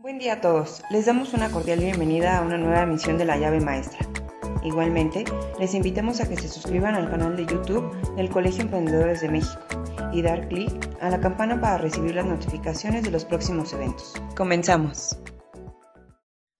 Buen 0.00 0.18
día 0.18 0.32
a 0.32 0.40
todos. 0.40 0.82
Les 0.88 1.04
damos 1.04 1.34
una 1.34 1.50
cordial 1.50 1.80
bienvenida 1.80 2.38
a 2.38 2.40
una 2.40 2.56
nueva 2.56 2.84
emisión 2.84 3.18
de 3.18 3.26
La 3.26 3.36
llave 3.36 3.60
maestra. 3.60 3.98
Igualmente, 4.64 5.26
les 5.58 5.74
invitamos 5.74 6.22
a 6.22 6.28
que 6.28 6.36
se 6.36 6.48
suscriban 6.48 6.94
al 6.94 7.10
canal 7.10 7.36
de 7.36 7.44
YouTube 7.44 7.94
del 8.16 8.30
Colegio 8.30 8.62
Emprendedores 8.62 9.20
de 9.20 9.28
México 9.28 9.60
y 10.10 10.22
dar 10.22 10.48
clic 10.48 10.72
a 11.02 11.10
la 11.10 11.20
campana 11.20 11.60
para 11.60 11.76
recibir 11.76 12.14
las 12.14 12.24
notificaciones 12.24 13.04
de 13.04 13.10
los 13.10 13.26
próximos 13.26 13.74
eventos. 13.74 14.14
Comenzamos. 14.38 15.18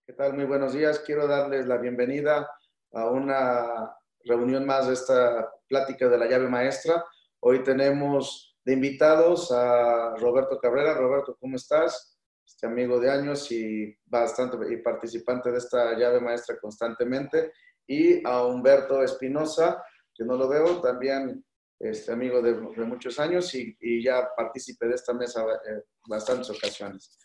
¿Qué 0.05 0.13
tal? 0.13 0.35
Muy 0.35 0.45
buenos 0.45 0.73
días. 0.73 0.99
Quiero 0.99 1.25
darles 1.25 1.65
la 1.65 1.77
bienvenida 1.77 2.47
a 2.93 3.09
una 3.09 3.97
reunión 4.23 4.67
más 4.67 4.85
de 4.85 4.93
esta 4.93 5.51
plática 5.67 6.07
de 6.07 6.17
la 6.19 6.27
llave 6.27 6.47
maestra. 6.47 7.03
Hoy 7.39 7.63
tenemos 7.63 8.55
de 8.63 8.73
invitados 8.73 9.51
a 9.51 10.15
Roberto 10.17 10.59
Cabrera. 10.59 10.93
Roberto, 10.93 11.35
¿cómo 11.39 11.55
estás? 11.55 12.20
Este 12.45 12.67
amigo 12.67 12.99
de 12.99 13.09
años 13.09 13.51
y 13.51 13.95
bastante 14.05 14.57
y 14.71 14.77
participante 14.77 15.51
de 15.51 15.57
esta 15.57 15.97
llave 15.97 16.19
maestra 16.19 16.57
constantemente, 16.59 17.51
y 17.87 18.25
a 18.25 18.45
Humberto 18.45 19.03
Espinosa, 19.03 19.83
que 20.13 20.23
no 20.23 20.35
lo 20.35 20.47
veo, 20.47 20.81
también 20.81 21.43
este 21.79 22.11
amigo 22.11 22.41
de, 22.41 22.53
muchos 22.53 23.19
años 23.19 23.53
y, 23.55 23.75
y, 23.79 24.03
ya 24.03 24.29
partícipe 24.37 24.87
de 24.87 24.95
esta 24.95 25.13
mesa 25.13 25.41
eh, 25.41 25.83
bastantes 26.07 26.49
ocasiones. 26.51 27.17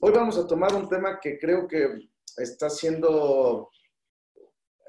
Hoy 0.00 0.12
vamos 0.12 0.38
a 0.38 0.46
tomar 0.46 0.72
un 0.74 0.88
tema 0.88 1.18
que 1.20 1.38
creo 1.38 1.66
que 1.66 1.98
está 2.36 2.70
siendo, 2.70 3.70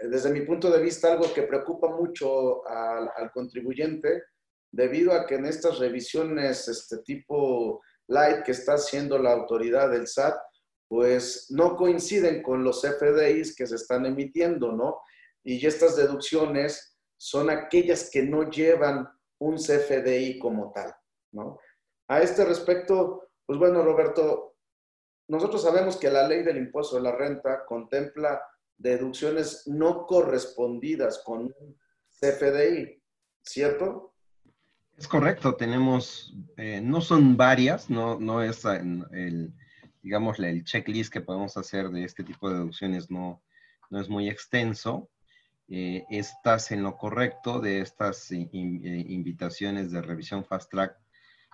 desde 0.09 0.31
mi 0.31 0.41
punto 0.41 0.69
de 0.69 0.81
vista, 0.81 1.11
algo 1.11 1.33
que 1.33 1.43
preocupa 1.43 1.89
mucho 1.89 2.67
al 2.67 3.31
contribuyente, 3.31 4.23
debido 4.71 5.13
a 5.13 5.25
que 5.25 5.35
en 5.35 5.45
estas 5.45 5.79
revisiones, 5.79 6.67
este 6.67 6.97
tipo 6.97 7.81
light 8.07 8.43
que 8.43 8.51
está 8.51 8.73
haciendo 8.73 9.17
la 9.17 9.31
autoridad 9.33 9.89
del 9.89 10.07
SAT, 10.07 10.35
pues 10.87 11.47
no 11.49 11.75
coinciden 11.75 12.43
con 12.43 12.63
los 12.63 12.81
FDIs 12.81 13.55
que 13.55 13.67
se 13.67 13.75
están 13.75 14.05
emitiendo, 14.05 14.71
¿no? 14.71 15.01
Y 15.43 15.65
estas 15.65 15.95
deducciones 15.95 16.97
son 17.17 17.49
aquellas 17.49 18.09
que 18.11 18.23
no 18.23 18.49
llevan 18.49 19.07
un 19.39 19.55
CFDI 19.55 20.39
como 20.39 20.71
tal, 20.71 20.93
¿no? 21.31 21.59
A 22.07 22.21
este 22.21 22.45
respecto, 22.45 23.29
pues 23.45 23.57
bueno, 23.57 23.83
Roberto, 23.83 24.55
nosotros 25.27 25.63
sabemos 25.63 25.97
que 25.97 26.11
la 26.11 26.27
ley 26.27 26.43
del 26.43 26.57
impuesto 26.57 26.97
de 26.97 27.01
la 27.01 27.11
renta 27.11 27.65
contempla 27.65 28.41
deducciones 28.77 29.67
no 29.67 30.05
correspondidas 30.05 31.23
con 31.23 31.53
un 31.59 31.79
CFDI, 32.19 33.01
¿cierto? 33.43 34.14
Es 34.97 35.09
correcto, 35.09 35.55
tenemos, 35.55 36.33
eh, 36.55 36.79
no 36.81 37.01
son 37.01 37.35
varias, 37.35 37.89
no, 37.89 38.17
no 38.17 38.41
es 38.41 38.63
el, 38.63 39.53
digamos, 40.01 40.39
el 40.39 40.63
checklist 40.63 41.11
que 41.11 41.19
podemos 41.19 41.57
hacer 41.57 41.89
de 41.89 42.05
este 42.05 42.23
tipo 42.23 42.49
de 42.49 42.55
deducciones 42.55 43.11
no, 43.11 43.43
no 43.89 43.99
es 43.99 44.07
muy 44.07 44.29
extenso. 44.29 45.09
Eh, 45.67 46.05
estás 46.09 46.71
en 46.71 46.81
lo 46.81 46.95
correcto 46.95 47.59
de 47.59 47.81
estas 47.81 48.31
eh, 48.31 48.47
invitaciones 48.53 49.91
de 49.91 50.01
revisión 50.01 50.45
fast 50.45 50.71
track 50.71 50.95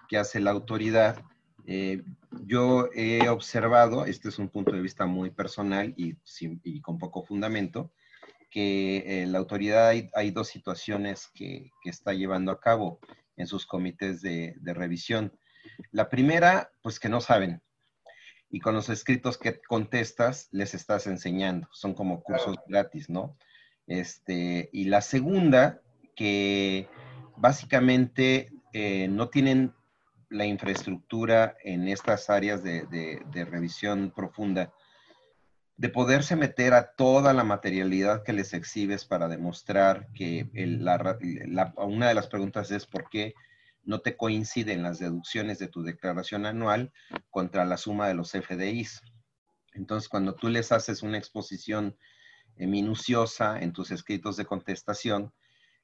que 0.08 0.18
hace 0.18 0.40
la 0.40 0.52
autoridad. 0.52 1.20
yo 2.46 2.90
he 2.94 3.28
observado, 3.30 4.06
este 4.06 4.30
es 4.30 4.38
un 4.38 4.50
punto 4.50 4.72
de 4.72 4.82
vista 4.82 5.08
muy 5.08 5.32
personal 5.32 5.96
y, 5.98 6.16
y 6.64 6.82
con 6.82 7.00
poco 7.00 7.24
fundamento, 7.24 7.92
que 8.52 9.26
la 9.28 9.40
autoridad 9.40 9.88
hay, 9.88 10.10
hay 10.14 10.30
dos 10.32 10.50
situaciones 10.50 11.30
que, 11.34 11.72
que, 11.82 11.90
está 11.90 12.14
llevando 12.14 12.52
a 12.52 12.60
cabo 12.60 13.00
en 13.38 13.48
sus 13.48 13.66
comités 13.66 14.22
de, 14.22 14.56
revisión. 14.64 15.38
La 15.92 16.10
primera, 16.10 16.72
pues 16.82 17.00
que 17.00 17.10
no 17.10 17.22
saben. 17.22 17.62
Y 18.50 18.60
con 18.60 18.76
los 18.76 18.90
escritos 18.90 19.38
que 19.38 19.62
contestas, 19.62 20.50
les 20.52 20.74
estás 20.74 21.08
enseñando. 21.08 21.68
Son 21.72 21.94
como 21.94 22.22
cursos 22.22 22.58
gratis, 22.68 23.10
¿no? 23.10 23.38
Este, 23.88 24.70
y 24.74 24.86
la 24.86 25.02
segunda, 25.02 25.82
que 26.16 26.88
básicamente 27.38 28.52
eh, 28.74 29.08
no 29.08 29.30
tienen 29.30 29.74
la 30.30 30.46
infraestructura 30.46 31.56
en 31.64 31.88
estas 31.88 32.30
áreas 32.30 32.64
de 32.64 33.48
revisión 33.50 34.12
profunda 34.16 34.74
de 35.82 35.90
poderse 35.90 36.36
meter 36.36 36.76
a 36.76 36.92
toda 36.92 37.34
la 37.34 37.44
materialidad 37.44 38.22
que 38.22 38.34
les 38.34 38.54
exhibes 38.54 39.04
para 39.04 39.28
demostrar 39.28 40.10
que 40.14 40.48
una 41.76 42.08
de 42.08 42.14
las 42.14 42.28
preguntas 42.28 42.70
es 42.70 42.86
por 42.86 43.10
qué 43.10 43.34
no 43.84 44.00
te 44.00 44.16
coinciden 44.16 44.84
las 44.84 45.00
deducciones 45.00 45.58
de 45.58 45.70
tu 45.70 45.82
declaración 45.82 46.46
anual 46.46 46.94
contra 47.32 47.66
la 47.66 47.78
suma 47.78 48.08
de 48.08 48.14
los 48.14 48.32
FDIs. 48.32 49.02
Entonces, 49.74 50.08
cuando 50.08 50.36
tú 50.36 50.50
les 50.50 50.72
haces 50.72 51.02
una 51.02 51.18
exposición 51.18 51.98
eh, 52.58 52.68
minuciosa 52.68 53.60
en 53.60 53.74
tus 53.74 53.90
escritos 53.90 54.38
de 54.38 54.46
contestación, 54.46 55.34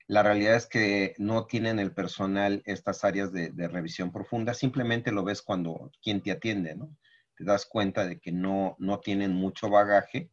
la 0.05 0.21
realidad 0.21 0.57
es 0.57 0.67
que 0.67 1.15
no 1.17 1.47
tienen 1.47 1.79
el 1.79 1.91
personal 1.91 2.61
estas 2.67 3.03
áreas 3.03 3.33
de, 3.33 3.49
de 3.49 3.67
revisión 3.67 4.11
profunda, 4.11 4.53
simplemente 4.53 5.11
lo 5.11 5.23
ves 5.23 5.41
cuando 5.41 5.91
quien 6.03 6.21
te 6.21 6.29
atiende, 6.29 6.75
¿no? 6.75 6.95
Te 7.37 7.43
das 7.43 7.65
cuenta 7.65 8.05
de 8.05 8.19
que 8.19 8.31
no, 8.31 8.75
no 8.79 8.99
tienen 8.99 9.33
mucho 9.33 9.69
bagaje 9.69 10.31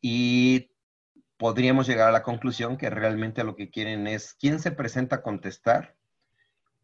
y 0.00 0.70
podríamos 1.36 1.86
llegar 1.86 2.08
a 2.08 2.12
la 2.12 2.22
conclusión 2.22 2.76
que 2.76 2.90
realmente 2.90 3.44
lo 3.44 3.56
que 3.56 3.70
quieren 3.70 4.06
es 4.06 4.34
quién 4.34 4.60
se 4.60 4.70
presenta 4.70 5.16
a 5.16 5.22
contestar 5.22 5.96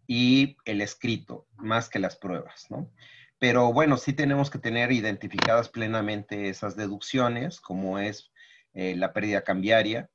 y 0.07 0.57
el 0.65 0.81
escrito, 0.81 1.47
más 1.57 1.89
que 1.89 1.99
las 1.99 2.17
pruebas, 2.17 2.67
¿no? 2.69 2.93
Pero 3.39 3.73
bueno, 3.73 3.97
sí 3.97 4.13
tenemos 4.13 4.51
que 4.51 4.59
tener 4.59 4.93
identificadas 4.93 5.69
plenamente 5.69 6.49
esas 6.49 6.77
deducciones, 6.77 7.61
como 7.61 7.99
es 7.99 8.31
eh, 8.75 8.97
la 8.97 9.13
pérdida 9.13 9.43
cambiaria. 9.43 10.11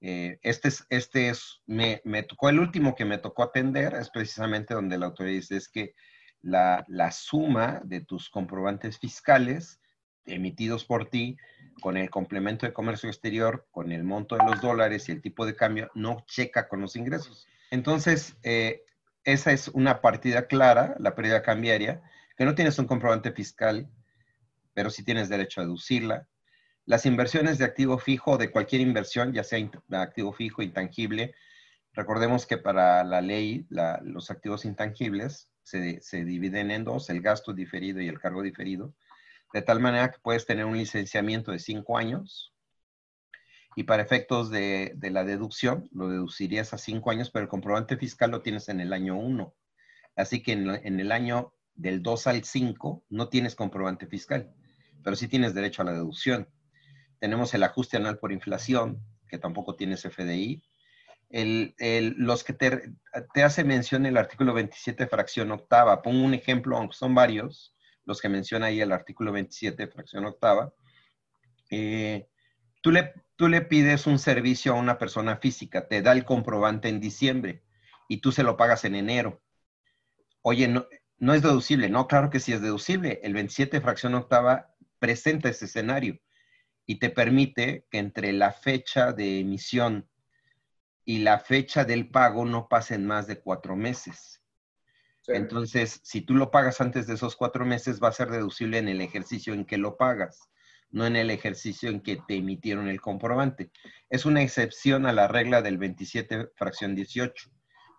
Eh, 0.00 0.38
este 0.42 0.68
es, 0.68 0.86
este 0.88 1.28
es 1.28 1.62
me, 1.66 2.00
me, 2.04 2.22
tocó 2.22 2.48
el 2.48 2.58
último 2.58 2.94
que 2.94 3.04
me 3.04 3.18
tocó 3.18 3.42
atender, 3.42 3.94
es 3.94 4.10
precisamente 4.10 4.74
donde 4.74 4.98
la 4.98 5.06
autoridad 5.06 5.36
dice 5.36 5.56
es 5.56 5.68
que 5.68 5.94
la, 6.42 7.10
suma 7.12 7.80
de 7.84 8.00
tus 8.00 8.30
comprobantes 8.30 8.98
fiscales 8.98 9.80
emitidos 10.26 10.84
por 10.84 11.08
ti 11.08 11.36
con 11.80 11.96
el 11.96 12.10
complemento 12.10 12.66
de 12.66 12.72
comercio 12.72 13.08
exterior, 13.08 13.66
con 13.70 13.90
el 13.90 14.04
monto 14.04 14.36
de 14.36 14.44
los 14.44 14.60
dólares 14.60 15.08
y 15.08 15.12
el 15.12 15.22
tipo 15.22 15.46
de 15.46 15.56
cambio, 15.56 15.90
no 15.94 16.24
checa 16.26 16.68
con 16.68 16.80
los 16.80 16.96
ingresos. 16.96 17.46
Entonces, 17.70 18.36
eh, 18.42 18.84
esa 19.24 19.52
es 19.52 19.68
una 19.68 20.00
partida 20.00 20.46
clara, 20.46 20.94
la 20.98 21.14
pérdida 21.14 21.42
cambiaria, 21.42 22.02
que 22.36 22.44
no 22.44 22.54
tienes 22.54 22.78
un 22.78 22.86
comprobante 22.86 23.32
fiscal, 23.32 23.88
pero 24.74 24.90
sí 24.90 25.04
tienes 25.04 25.28
derecho 25.28 25.60
a 25.60 25.64
deducirla. 25.64 26.28
Las 26.86 27.06
inversiones 27.06 27.58
de 27.58 27.64
activo 27.64 27.98
fijo, 27.98 28.36
de 28.36 28.50
cualquier 28.50 28.80
inversión, 28.80 29.32
ya 29.32 29.44
sea 29.44 29.58
activo 29.92 30.32
fijo, 30.32 30.62
intangible, 30.62 31.34
recordemos 31.92 32.46
que 32.46 32.58
para 32.58 33.04
la 33.04 33.20
ley, 33.20 33.66
los 34.02 34.30
activos 34.30 34.64
intangibles 34.64 35.50
se, 35.70 36.24
dividen 36.24 36.70
en 36.70 36.84
dos, 36.84 37.10
el 37.10 37.20
gasto 37.20 37.52
diferido 37.52 38.00
y 38.00 38.08
el 38.08 38.20
cargo 38.20 38.42
diferido, 38.42 38.92
de 39.52 39.62
tal 39.62 39.80
manera 39.80 40.10
que 40.10 40.18
puedes 40.20 40.46
tener 40.46 40.64
un 40.64 40.76
licenciamiento 40.76 41.52
de 41.52 41.58
cinco 41.58 41.96
años 41.96 42.52
y 43.76 43.84
para 43.84 44.02
efectos 44.02 44.50
de, 44.50 44.96
la 45.00 45.24
deducción 45.24 45.88
lo 45.92 46.08
deducirías 46.08 46.74
a 46.74 46.78
cinco 46.78 47.10
años, 47.10 47.30
pero 47.30 47.44
el 47.44 47.48
comprobante 47.48 47.96
fiscal 47.96 48.30
lo 48.30 48.42
tienes 48.42 48.68
en 48.68 48.80
el 48.80 48.92
año 48.92 49.16
uno. 49.16 49.54
Así 50.16 50.42
que 50.42 50.52
en, 50.52 51.00
el 51.00 51.12
año 51.12 51.54
del 51.74 52.02
2 52.02 52.26
al 52.26 52.44
5 52.44 53.04
no 53.08 53.28
tienes 53.28 53.54
comprobante 53.54 54.06
fiscal, 54.06 54.52
pero 55.04 55.16
sí 55.16 55.28
tienes 55.28 55.54
derecho 55.54 55.82
a 55.82 55.84
la 55.84 55.92
deducción. 55.92 56.48
Tenemos 57.20 57.54
el 57.54 57.62
ajuste 57.62 57.96
anual 57.96 58.18
por 58.18 58.32
inflación, 58.32 59.00
que 59.28 59.38
tampoco 59.38 59.76
tienes 59.76 60.02
FDI, 60.02 60.62
los 61.30 62.44
que 62.44 62.52
te, 62.52 62.92
hace 63.42 63.64
mención 63.64 64.04
el 64.06 64.16
artículo 64.16 64.52
27, 64.52 65.06
fracción 65.06 65.50
octava. 65.52 66.02
Pongo 66.02 66.24
un 66.24 66.34
ejemplo, 66.34 66.76
aunque 66.76 66.96
son 66.96 67.14
varios, 67.14 67.74
los 68.04 68.20
que 68.20 68.28
menciona 68.28 68.66
ahí 68.66 68.80
el 68.80 68.92
artículo 68.92 69.32
27, 69.32 69.86
fracción 69.88 70.24
octava. 70.24 70.72
Eh, 71.70 72.28
tú, 72.80 72.90
le, 72.90 73.14
tú 73.36 73.48
le 73.48 73.60
pides 73.60 74.06
un 74.06 74.18
servicio 74.18 74.72
a 74.72 74.76
una 74.76 74.98
persona 74.98 75.36
física, 75.36 75.86
te 75.86 76.02
da 76.02 76.12
el 76.12 76.24
comprobante 76.24 76.88
en 76.88 77.00
diciembre 77.00 77.62
y 78.08 78.18
tú 78.18 78.32
se 78.32 78.42
lo 78.42 78.56
pagas 78.56 78.84
en 78.84 78.96
enero. 78.96 79.40
Oye, 80.42 80.66
no, 80.66 80.86
no 81.18 81.34
es 81.34 81.42
deducible. 81.42 81.88
No, 81.88 82.08
claro 82.08 82.30
que 82.30 82.40
sí 82.40 82.52
es 82.52 82.60
deducible. 82.60 83.20
El 83.22 83.34
27, 83.34 83.80
fracción 83.80 84.14
octava, 84.14 84.74
presenta 84.98 85.48
ese 85.48 85.66
escenario 85.66 86.18
y 86.86 86.98
te 86.98 87.10
permite 87.10 87.86
que 87.90 87.98
entre 87.98 88.32
la 88.32 88.52
fecha 88.52 89.12
de 89.12 89.38
emisión 89.40 90.08
y 91.04 91.18
la 91.18 91.38
fecha 91.38 91.84
del 91.84 92.08
pago 92.10 92.44
no 92.44 92.68
pasen 92.68 93.06
más 93.06 93.26
de 93.26 93.40
cuatro 93.40 93.76
meses. 93.76 94.40
Entonces, 95.26 96.00
si 96.02 96.22
tú 96.22 96.34
lo 96.34 96.50
pagas 96.50 96.80
antes 96.80 97.06
de 97.06 97.14
esos 97.14 97.36
cuatro 97.36 97.64
meses, 97.64 98.00
va 98.02 98.08
a 98.08 98.12
ser 98.12 98.30
deducible 98.30 98.78
en 98.78 98.88
el 98.88 99.00
ejercicio 99.00 99.54
en 99.54 99.64
que 99.64 99.78
lo 99.78 99.96
pagas, 99.96 100.48
no 100.90 101.06
en 101.06 101.16
el 101.16 101.30
ejercicio 101.30 101.88
en 101.90 102.00
que 102.00 102.18
te 102.26 102.36
emitieron 102.36 102.88
el 102.88 103.00
comprobante. 103.00 103.70
Es 104.08 104.24
una 104.24 104.42
excepción 104.42 105.06
a 105.06 105.12
la 105.12 105.28
regla 105.28 105.62
del 105.62 105.78
27 105.78 106.48
fracción 106.56 106.94
18, 106.94 107.50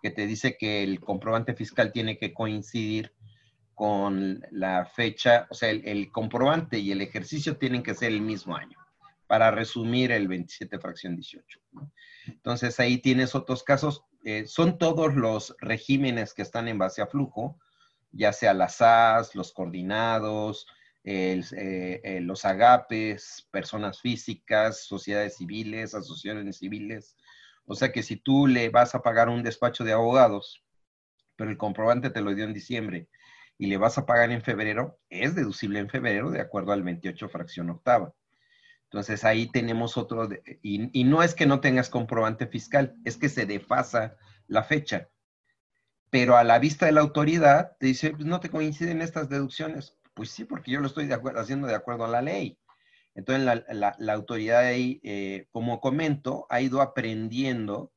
que 0.02 0.10
te 0.10 0.26
dice 0.26 0.56
que 0.58 0.82
el 0.82 1.00
comprobante 1.00 1.54
fiscal 1.54 1.92
tiene 1.92 2.18
que 2.18 2.34
coincidir 2.34 3.12
con 3.74 4.44
la 4.50 4.84
fecha, 4.84 5.46
o 5.50 5.54
sea, 5.54 5.70
el, 5.70 6.10
comprobante 6.10 6.78
y 6.78 6.92
el 6.92 7.00
ejercicio 7.00 7.56
tienen 7.56 7.82
que 7.82 7.94
ser 7.94 8.12
el 8.12 8.20
mismo 8.20 8.54
año, 8.56 8.78
para 9.32 9.50
resumir 9.50 10.12
el 10.12 10.28
27 10.28 10.78
fracción 10.78 11.16
18. 11.16 11.58
Entonces 12.26 12.78
ahí 12.78 12.98
tienes 12.98 13.34
otros 13.34 13.64
casos, 13.64 14.04
eh, 14.24 14.44
son 14.46 14.76
todos 14.76 15.14
los 15.14 15.56
regímenes 15.58 16.34
que 16.34 16.42
están 16.42 16.68
en 16.68 16.76
base 16.76 17.00
a 17.00 17.06
flujo, 17.06 17.58
ya 18.10 18.34
sea 18.34 18.52
las 18.52 18.74
SAS, 18.74 19.34
los 19.34 19.54
coordinados, 19.54 20.66
eh, 21.04 21.40
eh, 21.56 22.20
los 22.20 22.44
agapes, 22.44 23.48
personas 23.50 24.02
físicas, 24.02 24.84
sociedades 24.84 25.38
civiles, 25.38 25.94
asociaciones 25.94 26.58
civiles. 26.58 27.16
O 27.64 27.74
sea 27.74 27.90
que 27.90 28.02
si 28.02 28.16
tú 28.16 28.46
le 28.46 28.68
vas 28.68 28.94
a 28.94 29.00
pagar 29.00 29.30
un 29.30 29.42
despacho 29.42 29.82
de 29.82 29.94
abogados, 29.94 30.62
pero 31.36 31.50
el 31.50 31.56
comprobante 31.56 32.10
te 32.10 32.20
lo 32.20 32.34
dio 32.34 32.44
en 32.44 32.52
diciembre 32.52 33.08
y 33.56 33.68
le 33.68 33.78
vas 33.78 33.96
a 33.96 34.04
pagar 34.04 34.30
en 34.30 34.42
febrero, 34.42 34.98
es 35.08 35.34
deducible 35.34 35.78
en 35.78 35.88
febrero 35.88 36.30
de 36.30 36.42
acuerdo 36.42 36.72
al 36.72 36.82
28 36.82 37.30
fracción 37.30 37.70
octava. 37.70 38.12
Entonces 38.92 39.24
ahí 39.24 39.46
tenemos 39.46 39.96
otro, 39.96 40.28
y, 40.62 41.00
y, 41.00 41.04
no 41.04 41.22
es 41.22 41.34
que 41.34 41.46
no 41.46 41.60
tengas 41.60 41.88
comprobante 41.88 42.46
fiscal, 42.46 42.94
es 43.06 43.16
que 43.16 43.30
se 43.30 43.46
defasa 43.46 44.16
la 44.48 44.62
fecha. 44.62 45.08
Pero 46.10 46.36
a 46.36 46.44
la 46.44 46.58
vista 46.58 46.84
de 46.84 46.92
la 46.92 47.00
autoridad 47.00 47.74
te 47.80 47.86
dice, 47.86 48.10
pues 48.10 48.26
no 48.26 48.38
te 48.38 48.50
coinciden 48.50 49.00
estas 49.00 49.30
deducciones. 49.30 49.96
Pues 50.12 50.30
sí, 50.30 50.44
porque 50.44 50.70
yo 50.72 50.80
lo 50.80 50.88
estoy 50.88 51.08
haciendo 51.10 51.66
de 51.66 51.74
acuerdo 51.74 52.04
a 52.04 52.08
la 52.08 52.20
ley. 52.20 52.58
Entonces 53.14 53.44
la, 53.44 54.12
autoridad 54.12 54.60
ahí, 54.60 55.00
eh, 55.04 55.46
como 55.52 55.80
comento, 55.80 56.46
ha 56.50 56.60
ido 56.60 56.82
aprendiendo 56.82 57.94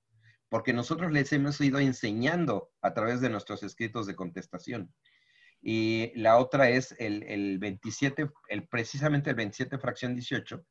porque 0.48 0.72
nosotros 0.72 1.12
les 1.12 1.34
hemos 1.34 1.60
ido 1.60 1.80
enseñando 1.80 2.72
a 2.82 2.94
través 2.94 3.20
de 3.20 3.30
nuestros 3.30 3.64
escritos 3.64 4.08
de 4.08 4.16
contestación. 4.16 4.94
Y 5.62 6.14
la 6.16 6.38
otra 6.38 6.70
es 6.70 6.96
el, 7.00 7.60
27, 7.60 8.30
el, 8.48 8.68
precisamente 8.68 9.32
el 9.32 9.36
27 9.36 9.78
fracción 9.78 10.14
18, 10.14 10.64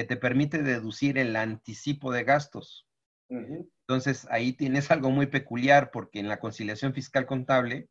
que 0.00 0.04
te 0.04 0.16
permite 0.16 0.62
deducir 0.62 1.18
el 1.18 1.36
anticipo 1.36 2.10
de 2.10 2.24
gastos. 2.24 2.88
Entonces, 3.28 4.26
ahí 4.30 4.54
tienes 4.54 4.90
algo 4.90 5.10
muy 5.10 5.26
peculiar 5.26 5.90
porque 5.90 6.20
en 6.20 6.26
la 6.26 6.40
conciliación 6.40 6.94
fiscal 6.94 7.26
contable, 7.26 7.90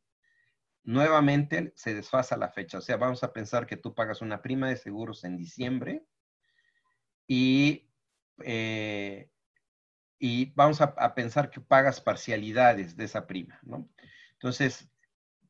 nuevamente 0.83 1.71
se 1.75 1.93
desfasa 1.93 2.35
la 2.35 2.49
fecha. 2.49 2.79
O 2.79 2.81
sea, 2.81 2.97
vamos 2.97 3.23
a 3.23 3.31
pensar 3.31 3.67
que 3.67 3.77
tú 3.77 3.93
pagas 3.93 4.23
una 4.23 4.41
prima 4.41 4.69
de 4.69 4.77
seguros 4.77 5.23
en 5.23 5.37
diciembre 5.37 6.03
y, 7.27 7.87
eh, 8.43 9.29
y 10.17 10.51
vamos 10.55 10.81
a, 10.81 11.13
pensar 11.13 11.51
que 11.51 11.61
pagas 11.61 12.01
parcialidades 12.01 12.97
de 12.97 13.05
esa 13.05 13.27
prima, 13.27 13.59
¿no? 13.61 13.87
Entonces, 14.33 14.89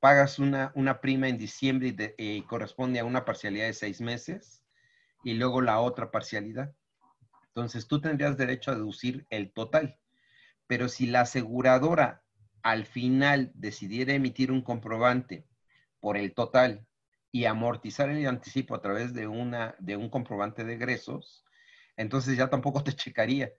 pagas 0.01 0.39
una, 0.39 0.73
una 0.75 0.99
prima 0.99 1.29
en 1.29 1.37
diciembre 1.37 1.95
y, 2.17 2.37
y 2.37 2.41
corresponde 2.41 2.99
a 2.99 3.05
una 3.05 3.23
parcialidad 3.23 3.67
de 3.67 3.73
seis 3.73 4.01
meses 4.01 4.61
y 5.23 5.33
luego 5.33 5.61
la 5.61 5.79
otra 5.79 6.11
parcialidad. 6.11 6.73
Entonces, 7.47 7.87
tú 7.87 7.99
tendrías 7.99 8.37
derecho 8.37 8.71
a 8.71 8.75
deducir 8.75 9.25
el 9.29 9.51
total. 9.51 9.97
Pero 10.67 10.87
si 10.87 11.07
la 11.07 11.21
aseguradora 11.21 12.23
al 12.61 12.85
final 12.85 13.51
decidiera 13.55 14.13
emitir 14.13 14.51
un 14.51 14.61
comprobante 14.61 15.45
por 15.99 16.17
el 16.17 16.33
total 16.33 16.85
y 17.31 17.45
amortizar 17.45 18.09
el 18.09 18.25
anticipo 18.27 18.75
a 18.75 18.81
través 18.81 19.13
de, 19.13 19.27
una, 19.27 19.75
de 19.79 19.95
un 19.95 20.09
comprobante 20.09 20.63
de 20.63 20.73
egresos, 20.75 21.45
entonces 21.97 22.37
ya 22.37 22.49
tampoco 22.49 22.83
te 22.83 22.93
checaría 22.93 23.51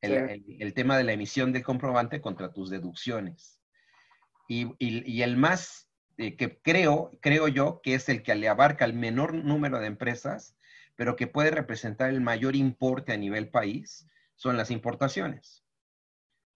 el, 0.00 0.74
tema 0.74 0.96
de 0.96 1.04
la 1.04 1.12
emisión 1.12 1.52
del 1.52 1.64
comprobante 1.64 2.20
contra 2.20 2.52
tus 2.52 2.70
deducciones. 2.70 3.60
Y, 4.48 5.22
el 5.22 5.36
más 5.36 5.88
eh, 6.18 6.36
que 6.36 6.58
creo, 6.60 7.10
creo 7.20 7.48
yo 7.48 7.80
que 7.82 7.94
es 7.94 8.08
el 8.08 8.22
que 8.22 8.34
le 8.34 8.48
abarca 8.48 8.84
el 8.84 8.94
menor 8.94 9.34
número 9.34 9.80
de 9.80 9.86
empresas, 9.86 10.55
pero 10.96 11.14
que 11.14 11.26
puede 11.26 11.50
representar 11.50 12.10
el 12.10 12.20
mayor 12.20 12.56
importe 12.56 13.12
a 13.12 13.16
nivel 13.16 13.48
país, 13.48 14.08
son 14.34 14.56
las 14.56 14.70
importaciones. 14.70 15.62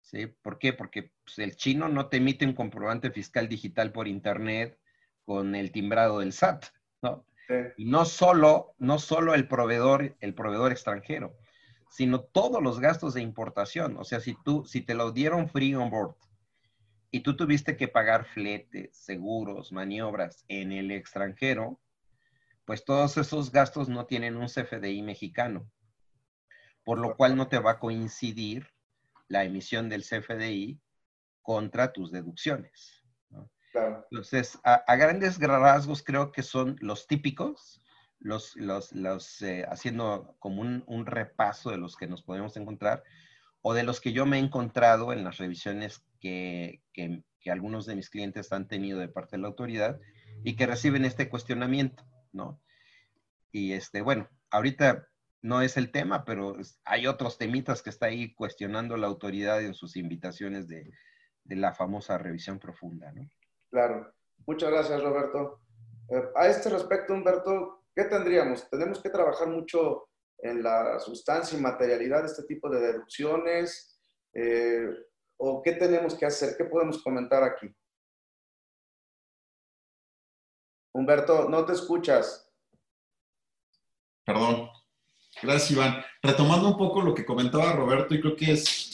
¿sí? 0.02 0.26
¿Por 0.26 0.58
qué? 0.58 0.72
Porque 0.72 1.12
pues, 1.24 1.38
el 1.38 1.56
chino 1.56 1.88
no 1.88 2.08
te 2.08 2.16
emite 2.16 2.44
un 2.44 2.54
comprobante 2.54 3.10
fiscal 3.10 3.48
digital 3.48 3.92
por 3.92 4.08
internet 4.08 4.78
con 5.24 5.54
el 5.54 5.70
timbrado 5.70 6.20
del 6.20 6.32
SAT, 6.32 6.66
¿no? 7.02 7.24
Y 7.76 7.84
no 7.84 8.04
solo, 8.04 8.74
no 8.78 8.98
solo 9.00 9.34
el 9.34 9.48
proveedor, 9.48 10.16
el 10.20 10.34
proveedor 10.34 10.70
extranjero, 10.70 11.36
sino 11.90 12.20
todos 12.20 12.62
los 12.62 12.78
gastos 12.78 13.14
de 13.14 13.22
importación. 13.22 13.96
O 13.96 14.04
sea, 14.04 14.20
si 14.20 14.36
tú, 14.44 14.64
si 14.64 14.82
te 14.82 14.94
lo 14.94 15.10
dieron 15.10 15.48
free 15.48 15.74
on 15.74 15.90
board 15.90 16.14
y 17.10 17.20
tú 17.20 17.36
tuviste 17.36 17.76
que 17.76 17.88
pagar 17.88 18.24
fletes, 18.24 18.96
seguros, 18.96 19.72
maniobras 19.72 20.44
en 20.46 20.70
el 20.70 20.92
extranjero, 20.92 21.80
pues 22.64 22.84
todos 22.84 23.16
esos 23.16 23.50
gastos 23.50 23.88
no 23.88 24.06
tienen 24.06 24.36
un 24.36 24.46
CFDI 24.46 25.02
mexicano, 25.02 25.70
por 26.84 26.98
lo 26.98 27.16
cual 27.16 27.36
no 27.36 27.48
te 27.48 27.58
va 27.58 27.72
a 27.72 27.78
coincidir 27.78 28.68
la 29.28 29.44
emisión 29.44 29.88
del 29.88 30.02
CFDI 30.02 30.80
contra 31.42 31.92
tus 31.92 32.10
deducciones. 32.10 33.00
Entonces, 33.72 34.58
a, 34.64 34.96
grandes 34.96 35.38
rasgos 35.38 36.02
creo 36.02 36.32
que 36.32 36.42
son 36.42 36.76
los 36.80 37.06
típicos, 37.06 37.80
los, 38.18 38.56
los, 38.56 38.92
los 38.92 39.40
eh, 39.42 39.64
haciendo 39.68 40.34
como 40.40 40.62
un, 40.62 41.06
repaso 41.06 41.70
de 41.70 41.78
los 41.78 41.96
que 41.96 42.06
nos 42.06 42.22
podemos 42.22 42.56
encontrar 42.56 43.02
o 43.62 43.72
de 43.72 43.84
los 43.84 44.00
que 44.00 44.12
yo 44.12 44.26
me 44.26 44.38
he 44.38 44.40
encontrado 44.40 45.12
en 45.12 45.24
las 45.24 45.38
revisiones 45.38 46.02
que, 46.20 46.82
que, 46.92 47.22
que 47.40 47.50
algunos 47.50 47.86
de 47.86 47.94
mis 47.94 48.10
clientes 48.10 48.52
han 48.52 48.68
tenido 48.68 48.98
de 48.98 49.08
parte 49.08 49.36
de 49.36 49.42
la 49.42 49.48
autoridad 49.48 50.00
y 50.42 50.56
que 50.56 50.66
reciben 50.66 51.04
este 51.04 51.28
cuestionamiento, 51.28 52.04
¿no? 52.32 52.60
Y 53.52 53.72
este, 53.72 54.00
bueno, 54.00 54.28
ahorita 54.50 55.08
no 55.42 55.62
es 55.62 55.76
el 55.76 55.90
tema, 55.90 56.24
pero 56.24 56.56
hay 56.84 57.06
otros 57.06 57.38
temitas 57.38 57.82
que 57.82 57.90
está 57.90 58.06
ahí 58.06 58.34
cuestionando 58.34 58.96
la 58.96 59.06
autoridad 59.06 59.62
en 59.62 59.74
sus 59.74 59.96
invitaciones 59.96 60.68
de, 60.68 60.90
la 61.44 61.72
famosa 61.72 62.16
revisión 62.16 62.60
profunda, 62.60 63.10
¿no? 63.12 63.28
Claro. 63.70 64.12
Muchas 64.46 64.70
gracias, 64.70 65.02
Roberto. 65.02 65.60
Eh, 66.10 66.22
a 66.36 66.46
este 66.46 66.70
respecto, 66.70 67.12
Humberto, 67.12 67.84
¿qué 67.94 68.04
tendríamos? 68.04 68.68
Tenemos 68.70 69.02
que 69.02 69.10
trabajar 69.10 69.48
mucho 69.48 70.08
en 70.38 70.62
la 70.62 70.98
sustancia 71.00 71.58
y 71.58 71.62
materialidad 71.62 72.20
de 72.20 72.26
este 72.26 72.44
tipo 72.44 72.70
de 72.70 72.80
deducciones. 72.80 74.00
Eh, 74.32 74.88
¿O 75.38 75.62
qué 75.62 75.72
tenemos 75.72 76.14
que 76.14 76.26
hacer? 76.26 76.56
¿Qué 76.56 76.64
podemos 76.64 77.02
comentar 77.02 77.42
aquí? 77.42 77.74
Humberto, 80.92 81.48
no 81.48 81.64
te 81.64 81.72
escuchas. 81.72 82.50
Perdón. 84.24 84.68
Gracias, 85.42 85.70
Iván. 85.70 86.04
Retomando 86.22 86.68
un 86.68 86.76
poco 86.76 87.00
lo 87.00 87.14
que 87.14 87.24
comentaba 87.24 87.72
Roberto, 87.72 88.14
y 88.14 88.20
creo 88.20 88.36
que 88.36 88.52
es 88.52 88.90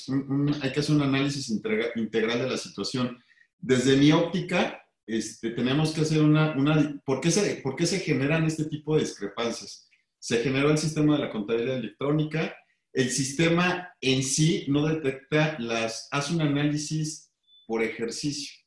hay 0.62 0.72
que 0.72 0.80
hacer 0.80 0.94
un 0.94 1.02
análisis 1.02 1.50
integral 1.50 2.38
de 2.38 2.50
la 2.50 2.56
situación. 2.56 3.22
Desde 3.58 3.96
mi 3.96 4.12
óptica, 4.12 4.86
este, 5.06 5.50
tenemos 5.50 5.92
que 5.92 6.02
hacer 6.02 6.22
una... 6.22 6.52
una 6.52 7.00
¿por, 7.04 7.20
qué 7.20 7.30
se, 7.30 7.56
¿Por 7.56 7.76
qué 7.76 7.86
se 7.86 8.00
generan 8.00 8.44
este 8.44 8.66
tipo 8.66 8.94
de 8.94 9.02
discrepancias? 9.02 9.88
Se 10.18 10.38
generó 10.38 10.70
el 10.70 10.78
sistema 10.78 11.16
de 11.16 11.24
la 11.24 11.30
contabilidad 11.30 11.78
electrónica. 11.78 12.54
El 12.92 13.10
sistema 13.10 13.90
en 14.00 14.22
sí 14.22 14.66
no 14.68 14.86
detecta 14.86 15.56
las... 15.58 16.08
hace 16.10 16.34
un 16.34 16.42
análisis 16.42 17.32
por 17.66 17.82
ejercicio. 17.82 18.65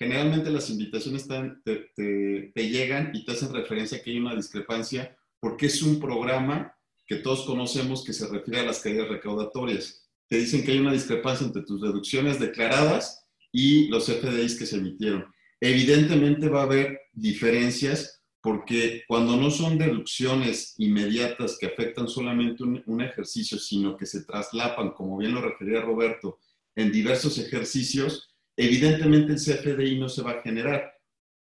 Generalmente 0.00 0.48
las 0.48 0.70
invitaciones 0.70 1.28
te, 1.28 2.52
llegan 2.54 3.10
y 3.12 3.22
te 3.22 3.32
hacen 3.32 3.52
referencia 3.52 3.98
a 3.98 4.02
que 4.02 4.10
hay 4.10 4.18
una 4.18 4.34
discrepancia 4.34 5.14
porque 5.38 5.66
es 5.66 5.82
un 5.82 6.00
programa 6.00 6.74
que 7.06 7.16
todos 7.16 7.44
conocemos 7.44 8.02
que 8.02 8.14
se 8.14 8.26
refiere 8.26 8.60
a 8.60 8.64
las 8.64 8.80
caídas 8.80 9.08
recaudatorias. 9.08 10.08
Te 10.26 10.38
dicen 10.38 10.64
que 10.64 10.72
hay 10.72 10.78
una 10.78 10.94
discrepancia 10.94 11.46
entre 11.46 11.64
tus 11.64 11.82
deducciones 11.82 12.40
declaradas 12.40 13.26
y 13.52 13.88
los 13.88 14.06
FDIs 14.06 14.58
que 14.58 14.64
se 14.64 14.76
emitieron. 14.76 15.26
Evidentemente 15.60 16.48
va 16.48 16.60
a 16.60 16.64
haber 16.64 16.98
diferencias 17.12 18.22
porque 18.40 19.02
cuando 19.06 19.36
no 19.36 19.50
son 19.50 19.76
deducciones 19.76 20.76
inmediatas 20.78 21.58
que 21.60 21.66
afectan 21.66 22.08
solamente 22.08 22.62
un, 22.62 23.02
ejercicio, 23.02 23.58
sino 23.58 23.98
que 23.98 24.06
se 24.06 24.24
traslapan, 24.24 24.92
como 24.92 25.18
bien 25.18 25.34
lo 25.34 25.42
refería 25.42 25.82
Roberto, 25.82 26.38
en 26.74 26.90
diversos 26.90 27.36
ejercicios, 27.36 28.29
evidentemente 28.60 29.32
el 29.32 29.38
CFDI 29.38 29.98
no 29.98 30.08
se 30.08 30.22
va 30.22 30.32
a 30.32 30.42
generar 30.42 30.92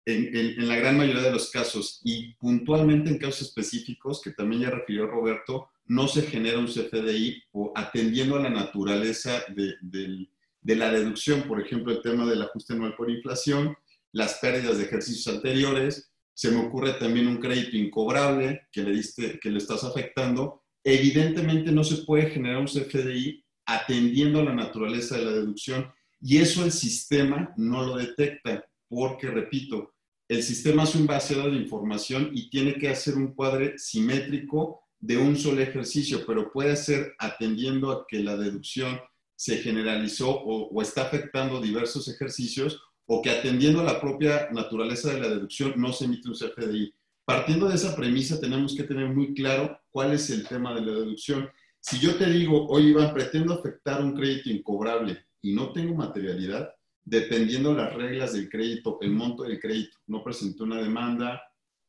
en, 0.06 0.68
la 0.68 0.78
gran 0.78 0.98
mayoría 0.98 1.24
de 1.24 1.32
los 1.32 1.52
casos 1.52 2.00
y 2.04 2.34
puntualmente 2.36 3.10
en 3.10 3.18
casos 3.18 3.42
específicos, 3.42 4.22
que 4.22 4.32
también 4.32 4.62
ya 4.62 4.70
refirió 4.70 5.06
Roberto, 5.06 5.70
no 5.86 6.08
se 6.08 6.22
genera 6.22 6.60
un 6.60 6.68
CFDI 6.68 7.44
o 7.52 7.74
atendiendo 7.76 8.38
a 8.38 8.42
la 8.42 8.50
naturaleza 8.50 9.44
de, 9.50 9.76
de, 9.82 10.76
la 10.76 10.92
deducción, 10.92 11.44
por 11.44 11.60
ejemplo, 11.60 11.92
el 11.92 12.02
tema 12.02 12.26
del 12.26 12.42
ajuste 12.42 12.74
anual 12.74 12.96
por 12.96 13.10
inflación, 13.10 13.76
las 14.14 14.36
pérdidas 14.36 14.78
de 14.78 14.86
ejercicios 14.86 15.36
anteriores, 15.36 16.12
se 16.34 16.52
me 16.52 16.66
ocurre 16.66 16.94
también 16.94 17.28
un 17.28 17.38
crédito 17.38 17.76
incobrable 17.76 18.68
que 18.72 18.82
le, 18.82 18.92
diste, 18.92 19.40
que 19.40 19.50
le 19.52 19.58
estás 19.58 19.84
afectando, 19.84 20.64
evidentemente 20.86 21.72
no 21.72 21.84
se 21.84 22.06
puede 22.06 22.30
generar 22.30 22.60
un 22.60 22.68
CFDI 22.68 23.44
atendiendo 23.66 24.40
a 24.40 24.46
la 24.46 24.54
naturaleza 24.54 25.18
de 25.18 25.26
la 25.26 25.32
deducción 25.32 25.92
y 26.22 26.38
eso 26.38 26.66
el 26.66 26.72
sistema 26.72 27.54
no 27.58 27.86
lo 27.86 27.98
detecta 27.98 28.66
porque, 28.90 29.28
repito, 29.28 29.94
el 30.28 30.44
sistema 30.44 30.84
es 30.84 30.96
un 30.96 31.08
vaciado 31.08 31.50
de 31.50 31.58
información 31.58 32.32
y 32.34 32.50
tiene 32.50 32.76
que 32.76 32.90
hacer 32.90 33.16
un 33.16 33.34
cuadre 33.34 33.78
simétrico 33.78 34.82
de 35.00 35.18
un 35.18 35.38
solo 35.38 35.62
ejercicio, 35.62 36.24
pero 36.28 36.52
puede 36.52 36.76
ser 36.76 37.14
atendiendo 37.18 37.92
a 37.92 38.06
que 38.08 38.20
la 38.20 38.36
deducción 38.36 39.00
se 39.36 39.58
generalizó 39.60 40.30
o, 40.30 40.82
está 40.82 41.04
afectando 41.04 41.62
diversos 41.62 42.10
ejercicios 42.10 42.82
o 43.06 43.22
que 43.22 43.30
atendiendo 43.30 43.80
a 43.80 43.86
la 43.86 44.02
propia 44.02 44.50
naturaleza 44.52 45.14
de 45.14 45.22
la 45.22 45.30
deducción 45.30 45.74
no 45.78 45.94
se 45.94 46.06
emite 46.06 46.28
un 46.28 46.36
CFDI. 46.36 46.94
Partiendo 47.26 47.70
de 47.70 47.76
esa 47.76 47.96
premisa, 47.96 48.40
tenemos 48.40 48.76
que 48.76 48.84
tener 48.84 49.08
muy 49.08 49.34
claro 49.34 49.80
cuál 49.90 50.14
es 50.14 50.30
el 50.30 50.46
tema 50.48 50.76
de 50.76 50.82
la 50.82 50.92
deducción. 50.92 51.50
Si 51.80 51.98
yo 52.00 52.16
te 52.16 52.30
digo, 52.30 52.68
oye 52.68 52.90
Iván, 52.90 53.14
pretendo 53.14 53.54
afectar 53.54 54.04
un 54.04 54.14
crédito 54.14 54.50
incobrable 54.50 55.29
y 55.42 55.54
no 55.54 55.72
tengo 55.72 55.96
materialidad, 55.96 56.74
dependiendo 57.04 57.74
las 57.74 57.94
reglas 57.94 58.34
del 58.34 58.50
crédito, 58.50 58.98
el 59.02 59.12
monto 59.12 59.44
del 59.44 59.60
crédito, 59.60 59.98
no 60.08 60.24
presenté 60.24 60.64
una 60.64 60.82
demanda, 60.82 61.42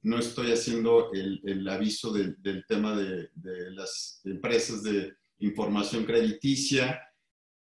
no 0.02 0.18
estoy 0.18 0.52
haciendo 0.52 1.10
el, 1.12 1.68
aviso 1.68 2.12
del 2.12 2.64
tema 2.66 2.96
de, 2.96 3.28
las 3.72 4.20
empresas 4.24 4.82
de 4.82 5.12
información 5.38 6.04
crediticia, 6.04 7.00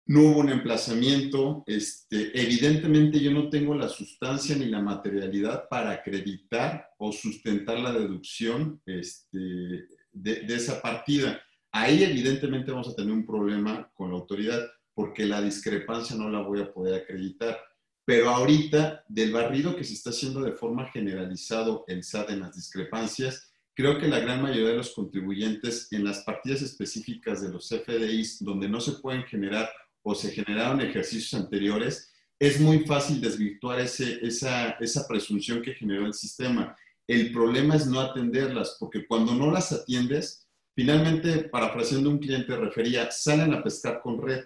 no 0.08 0.22
hubo 0.22 0.40
un 0.42 0.50
emplazamiento, 0.50 1.64
este, 1.66 2.30
evidentemente 2.40 3.20
yo 3.20 3.32
no 3.32 3.50
tengo 3.50 3.74
la 3.74 3.90
sustancia 3.90 4.56
ni 4.56 4.66
la 4.66 4.80
materialidad 4.80 5.68
para 5.68 5.92
acreditar 5.92 6.90
o 7.00 7.12
sustentar 7.12 7.80
la 7.80 7.92
deducción 7.92 8.80
este, 8.86 9.88
de, 10.12 10.42
de 10.42 10.56
esa 10.56 10.80
partida. 10.80 11.42
Ahí 11.72 12.04
evidentemente 12.04 12.72
vamos 12.72 12.90
a 12.90 12.96
tener 12.96 13.12
un 13.12 13.26
problema 13.26 13.90
con 13.96 14.12
la 14.12 14.18
autoridad 14.18 14.64
porque 14.96 15.26
la 15.26 15.42
discrepancia 15.42 16.16
no 16.16 16.30
la 16.30 16.40
voy 16.40 16.62
a 16.62 16.74
poder 16.74 16.96
acreditar. 16.96 17.60
Pero 18.06 18.30
ahorita, 18.30 19.04
del 19.08 19.34
barrido 19.34 19.76
que 19.76 19.84
se 19.84 19.94
está 19.94 20.12
haciendo 20.12 20.42
de 20.42 20.54
forma 20.54 20.90
generalizado 20.90 21.84
el 21.88 22.04
SAT 22.04 22.32
en 22.32 22.40
las 22.40 22.56
discrepancias, 22.56 23.52
creo 23.74 24.00
que 24.00 24.08
la 24.08 24.20
gran 24.20 24.42
mayoría 24.42 24.70
de 24.70 24.78
los 24.78 24.94
contribuyentes 24.94 25.92
en 25.92 26.06
las 26.06 26.24
partidas 26.24 26.62
específicas 26.62 27.42
de 27.42 27.50
los 27.50 27.68
FDIs, 27.68 28.44
donde 28.44 28.70
no 28.70 28.80
se 28.80 28.94
pueden 28.94 29.24
generar 29.24 29.70
o 30.02 30.16
se 30.16 30.32
generaron 30.32 30.82
ejercicios 30.82 31.34
anteriores, 31.34 32.12
es 32.40 32.60
muy 32.60 32.86
fácil 32.86 33.20
desvirtuar 33.20 33.80
ese, 33.80 34.20
esa, 34.26 34.72
esa 34.80 35.08
presunción 35.08 35.62
que 35.62 35.74
generó 35.74 36.06
el 36.06 36.14
sistema. 36.14 36.76
El 37.08 37.32
problema 37.32 37.76
es 37.76 37.88
no 37.88 38.00
atenderlas, 38.00 38.78
porque 38.80 39.08
cuando 39.08 39.34
no 39.34 39.52
las 39.52 39.72
atiendes, 39.72 40.48
finalmente, 40.76 41.50
parafraseando 41.50 42.10
un 42.10 42.20
cliente, 42.20 42.56
refería, 42.56 43.10
salen 43.12 43.54
a 43.54 43.64
pescar 43.64 44.02
con 44.02 44.22
red 44.22 44.44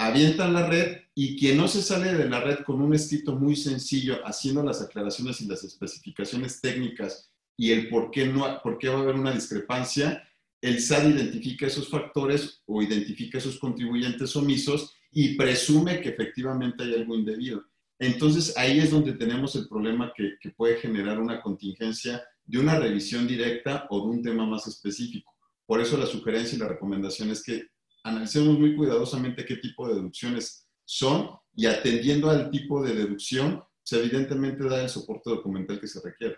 avientan 0.00 0.54
la 0.54 0.66
red 0.66 1.02
y 1.14 1.38
quien 1.38 1.58
no 1.58 1.68
se 1.68 1.82
sale 1.82 2.14
de 2.14 2.26
la 2.26 2.40
red 2.40 2.60
con 2.64 2.80
un 2.80 2.94
escrito 2.94 3.36
muy 3.36 3.54
sencillo, 3.54 4.26
haciendo 4.26 4.62
las 4.62 4.80
aclaraciones 4.80 5.42
y 5.42 5.46
las 5.46 5.62
especificaciones 5.62 6.58
técnicas 6.62 7.30
y 7.54 7.72
el 7.72 7.90
por 7.90 8.10
qué, 8.10 8.24
no, 8.26 8.62
por 8.62 8.78
qué 8.78 8.88
va 8.88 8.98
a 8.98 9.02
haber 9.02 9.16
una 9.16 9.32
discrepancia, 9.32 10.26
el 10.62 10.80
SAT 10.80 11.10
identifica 11.10 11.66
esos 11.66 11.90
factores 11.90 12.62
o 12.64 12.80
identifica 12.80 13.36
esos 13.36 13.58
contribuyentes 13.58 14.34
omisos 14.36 14.94
y 15.12 15.34
presume 15.36 16.00
que 16.00 16.08
efectivamente 16.08 16.82
hay 16.82 16.94
algo 16.94 17.14
indebido. 17.14 17.62
Entonces 17.98 18.56
ahí 18.56 18.78
es 18.78 18.90
donde 18.90 19.12
tenemos 19.12 19.54
el 19.56 19.68
problema 19.68 20.14
que, 20.16 20.38
que 20.40 20.48
puede 20.48 20.78
generar 20.78 21.20
una 21.20 21.42
contingencia 21.42 22.24
de 22.46 22.58
una 22.58 22.78
revisión 22.78 23.28
directa 23.28 23.86
o 23.90 24.00
de 24.00 24.16
un 24.16 24.22
tema 24.22 24.46
más 24.46 24.66
específico. 24.66 25.30
Por 25.66 25.82
eso 25.82 25.98
la 25.98 26.06
sugerencia 26.06 26.56
y 26.56 26.58
la 26.58 26.68
recomendación 26.68 27.30
es 27.30 27.42
que 27.42 27.68
analicemos 28.04 28.58
muy 28.58 28.76
cuidadosamente 28.76 29.44
qué 29.44 29.56
tipo 29.56 29.88
de 29.88 29.94
deducciones 29.94 30.68
son 30.84 31.30
y 31.54 31.66
atendiendo 31.66 32.30
al 32.30 32.50
tipo 32.50 32.82
de 32.82 32.94
deducción, 32.94 33.62
se 33.82 33.96
pues, 33.96 34.08
evidentemente 34.08 34.68
da 34.68 34.82
el 34.82 34.88
soporte 34.88 35.30
documental 35.30 35.80
que 35.80 35.86
se 35.86 36.00
requiere. 36.00 36.36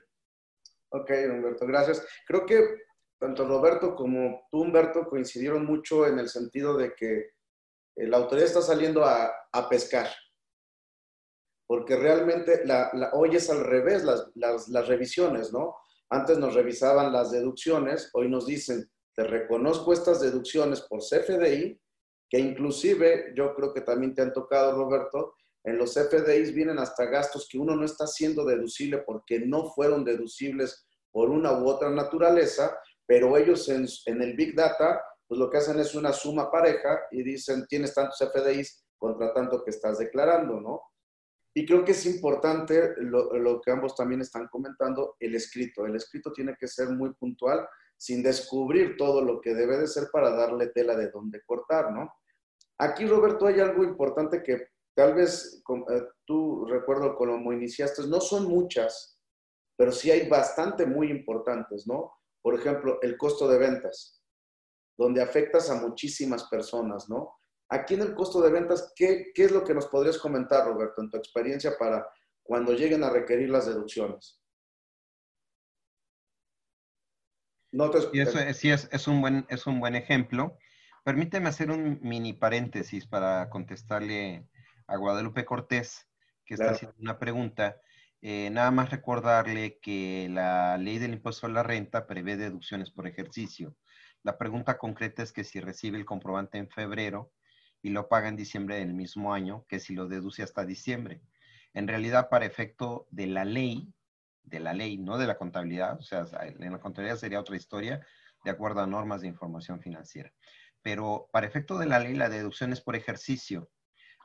Ok, 0.90 1.10
Humberto, 1.30 1.66
gracias. 1.66 2.06
Creo 2.26 2.44
que 2.44 2.60
tanto 3.18 3.46
Roberto 3.46 3.94
como 3.94 4.46
tú, 4.50 4.62
Humberto, 4.62 5.06
coincidieron 5.06 5.64
mucho 5.64 6.06
en 6.06 6.18
el 6.18 6.28
sentido 6.28 6.76
de 6.76 6.94
que 6.94 7.30
la 7.96 8.16
autoridad 8.16 8.48
está 8.48 8.62
saliendo 8.62 9.04
a, 9.04 9.30
pescar, 9.68 10.08
porque 11.66 11.94
realmente 11.96 12.64
la, 12.64 12.90
hoy 13.12 13.36
es 13.36 13.48
al 13.48 13.64
revés 13.64 14.02
las, 14.02 14.68
las 14.68 14.88
revisiones, 14.88 15.52
¿no? 15.52 15.76
Antes 16.10 16.38
nos 16.38 16.54
revisaban 16.54 17.12
las 17.12 17.30
deducciones, 17.30 18.10
hoy 18.12 18.28
nos 18.28 18.46
dicen, 18.46 18.90
te 19.14 19.24
reconozco 19.24 19.92
estas 19.92 20.20
deducciones 20.20 20.80
por 20.82 21.00
CFDI, 21.00 21.78
que 22.28 22.38
inclusive 22.38 23.32
yo 23.36 23.54
creo 23.54 23.74
que 23.74 23.82
también 23.82 24.14
te 24.14 24.22
han 24.22 24.32
tocado, 24.32 24.72
Roberto, 24.72 25.34
en 25.64 25.78
los 25.78 25.94
CFDIs 25.94 26.54
vienen 26.54 26.78
hasta 26.78 27.04
gastos 27.04 27.46
que 27.50 27.58
uno 27.58 27.76
no 27.76 27.84
está 27.84 28.04
haciendo 28.04 28.44
deducible 28.44 28.98
porque 28.98 29.38
no 29.40 29.66
fueron 29.66 30.04
deducibles 30.04 30.86
por 31.10 31.28
una 31.28 31.52
u 31.52 31.68
otra 31.68 31.90
naturaleza, 31.90 32.76
pero 33.06 33.36
ellos 33.36 33.68
en, 33.68 33.86
el 34.22 34.34
Big 34.34 34.56
Data, 34.56 35.02
pues 35.28 35.38
lo 35.38 35.50
que 35.50 35.58
hacen 35.58 35.78
es 35.78 35.94
una 35.94 36.12
suma 36.12 36.50
pareja 36.50 37.02
y 37.10 37.22
dicen, 37.22 37.66
tienes 37.68 37.94
tantos 37.94 38.18
CFDIs 38.18 38.82
contra 38.96 39.32
tanto 39.34 39.62
que 39.62 39.70
estás 39.70 39.98
declarando, 39.98 40.60
¿no? 40.60 40.80
Y 41.54 41.66
creo 41.66 41.84
que 41.84 41.92
es 41.92 42.06
importante 42.06 42.94
lo, 42.96 43.34
lo 43.34 43.60
que 43.60 43.70
ambos 43.70 43.94
también 43.94 44.22
están 44.22 44.48
comentando, 44.48 45.16
el 45.20 45.34
escrito. 45.34 45.84
El 45.84 45.96
escrito 45.96 46.32
tiene 46.32 46.56
que 46.58 46.66
ser 46.66 46.88
muy 46.88 47.12
puntual 47.12 47.68
sin 48.02 48.20
descubrir 48.20 48.96
todo 48.96 49.22
lo 49.22 49.40
que 49.40 49.54
debe 49.54 49.78
de 49.78 49.86
ser 49.86 50.08
para 50.12 50.30
darle 50.30 50.66
tela 50.70 50.96
de 50.96 51.08
dónde 51.08 51.40
cortar, 51.46 51.92
¿no? 51.92 52.12
Aquí, 52.78 53.06
Roberto, 53.06 53.46
hay 53.46 53.60
algo 53.60 53.84
importante 53.84 54.42
que 54.42 54.70
tal 54.92 55.14
vez 55.14 55.62
eh, 55.88 56.02
tú 56.24 56.64
recuerdo 56.64 57.14
como 57.14 57.52
iniciaste, 57.52 58.08
no 58.08 58.20
son 58.20 58.48
muchas, 58.48 59.20
pero 59.76 59.92
sí 59.92 60.10
hay 60.10 60.28
bastante 60.28 60.84
muy 60.84 61.12
importantes, 61.12 61.86
¿no? 61.86 62.12
Por 62.42 62.56
ejemplo, 62.56 62.98
el 63.02 63.16
costo 63.16 63.46
de 63.46 63.58
ventas, 63.58 64.20
donde 64.98 65.22
afectas 65.22 65.70
a 65.70 65.80
muchísimas 65.80 66.48
personas, 66.48 67.08
¿no? 67.08 67.36
Aquí 67.68 67.94
en 67.94 68.02
el 68.02 68.16
costo 68.16 68.40
de 68.40 68.50
ventas, 68.50 68.92
¿qué, 68.96 69.30
¿qué, 69.32 69.44
es 69.44 69.52
lo 69.52 69.62
que 69.62 69.74
nos 69.74 69.86
podrías 69.86 70.18
comentar, 70.18 70.66
Roberto, 70.66 71.02
en 71.02 71.08
tu 71.08 71.18
experiencia 71.18 71.78
para 71.78 72.04
cuando 72.42 72.72
lleguen 72.72 73.04
a 73.04 73.10
requerir 73.10 73.48
las 73.48 73.66
deducciones? 73.66 74.41
Y 78.12 78.20
eso 78.20 78.38
sí 78.54 78.70
es, 78.70 78.88
es, 78.92 79.08
un 79.08 79.20
buen, 79.20 79.46
es 79.48 79.66
un 79.66 79.80
buen 79.80 79.94
ejemplo. 79.94 80.58
Permíteme 81.04 81.48
hacer 81.48 81.70
un 81.70 81.98
mini 82.02 82.32
paréntesis 82.32 83.06
para 83.06 83.48
contestarle 83.50 84.46
a 84.86 84.96
Guadalupe 84.96 85.44
Cortés, 85.44 86.06
que 86.44 86.54
está 86.54 86.70
haciendo 86.70 86.96
una 87.00 87.18
pregunta. 87.18 87.80
Eh, 88.20 88.50
nada 88.50 88.70
más 88.70 88.90
recordarle 88.90 89.78
que 89.80 90.28
la 90.30 90.78
ley 90.78 90.98
del 90.98 91.14
impuesto 91.14 91.46
a 91.46 91.50
la 91.50 91.64
renta 91.64 92.06
prevé 92.06 92.36
deducciones 92.36 92.90
por 92.90 93.08
ejercicio. 93.08 93.74
La 94.22 94.38
pregunta 94.38 94.78
concreta 94.78 95.22
es 95.24 95.32
que 95.32 95.42
si 95.42 95.58
recibe 95.58 95.98
el 95.98 96.04
comprobante 96.04 96.58
en 96.58 96.68
febrero 96.68 97.32
y 97.82 97.90
lo 97.90 98.08
paga 98.08 98.28
en 98.28 98.36
diciembre 98.36 98.76
del 98.76 98.94
mismo 98.94 99.34
año, 99.34 99.64
que 99.66 99.80
si 99.80 99.94
lo 99.94 100.06
deduce 100.06 100.44
hasta 100.44 100.64
diciembre. 100.64 101.20
En 101.74 101.88
realidad, 101.88 102.28
para 102.28 102.46
efecto 102.46 103.08
de 103.10 103.26
la 103.26 103.44
ley, 103.44 103.92
de 104.44 104.60
la 104.60 104.72
ley, 104.72 104.98
no 104.98 105.18
de 105.18 105.26
la 105.26 105.36
contabilidad, 105.36 105.98
o 105.98 106.02
sea, 106.02 106.26
en 106.42 106.72
la 106.72 106.80
contabilidad 106.80 107.16
sería 107.16 107.40
otra 107.40 107.56
historia, 107.56 108.04
de 108.44 108.50
acuerdo 108.50 108.80
a 108.80 108.86
normas 108.86 109.20
de 109.20 109.28
información 109.28 109.80
financiera. 109.80 110.32
Pero 110.82 111.28
para 111.32 111.46
efecto 111.46 111.78
de 111.78 111.86
la 111.86 112.00
ley, 112.00 112.14
la 112.14 112.28
deducción 112.28 112.72
es 112.72 112.80
por 112.80 112.96
ejercicio. 112.96 113.70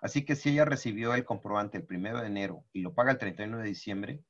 Así 0.01 0.25
que 0.25 0.35
si 0.35 0.49
ella 0.49 0.65
recibió 0.65 1.13
el 1.13 1.25
comprobante 1.25 1.77
el 1.77 1.85
primero 1.85 2.19
de 2.19 2.27
enero 2.27 2.65
y 2.73 2.81
lo 2.81 2.93
paga 2.93 3.11
el 3.11 3.17
31 3.17 3.59
de 3.59 3.67
diciembre, 3.67 4.23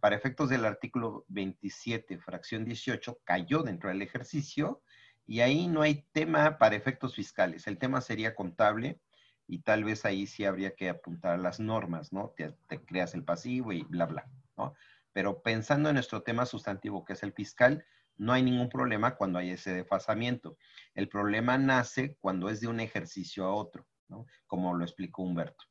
para 0.00 0.16
efectos 0.16 0.48
del 0.48 0.64
artículo 0.64 1.24
27, 1.28 2.18
fracción 2.18 2.64
18, 2.64 3.18
cayó 3.24 3.62
dentro 3.62 3.88
del 3.88 4.02
ejercicio 4.02 4.82
y 5.26 5.40
ahí 5.40 5.66
no 5.66 5.82
hay 5.82 6.06
tema 6.12 6.58
para 6.58 6.76
efectos 6.76 7.14
fiscales. 7.14 7.66
El 7.66 7.78
tema 7.78 8.00
sería 8.00 8.34
contable 8.34 9.00
y 9.46 9.60
tal 9.60 9.84
vez 9.84 10.04
ahí 10.04 10.26
sí 10.26 10.44
habría 10.44 10.74
que 10.74 10.88
apuntar 10.88 11.38
las 11.38 11.58
normas, 11.58 12.12
¿no? 12.12 12.32
Te, 12.36 12.52
te 12.68 12.84
creas 12.84 13.14
el 13.14 13.24
pasivo 13.24 13.72
y 13.72 13.82
bla, 13.82 14.06
bla, 14.06 14.30
¿no? 14.56 14.74
Pero 15.12 15.42
pensando 15.42 15.88
en 15.88 15.94
nuestro 15.94 16.22
tema 16.22 16.46
sustantivo, 16.46 17.04
que 17.04 17.14
es 17.14 17.22
el 17.22 17.32
fiscal, 17.32 17.84
no 18.16 18.32
hay 18.32 18.42
ningún 18.42 18.68
problema 18.68 19.16
cuando 19.16 19.38
hay 19.38 19.50
ese 19.50 19.72
desfasamiento. 19.72 20.58
El 20.94 21.08
problema 21.08 21.56
nace 21.56 22.16
cuando 22.20 22.50
es 22.50 22.60
de 22.60 22.68
un 22.68 22.80
ejercicio 22.80 23.44
a 23.46 23.54
otro, 23.54 23.86
¿no? 24.08 24.26
como 24.46 24.74
lo 24.74 24.84
explicó 24.84 25.22
Humberto. 25.22 25.64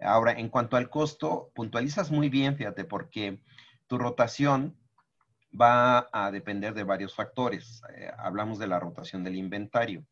Ahora, 0.00 0.32
en 0.32 0.48
cuanto 0.48 0.76
al 0.76 0.90
costo, 0.90 1.50
puntualizas 1.54 2.10
muy 2.10 2.28
bien, 2.28 2.56
fíjate, 2.56 2.84
porque 2.84 3.40
tu 3.86 3.96
rotación 3.96 4.76
va 5.58 6.08
a 6.12 6.30
depender 6.30 6.74
de 6.74 6.82
varios 6.82 7.14
factores. 7.14 7.82
Eh, 7.96 8.10
hablamos 8.18 8.58
de 8.58 8.66
la 8.66 8.80
rotación 8.80 9.24
del 9.24 9.36
inventario. 9.36 10.04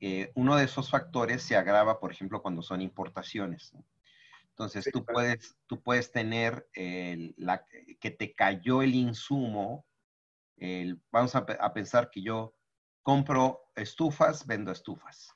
Eh, 0.00 0.32
uno 0.34 0.56
de 0.56 0.64
esos 0.64 0.90
factores 0.90 1.42
se 1.42 1.56
agrava, 1.56 2.00
por 2.00 2.12
ejemplo, 2.12 2.40
cuando 2.40 2.62
son 2.62 2.80
importaciones. 2.80 3.74
Entonces, 4.50 4.90
tú, 4.92 5.04
puedes, 5.04 5.56
tú 5.66 5.82
puedes 5.82 6.12
tener 6.12 6.68
la, 7.36 7.66
que 8.00 8.10
te 8.10 8.34
cayó 8.34 8.82
el 8.82 8.94
insumo. 8.94 9.86
vamos 11.10 11.34
a, 11.34 11.72
pensar 11.72 12.10
que 12.10 12.22
yo 12.22 12.54
compro 13.02 13.62
estufas, 13.74 14.46
vendo 14.46 14.70
estufas. 14.70 15.34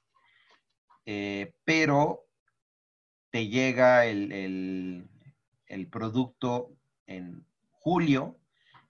Eh, 1.06 1.54
pero 1.64 2.26
te 3.30 3.48
llega 3.48 4.06
el, 4.06 5.08
el, 5.66 5.88
producto 5.88 6.76
en 7.06 7.46
julio 7.72 8.38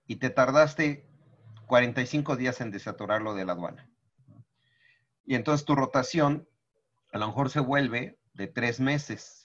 y 0.06 0.16
te 0.16 0.30
tardaste 0.30 1.06
45 1.66 2.36
días 2.36 2.60
en 2.60 2.70
desatorarlo 2.70 3.34
de 3.34 3.44
la 3.44 3.52
aduana. 3.52 3.90
Y 5.24 5.34
entonces 5.34 5.64
tu 5.64 5.74
rotación 5.74 6.46
a 7.12 7.18
lo 7.18 7.28
mejor 7.28 7.48
se 7.48 7.60
vuelve 7.60 8.18
de 8.34 8.48
tres 8.48 8.80
meses. 8.80 9.43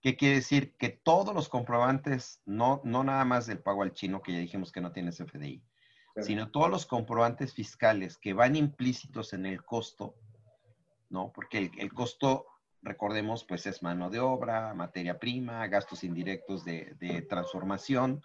¿Qué 0.00 0.16
quiere 0.16 0.36
decir? 0.36 0.76
Que 0.76 0.90
todos 0.90 1.34
los 1.34 1.48
comprobantes, 1.48 2.40
no, 2.44 2.80
no 2.84 3.02
nada 3.04 3.24
más 3.24 3.46
del 3.46 3.58
pago 3.58 3.82
al 3.82 3.92
chino, 3.92 4.22
que 4.22 4.32
ya 4.32 4.38
dijimos 4.38 4.72
que 4.72 4.80
no 4.80 4.92
tienes 4.92 5.18
FDI, 5.18 5.62
sino 6.22 6.50
todos 6.50 6.70
los 6.70 6.86
comprobantes 6.86 7.52
fiscales 7.52 8.16
que 8.16 8.32
van 8.32 8.56
implícitos 8.56 9.32
en 9.32 9.46
el 9.46 9.64
costo, 9.64 10.14
¿no? 11.08 11.32
Porque 11.32 11.70
el, 11.76 11.92
costo, 11.92 12.46
recordemos, 12.82 13.44
pues 13.44 13.66
es 13.66 13.82
mano 13.82 14.10
de 14.10 14.20
obra, 14.20 14.72
materia 14.74 15.18
prima, 15.18 15.66
gastos 15.66 16.04
indirectos 16.04 16.64
de, 16.64 16.94
de 17.00 17.22
transformación, 17.22 18.22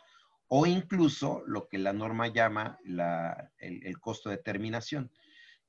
o 0.54 0.66
incluso 0.66 1.44
lo 1.48 1.70
que 1.70 1.78
la 1.78 1.94
norma 1.94 2.28
llama 2.28 2.78
el, 3.58 4.00
costo 4.02 4.30
de 4.30 4.38
terminación. 4.38 5.10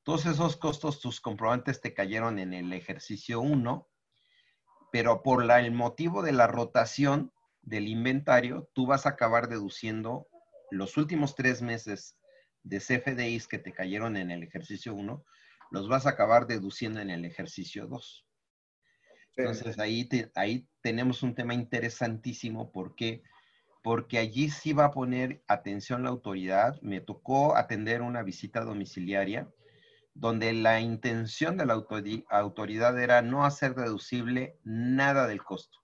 Todos 0.03 0.27
esos 0.27 0.57
costos, 0.57 0.99
tus 0.99 1.21
comprobantes 1.21 1.81
te 1.81 1.95
cayeron 1.95 2.41
en 2.41 2.53
el 2.53 2.73
ejercicio 2.73 3.41
1, 3.41 3.89
pero 4.93 5.23
por 5.23 5.51
el 5.51 5.73
motivo 5.73 6.23
de 6.23 6.33
la 6.33 6.47
rotación 6.47 7.33
del 7.63 7.89
inventario, 7.89 8.69
tú 8.75 8.87
vas 8.87 9.07
a 9.07 9.11
acabar 9.11 9.49
deduciendo 9.49 10.29
los 10.71 10.99
últimos 10.99 11.35
tres 11.35 11.63
meses 11.63 12.19
de 12.63 12.79
CFDIs 12.79 13.49
que 13.49 13.59
te 13.59 13.73
cayeron 13.73 14.19
en 14.19 14.31
el 14.31 14.43
ejercicio 14.43 14.95
1, 14.95 15.25
los 15.71 15.89
vas 15.89 16.07
a 16.07 16.11
acabar 16.11 16.47
deduciendo 16.47 17.01
en 17.01 17.09
el 17.09 17.25
ejercicio 17.25 17.87
2. 17.87 18.27
Entonces 19.37 19.79
ahí, 19.79 20.07
ahí 20.35 20.69
tenemos 20.83 21.23
un 21.23 21.35
tema 21.35 21.55
interesantísimo 21.55 22.71
porque 22.71 23.23
porque 23.83 24.19
allí 24.19 24.49
sí 24.49 24.73
va 24.73 24.85
a 24.85 24.91
poner 24.93 25.43
atención 25.49 26.05
la 26.05 26.11
autoridad. 26.11 26.81
Me 26.83 27.01
tocó 27.01 27.57
atender 27.57 28.01
una 28.01 28.23
visita 28.23 28.61
domiciliaria 28.61 29.49
donde 30.15 30.53
la 30.53 30.81
intención 30.81 31.57
de 31.57 31.67
la 31.67 31.83
autoridad 32.31 32.99
era 32.99 33.23
no 33.23 33.45
hacer 33.45 33.75
deducible 33.75 34.59
nada 34.65 35.27
del 35.27 35.43
costo. 35.43 35.79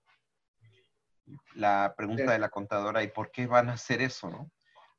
La 1.53 1.93
pregunta 1.97 2.31
de 2.31 2.39
la 2.39 2.49
contadora, 2.49 3.03
¿y 3.03 3.07
por 3.09 3.31
qué 3.31 3.47
van 3.47 3.69
a 3.69 3.73
hacer 3.73 4.01
eso? 4.01 4.29
No? 4.29 4.51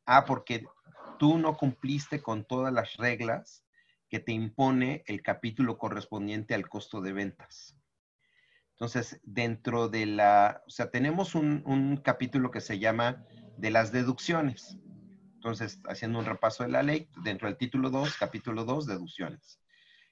Ah, 0.04 0.24
porque 0.24 0.64
tú 1.18 1.38
no 1.38 1.56
cumpliste 1.56 2.22
con 2.22 2.44
todas 2.44 2.72
las 2.72 2.96
reglas 2.96 3.64
que 4.08 4.18
te 4.18 4.32
impone 4.32 5.04
el 5.06 5.22
capítulo 5.22 5.78
correspondiente 5.78 6.54
al 6.54 6.68
costo 6.68 7.00
de 7.00 7.12
ventas. 7.12 7.76
Entonces, 8.72 9.20
dentro 9.22 9.88
de 9.88 10.06
la, 10.06 10.62
o 10.66 10.70
sea, 10.70 10.90
tenemos 10.90 11.34
un, 11.34 12.00
capítulo 12.02 12.50
que 12.50 12.62
se 12.62 12.78
llama 12.78 13.24
de 13.58 13.70
las 13.70 13.92
deducciones. 13.92 14.78
Entonces, 15.40 15.80
haciendo 15.88 16.18
un 16.18 16.26
repaso 16.26 16.64
de 16.64 16.68
la 16.68 16.82
ley, 16.82 17.08
dentro 17.24 17.48
del 17.48 17.56
título 17.56 17.88
2, 17.88 18.18
capítulo 18.18 18.66
2, 18.66 18.86
deducciones. 18.86 19.58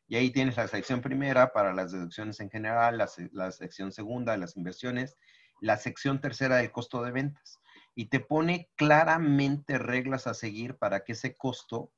Y 0.07 0.17
ahí 0.17 0.31
tienes 0.31 0.57
la 0.57 0.67
sección 0.69 1.03
primera 1.03 1.53
para 1.53 1.75
las 1.75 1.93
deducciones 1.93 2.41
en 2.41 2.49
general, 2.49 2.97
la, 2.97 3.53
sección 3.53 3.93
segunda 3.93 4.33
de 4.33 4.39
las 4.39 4.57
inversiones, 4.57 5.19
la 5.61 5.77
sección 5.77 6.23
tercera 6.23 6.57
del 6.57 6.73
costo 6.73 7.03
de 7.03 7.11
ventas. 7.11 7.59
Y 7.95 8.07
te 8.07 8.21
pone 8.21 8.71
claramente 8.75 9.77
reglas 9.77 10.27
a 10.27 10.33
seguir 10.33 10.79
para 10.79 11.05
que 11.05 11.13
ese 11.13 11.37
costo 11.37 11.93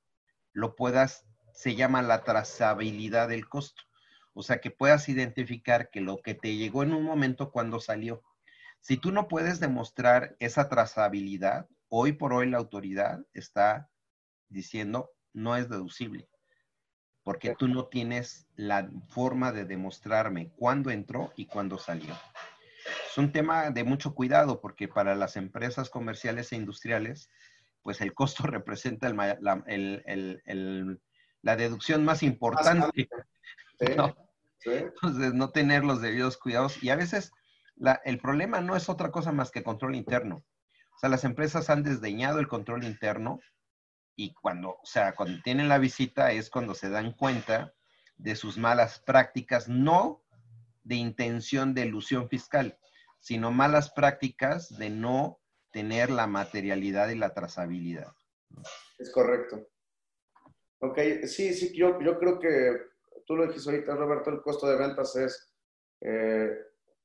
lo 0.52 0.75
puedas, 0.75 1.25
se 1.54 1.76
llama 1.76 2.02
la 2.02 2.25
trazabilidad 2.25 3.28
del 3.28 3.49
costo. 3.49 3.80
O 4.34 4.42
sea, 4.42 4.60
que 4.60 4.72
puedas 4.72 5.08
identificar 5.08 5.88
que 5.90 6.00
lo 6.00 6.20
que 6.20 6.34
te 6.34 6.56
llegó 6.56 6.82
en 6.82 6.94
un 6.94 7.04
momento 7.04 7.52
cuando 7.52 7.78
salió. 7.78 8.25
Si 8.80 8.96
tú 8.96 9.12
no 9.12 9.28
puedes 9.28 9.60
demostrar 9.60 10.34
esa 10.40 10.68
trazabilidad, 10.68 11.68
hoy 11.90 12.12
por 12.12 12.32
hoy 12.32 12.49
la 12.49 12.59
autoridad 12.59 13.20
está 13.35 13.90
diciendo 14.49 15.11
no 15.32 15.56
es 15.56 15.68
deducible, 15.68 16.28
porque 17.23 17.54
tú 17.54 17.68
no 17.68 17.87
tienes 17.87 18.47
la 18.56 18.90
forma 19.09 19.53
de 19.53 19.64
demostrarme 19.64 20.50
cuándo 20.57 20.90
entró 20.90 21.33
y 21.37 21.46
cuándo 21.46 21.79
salió. 21.79 22.16
Es 23.09 23.18
un 23.18 23.31
tema 23.33 23.70
de 23.70 23.85
mucho 23.85 24.14
cuidado 24.14 24.61
porque 24.61 24.88
para 24.88 25.14
las 25.14 25.37
empresas 25.37 25.90
comerciales 25.90 26.53
e 26.53 26.57
industriales, 26.57 27.29
pues 27.83 28.00
el 28.00 28.14
costo 28.14 28.42
representa 28.46 29.12
la 31.42 31.57
deducción 31.57 32.05
más 32.05 32.22
importante. 32.22 33.09
Entonces, 34.62 35.35
no 35.35 35.50
tener 35.50 35.85
los 35.85 36.03
debidos 36.03 36.37
cuidados. 36.37 36.83
Y 36.83 36.90
a 36.90 36.96
veces 36.96 37.33
el 38.05 38.18
problema 38.18 38.61
no 38.61 38.76
es 38.76 38.88
otra 38.88 39.11
cosa 39.11 39.33
más 39.33 39.50
que 39.50 39.62
control 39.62 39.94
interno. 39.94 40.44
Sea, 41.00 41.08
las 41.08 41.24
empresas 41.24 41.70
han 41.70 41.82
desdeñado 41.82 42.40
el 42.40 42.46
control 42.46 42.84
interno 42.84 43.40
y 44.16 44.34
cuando, 44.34 44.72
o 44.72 44.84
sea, 44.84 45.14
cuando 45.14 45.40
tienen 45.42 45.66
la 45.66 45.78
visita 45.78 46.30
es 46.32 46.50
cuando 46.50 46.74
se 46.74 46.90
dan 46.90 47.12
cuenta 47.12 47.72
de 48.18 48.36
sus 48.36 48.58
malas 48.58 49.00
prácticas, 49.00 49.66
no 49.66 50.22
de 50.84 50.96
intención 50.96 51.72
de 51.72 51.86
ilusión 51.86 52.28
fiscal, 52.28 52.78
sino 53.18 53.50
malas 53.50 53.90
prácticas 53.90 54.76
de 54.76 54.90
no 54.90 55.40
tener 55.72 56.10
la 56.10 56.26
materialidad 56.26 57.08
y 57.08 57.14
la 57.14 57.32
trazabilidad. 57.32 58.12
Es 58.98 59.10
correcto. 59.10 59.70
Ok, 60.80 60.98
sí, 61.24 61.54
sí, 61.54 61.74
yo, 61.74 61.98
yo 62.02 62.18
creo 62.18 62.38
que 62.38 62.76
tú 63.26 63.36
lo 63.36 63.46
dijiste 63.46 63.70
ahorita, 63.70 63.94
Roberto, 63.94 64.28
el 64.28 64.42
costo 64.42 64.66
de 64.66 64.76
ventas 64.76 65.16
es, 65.16 65.50
eh, 66.02 66.58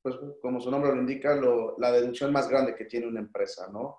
pues 0.06 0.20
como 0.40 0.60
su 0.60 0.70
nombre 0.70 0.94
lo 0.94 1.00
indica, 1.00 1.34
la 1.78 1.90
deducción 1.90 2.32
más 2.32 2.48
grande 2.48 2.76
que 2.76 2.84
tiene 2.84 3.08
una 3.08 3.18
empresa, 3.18 3.68
¿no? 3.72 3.98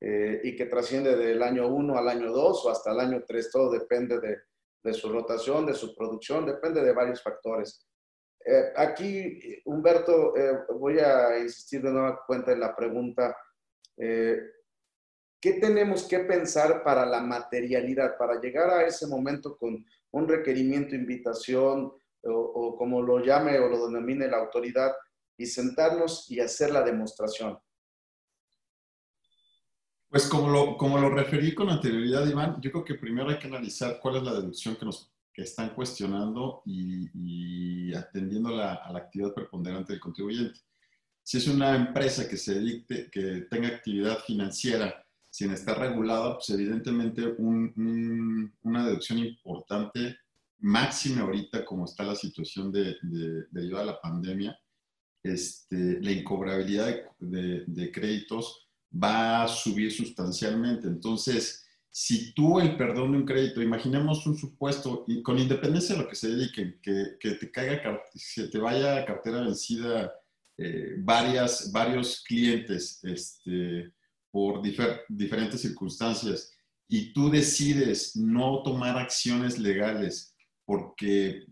Eh, 0.00 0.40
y 0.44 0.54
que 0.54 0.66
trasciende 0.66 1.16
del 1.16 1.42
año 1.42 1.66
1 1.66 1.98
al 1.98 2.08
año 2.08 2.30
2 2.30 2.64
o 2.64 2.70
hasta 2.70 2.92
el 2.92 3.00
año 3.00 3.24
3, 3.26 3.50
todo 3.50 3.72
depende 3.72 4.20
de, 4.20 4.36
de 4.84 4.94
su 4.94 5.12
rotación, 5.12 5.66
de 5.66 5.74
su 5.74 5.96
producción, 5.96 6.46
depende 6.46 6.80
de 6.80 6.92
varios 6.92 7.20
factores. 7.20 7.88
Eh, 8.44 8.72
aquí, 8.76 9.60
Humberto, 9.64 10.32
voy 10.78 11.00
a 11.00 11.40
insistir 11.40 11.82
de 11.82 11.90
nueva 11.90 12.20
cuenta 12.24 12.52
en 12.52 12.60
la 12.60 12.76
pregunta, 12.76 13.36
¿qué 13.96 15.52
tenemos 15.60 16.06
que 16.06 16.20
pensar 16.20 16.84
para 16.84 17.04
la 17.04 17.20
materialidad, 17.20 18.16
para 18.16 18.40
llegar 18.40 18.70
a 18.70 18.86
ese 18.86 19.08
momento 19.08 19.56
con 19.56 19.84
un 20.12 20.28
requerimiento, 20.28 20.94
invitación 20.94 21.92
o, 22.22 22.76
como 22.78 23.02
lo 23.02 23.18
llame 23.18 23.58
o 23.58 23.68
lo 23.68 23.88
denomine 23.88 24.28
la 24.28 24.36
autoridad 24.36 24.92
y 25.38 25.46
sentarnos 25.46 26.30
y 26.30 26.40
hacer 26.40 26.70
la 26.70 26.82
demostración? 26.82 27.58
Pues 30.10 30.26
como 30.26 30.48
lo, 30.48 30.76
como 30.76 30.98
lo 30.98 31.08
referí 31.10 31.54
con 31.54 31.70
anterioridad, 31.70 32.26
Iván, 32.26 32.60
yo 32.60 32.70
creo 32.70 32.84
que 32.84 32.94
primero 32.94 33.30
hay 33.30 33.38
que 33.38 33.46
analizar 33.46 33.98
cuál 34.00 34.16
es 34.16 34.22
la 34.22 34.34
deducción 34.34 34.76
que 34.76 34.84
nos 34.84 35.12
que 35.38 35.44
están 35.44 35.68
cuestionando 35.68 36.62
y, 36.66 37.94
atendiendo 37.94 38.48
a 38.60 38.90
la 38.90 38.98
actividad 38.98 39.32
preponderante 39.32 39.92
del 39.92 40.00
contribuyente. 40.00 40.58
Si 41.22 41.36
es 41.36 41.46
una 41.46 41.76
empresa 41.76 42.28
que, 42.28 42.36
se 42.36 42.54
dedique, 42.54 43.08
que 43.08 43.46
tenga 43.48 43.68
actividad 43.68 44.18
financiera 44.26 45.06
sin 45.30 45.52
estar 45.52 45.78
regulada, 45.78 46.34
pues 46.34 46.50
evidentemente 46.50 47.36
una 47.38 48.86
deducción 48.86 49.18
importante, 49.18 50.16
máxima 50.58 51.20
ahorita 51.20 51.64
como 51.64 51.84
está 51.84 52.02
la 52.02 52.16
situación 52.16 52.72
de, 52.72 52.96
debido 53.52 53.78
a 53.78 53.84
la 53.84 54.00
pandemia, 54.00 54.58
este, 55.32 56.00
la 56.00 56.12
incobrabilidad 56.12 56.94
de, 57.18 57.90
créditos 57.92 58.68
va 58.92 59.44
a 59.44 59.48
subir 59.48 59.92
sustancialmente. 59.92 60.86
Entonces, 60.88 61.66
si 61.90 62.32
tú 62.34 62.60
el 62.60 62.76
perdón 62.76 63.12
de 63.12 63.18
un 63.18 63.26
crédito, 63.26 63.62
imaginemos 63.62 64.26
un 64.26 64.36
supuesto, 64.36 65.04
y 65.08 65.22
con 65.22 65.38
independencia 65.38 65.94
de 65.94 66.02
lo 66.02 66.08
que 66.08 66.16
se 66.16 66.28
dedique, 66.28 66.78
que, 66.82 67.30
te 67.30 67.50
caiga, 67.50 68.02
se 68.14 68.48
te 68.48 68.58
vaya 68.58 68.98
a 68.98 69.04
cartera 69.04 69.40
vencida 69.40 70.12
eh, 70.56 70.96
varias, 70.98 71.70
varios 71.72 72.22
clientes, 72.22 73.00
este, 73.04 73.92
por 74.30 74.62
diferentes 75.08 75.60
circunstancias 75.60 76.52
y 76.88 77.12
tú 77.12 77.30
decides 77.30 78.16
no 78.16 78.62
tomar 78.62 78.98
acciones 78.98 79.58
legales 79.58 80.34
porque 80.64 81.28
eh, 81.28 81.44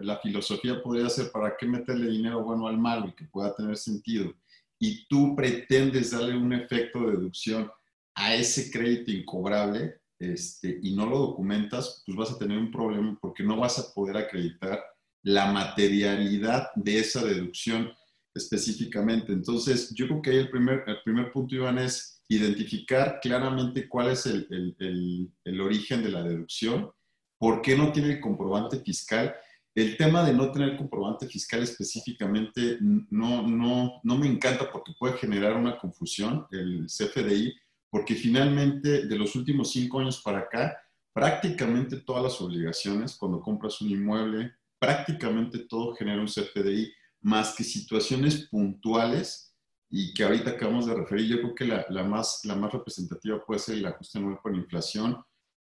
la 0.00 0.18
filosofía 0.18 0.82
podría 0.82 1.08
ser 1.08 1.30
para 1.30 1.56
qué 1.56 1.66
meterle 1.66 2.10
dinero 2.10 2.42
bueno 2.42 2.66
al 2.66 2.78
malo 2.78 3.08
y 3.08 3.12
que 3.14 3.24
pueda 3.24 3.54
tener 3.54 3.76
sentido, 3.76 4.34
y 4.78 5.06
tú 5.06 5.34
pretendes 5.34 6.10
darle 6.10 6.36
un 6.36 6.52
efecto 6.52 7.00
de 7.00 7.12
deducción 7.12 7.70
a 8.14 8.34
ese 8.34 8.70
crédito 8.70 9.10
incobrable 9.10 10.00
este, 10.18 10.78
y 10.82 10.94
no 10.94 11.06
lo 11.06 11.18
documentas, 11.18 12.02
pues 12.06 12.16
vas 12.16 12.32
a 12.32 12.38
tener 12.38 12.58
un 12.58 12.70
problema 12.70 13.16
porque 13.20 13.42
no 13.42 13.56
vas 13.56 13.78
a 13.78 13.92
poder 13.92 14.16
acreditar 14.16 14.82
la 15.22 15.50
materialidad 15.52 16.68
de 16.74 16.98
esa 16.98 17.24
deducción 17.24 17.90
específicamente. 18.34 19.32
Entonces, 19.32 19.92
yo 19.94 20.06
creo 20.06 20.22
que 20.22 20.30
ahí 20.30 20.36
el 20.38 20.50
primer, 20.50 20.84
el 20.86 21.02
primer 21.04 21.32
punto, 21.32 21.54
Iván, 21.54 21.78
es 21.78 22.22
identificar 22.28 23.20
claramente 23.20 23.88
cuál 23.88 24.10
es 24.10 24.26
el, 24.26 24.46
el, 24.50 25.30
el, 25.44 25.60
origen 25.60 26.02
de 26.02 26.10
la 26.10 26.22
deducción, 26.22 26.90
por 27.38 27.62
qué 27.62 27.76
no 27.76 27.92
tiene 27.92 28.12
el 28.12 28.20
comprobante 28.20 28.78
fiscal 28.80 29.34
el 29.74 29.96
tema 29.96 30.22
de 30.22 30.32
no 30.32 30.52
tener 30.52 30.76
comprobante 30.76 31.26
fiscal 31.26 31.62
específicamente 31.62 32.78
no, 32.80 33.46
no, 33.46 34.00
no 34.04 34.16
me 34.16 34.28
encanta 34.28 34.70
porque 34.70 34.92
puede 34.98 35.18
generar 35.18 35.56
una 35.56 35.76
confusión 35.76 36.46
el 36.52 36.86
CFDI, 36.86 37.52
porque 37.90 38.14
finalmente 38.14 39.06
de 39.06 39.18
los 39.18 39.34
últimos 39.34 39.72
cinco 39.72 39.98
años 39.98 40.22
para 40.22 40.40
acá, 40.40 40.76
prácticamente 41.12 41.98
todas 41.98 42.22
las 42.22 42.40
obligaciones, 42.40 43.16
cuando 43.16 43.40
compras 43.40 43.80
un 43.80 43.90
inmueble, 43.90 44.52
prácticamente 44.78 45.60
todo 45.60 45.94
genera 45.94 46.20
un 46.20 46.28
CFDI, 46.28 46.92
más 47.22 47.54
que 47.56 47.64
situaciones 47.64 48.48
puntuales 48.48 49.54
y 49.90 50.12
que 50.12 50.24
ahorita 50.24 50.50
acabamos 50.50 50.86
de 50.86 50.94
referir, 50.94 51.28
yo 51.28 51.36
creo 51.38 51.54
que 51.54 51.64
la, 51.64 51.86
la 51.88 52.04
más, 52.04 52.40
la 52.44 52.54
más 52.54 52.72
representativa 52.72 53.44
puede 53.44 53.60
ser 53.60 53.78
el 53.78 53.86
ajuste 53.86 54.18
anual 54.18 54.38
por 54.42 54.54
inflación, 54.54 55.16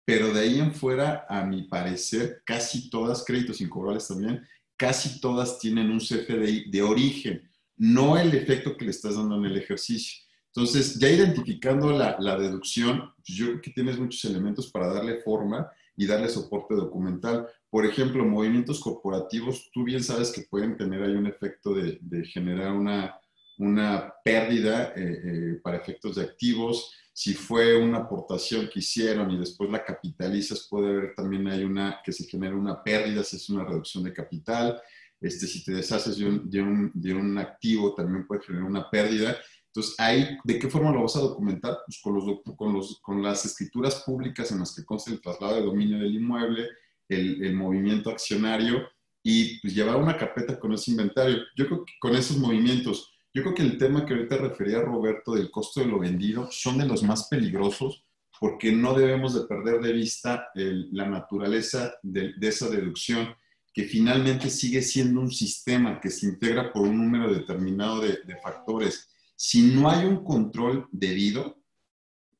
pero 0.05 0.33
de 0.33 0.41
ahí 0.41 0.59
en 0.59 0.73
fuera, 0.73 1.25
a 1.29 1.43
mi 1.45 1.63
parecer, 1.63 2.41
casi 2.45 2.89
todas, 2.89 3.23
créditos 3.23 3.61
incobrables 3.61 4.07
también, 4.07 4.45
casi 4.75 5.21
todas 5.21 5.59
tienen 5.59 5.91
un 5.91 5.99
CFDI 5.99 6.71
de 6.71 6.81
origen, 6.81 7.49
no 7.77 8.17
el 8.17 8.33
efecto 8.33 8.75
que 8.75 8.85
le 8.85 8.91
estás 8.91 9.15
dando 9.15 9.37
en 9.37 9.45
el 9.45 9.57
ejercicio. 9.57 10.23
Entonces, 10.53 10.99
ya 10.99 11.09
identificando 11.09 11.91
la, 11.91 12.17
la 12.19 12.37
deducción, 12.37 13.13
pues 13.15 13.37
yo 13.37 13.45
creo 13.47 13.61
que 13.61 13.71
tienes 13.71 13.97
muchos 13.97 14.25
elementos 14.25 14.69
para 14.71 14.93
darle 14.93 15.21
forma 15.21 15.71
y 15.95 16.05
darle 16.05 16.27
soporte 16.29 16.73
documental. 16.75 17.47
Por 17.69 17.85
ejemplo, 17.85 18.25
movimientos 18.25 18.79
corporativos, 18.79 19.69
tú 19.71 19.83
bien 19.83 20.03
sabes 20.03 20.31
que 20.31 20.41
pueden 20.49 20.75
tener 20.75 21.03
ahí 21.03 21.13
un 21.13 21.27
efecto 21.27 21.73
de, 21.73 21.99
de 22.01 22.25
generar 22.25 22.73
una, 22.73 23.20
una 23.61 24.13
pérdida 24.23 24.93
eh, 24.95 25.21
eh, 25.23 25.59
para 25.63 25.77
efectos 25.77 26.15
de 26.15 26.23
activos 26.23 26.93
si 27.13 27.33
fue 27.33 27.77
una 27.77 27.99
aportación 27.99 28.69
que 28.71 28.79
hicieron 28.79 29.29
y 29.31 29.37
después 29.37 29.69
la 29.69 29.83
capitalizas, 29.83 30.67
puede 30.69 30.89
haber 30.89 31.15
también 31.15 31.47
hay 31.47 31.63
una, 31.63 31.99
que 32.03 32.11
se 32.11 32.25
genera 32.25 32.55
una 32.55 32.81
pérdida, 32.81 33.23
si 33.23 33.35
es 33.35 33.49
una 33.49 33.65
reducción 33.65 34.03
de 34.03 34.13
capital. 34.13 34.81
Este, 35.19 35.45
si 35.45 35.63
te 35.63 35.73
deshaces 35.73 36.17
de 36.17 36.25
un, 36.25 36.49
de, 36.49 36.61
un, 36.61 36.91
de 36.95 37.13
un, 37.13 37.37
activo, 37.37 37.93
también 37.93 38.25
puede 38.25 38.41
generar 38.41 38.67
una 38.67 38.89
pérdida. 38.89 39.37
Entonces, 39.67 39.93
ahí, 39.99 40.37
¿de 40.43 40.57
qué 40.57 40.67
forma 40.67 40.91
lo 40.91 41.03
vas 41.03 41.15
a 41.15 41.19
documentar? 41.19 41.77
Pues 41.85 41.99
con, 42.01 42.15
los, 42.15 42.25
con, 42.55 42.73
los, 42.73 42.99
con 43.01 43.21
las 43.21 43.45
escrituras 43.45 44.01
públicas 44.03 44.51
en 44.51 44.59
las 44.59 44.73
que 44.73 44.83
consta 44.83 45.11
el 45.11 45.21
traslado 45.21 45.55
de 45.55 45.61
dominio 45.61 45.99
del 45.99 46.15
inmueble, 46.15 46.69
el, 47.07 47.43
el 47.43 47.53
movimiento 47.53 48.09
accionario 48.09 48.87
y 49.21 49.59
pues, 49.59 49.75
llevar 49.75 49.97
una 49.97 50.17
carpeta 50.17 50.59
con 50.59 50.73
ese 50.73 50.91
inventario. 50.91 51.37
Yo 51.55 51.67
creo 51.67 51.85
que 51.85 51.93
con 51.99 52.15
esos 52.15 52.37
movimientos 52.37 53.10
yo 53.33 53.43
creo 53.43 53.55
que 53.55 53.61
el 53.63 53.77
tema 53.77 54.05
que 54.05 54.13
ahorita 54.13 54.37
refería 54.37 54.81
Roberto 54.81 55.33
del 55.33 55.49
costo 55.49 55.79
de 55.79 55.87
lo 55.87 55.99
vendido 55.99 56.49
son 56.51 56.77
de 56.77 56.85
los 56.85 57.03
más 57.03 57.27
peligrosos 57.27 58.03
porque 58.41 58.71
no 58.71 58.95
debemos 58.95 59.35
de 59.35 59.45
perder 59.45 59.81
de 59.81 59.93
vista 59.93 60.49
la 60.55 61.07
naturaleza 61.07 61.93
de, 62.01 62.33
esa 62.41 62.69
deducción, 62.69 63.35
que 63.71 63.83
finalmente 63.83 64.49
sigue 64.49 64.81
siendo 64.81 65.21
un 65.21 65.29
sistema 65.29 66.01
que 66.01 66.09
se 66.09 66.25
integra 66.25 66.73
por 66.73 66.87
un 66.87 66.97
número 66.97 67.31
determinado 67.31 68.01
de, 68.01 68.17
de 68.25 68.35
factores. 68.37 69.07
Si 69.35 69.61
no 69.61 69.91
hay 69.91 70.07
un 70.07 70.23
control 70.23 70.87
debido, 70.91 71.61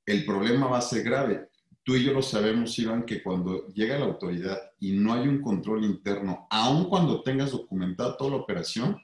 el 0.08 0.26
problema 0.26 0.66
va 0.66 0.80
a 0.80 0.82
ser 0.82 1.04
grave. 1.04 1.50
Tú 1.84 1.96
y 1.96 2.04
yo 2.04 2.14
lo 2.14 2.24
sabemos, 2.24 2.80
Iván, 2.80 3.06
que 3.06 3.22
cuando 3.22 3.68
llega 3.68 4.00
la 4.00 4.06
autoridad 4.06 4.60
y 4.80 4.94
no 4.94 5.14
hay 5.14 5.28
un 5.28 5.40
control 5.40 5.86
interno, 5.86 6.48
aun 6.50 6.90
cuando 6.90 7.22
tengas 7.22 7.52
documentada 7.52 8.18
toda 8.18 8.32
la 8.32 8.38
operación, 8.38 8.98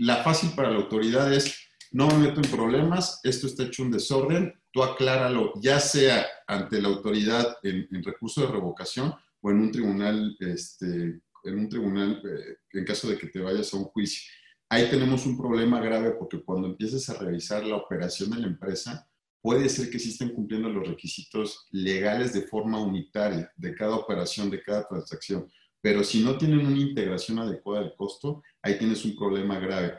la 0.00 0.22
fácil 0.22 0.50
para 0.56 0.70
la 0.70 0.76
autoridad 0.76 1.32
es, 1.32 1.68
no 1.92 2.08
me 2.08 2.28
meto 2.28 2.40
en 2.40 2.50
problemas, 2.50 3.20
esto 3.22 3.46
está 3.46 3.64
hecho 3.64 3.82
un 3.82 3.90
desorden, 3.90 4.58
tú 4.72 4.82
acláralo, 4.82 5.52
ya 5.60 5.78
sea 5.78 6.26
ante 6.46 6.80
la 6.80 6.88
autoridad 6.88 7.58
en, 7.62 7.86
recurso 8.02 8.40
de 8.40 8.46
revocación 8.46 9.12
o 9.42 9.50
en 9.50 9.58
un 9.58 9.70
tribunal, 9.70 10.36
este, 10.40 11.20
en 11.44 11.58
un 11.58 11.68
tribunal, 11.68 12.22
eh, 12.24 12.56
en 12.72 12.84
caso 12.86 13.10
de 13.10 13.18
que 13.18 13.26
te 13.26 13.40
vayas 13.40 13.74
a 13.74 13.76
un 13.76 13.84
juicio. 13.84 14.22
Ahí 14.70 14.88
tenemos 14.88 15.26
un 15.26 15.36
problema 15.36 15.80
grave 15.80 16.12
porque 16.12 16.42
cuando 16.42 16.68
empieces 16.68 17.10
a 17.10 17.18
revisar 17.18 17.66
la 17.66 17.76
operación 17.76 18.30
de 18.30 18.38
la 18.38 18.46
empresa, 18.46 19.06
puede 19.42 19.68
ser 19.68 19.90
que 19.90 19.98
sí 19.98 20.10
estén 20.10 20.30
cumpliendo 20.30 20.70
los 20.70 20.88
requisitos 20.88 21.66
legales 21.72 22.32
de 22.32 22.42
forma 22.42 22.80
unitaria 22.80 23.52
de 23.54 23.74
cada 23.74 23.96
operación, 23.96 24.48
de 24.48 24.62
cada 24.62 24.88
transacción. 24.88 25.46
Pero 25.80 26.04
si 26.04 26.22
no 26.22 26.36
tienen 26.36 26.66
una 26.66 26.78
integración 26.78 27.38
adecuada 27.38 27.82
del 27.82 27.94
costo, 27.94 28.42
ahí 28.62 28.78
tienes 28.78 29.04
un 29.04 29.16
problema 29.16 29.58
grave. 29.58 29.94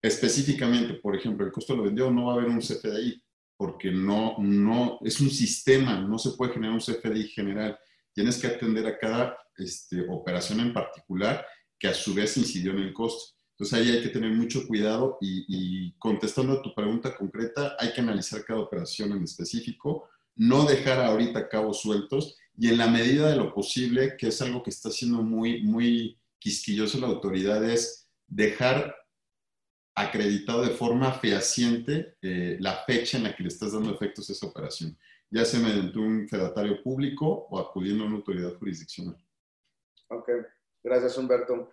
Específicamente, 0.00 0.94
por 0.94 1.16
ejemplo, 1.16 1.44
el 1.44 1.52
costo 1.52 1.74
lo 1.74 1.82
vendido 1.82 2.10
no 2.10 2.26
va 2.26 2.32
a 2.32 2.36
haber 2.36 2.48
un 2.48 2.60
CFDI, 2.60 3.22
porque 3.56 3.90
no, 3.90 4.36
no, 4.38 4.98
es 5.02 5.20
un 5.20 5.30
sistema, 5.30 6.00
no 6.00 6.18
se 6.18 6.32
puede 6.32 6.52
generar 6.52 6.74
un 6.74 6.80
CFDI 6.80 7.28
general. 7.28 7.78
Tienes 8.12 8.38
que 8.38 8.46
atender 8.46 8.86
a 8.86 8.98
cada 8.98 9.36
este, 9.56 10.06
operación 10.08 10.60
en 10.60 10.72
particular 10.72 11.44
que 11.78 11.88
a 11.88 11.94
su 11.94 12.14
vez 12.14 12.36
incidió 12.36 12.72
en 12.72 12.78
el 12.78 12.92
costo. 12.92 13.34
Entonces 13.52 13.78
ahí 13.78 13.96
hay 13.96 14.02
que 14.02 14.10
tener 14.10 14.32
mucho 14.32 14.66
cuidado 14.66 15.16
y, 15.20 15.44
y, 15.48 15.92
contestando 15.98 16.52
a 16.52 16.62
tu 16.62 16.74
pregunta 16.74 17.16
concreta, 17.16 17.74
hay 17.78 17.92
que 17.94 18.02
analizar 18.02 18.44
cada 18.44 18.60
operación 18.60 19.12
en 19.12 19.24
específico, 19.24 20.08
no 20.34 20.66
dejar 20.66 21.00
ahorita 21.00 21.48
cabos 21.48 21.80
sueltos 21.80 22.36
y 22.58 22.68
en 22.68 22.78
la 22.78 22.86
medida 22.86 23.28
de 23.28 23.36
lo 23.36 23.52
posible, 23.52 24.16
que 24.16 24.28
es 24.28 24.40
algo 24.40 24.62
que 24.62 24.70
está 24.70 24.90
siendo 24.90 25.22
muy, 25.22 25.62
muy 25.62 26.18
quisquilloso 26.38 26.98
la 26.98 27.08
autoridad, 27.08 27.62
es 27.64 28.08
dejar 28.26 28.94
acreditado 29.94 30.62
de 30.62 30.70
forma 30.70 31.12
fehaciente 31.12 32.16
eh, 32.22 32.56
la 32.60 32.84
fecha 32.84 33.18
en 33.18 33.24
la 33.24 33.34
que 33.34 33.42
le 33.42 33.48
estás 33.48 33.72
dando 33.72 33.92
efectos 33.92 34.28
a 34.28 34.32
esa 34.32 34.46
operación, 34.46 34.96
ya 35.30 35.44
sea 35.44 35.60
mediante 35.60 35.98
un 35.98 36.28
fedatario 36.28 36.82
público 36.82 37.46
o 37.50 37.58
acudiendo 37.58 38.04
a 38.04 38.06
una 38.06 38.16
autoridad 38.16 38.54
jurisdiccional. 38.58 39.16
Ok, 40.08 40.30
gracias 40.82 41.16
Humberto. 41.18 41.70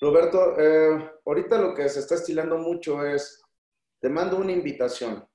Roberto, 0.00 0.58
eh, 0.58 1.10
ahorita 1.26 1.60
lo 1.60 1.74
que 1.74 1.88
se 1.88 2.00
está 2.00 2.14
estilando 2.14 2.56
mucho 2.56 3.04
es, 3.04 3.42
te 4.00 4.08
mando 4.08 4.38
una 4.38 4.52
invitación. 4.52 5.26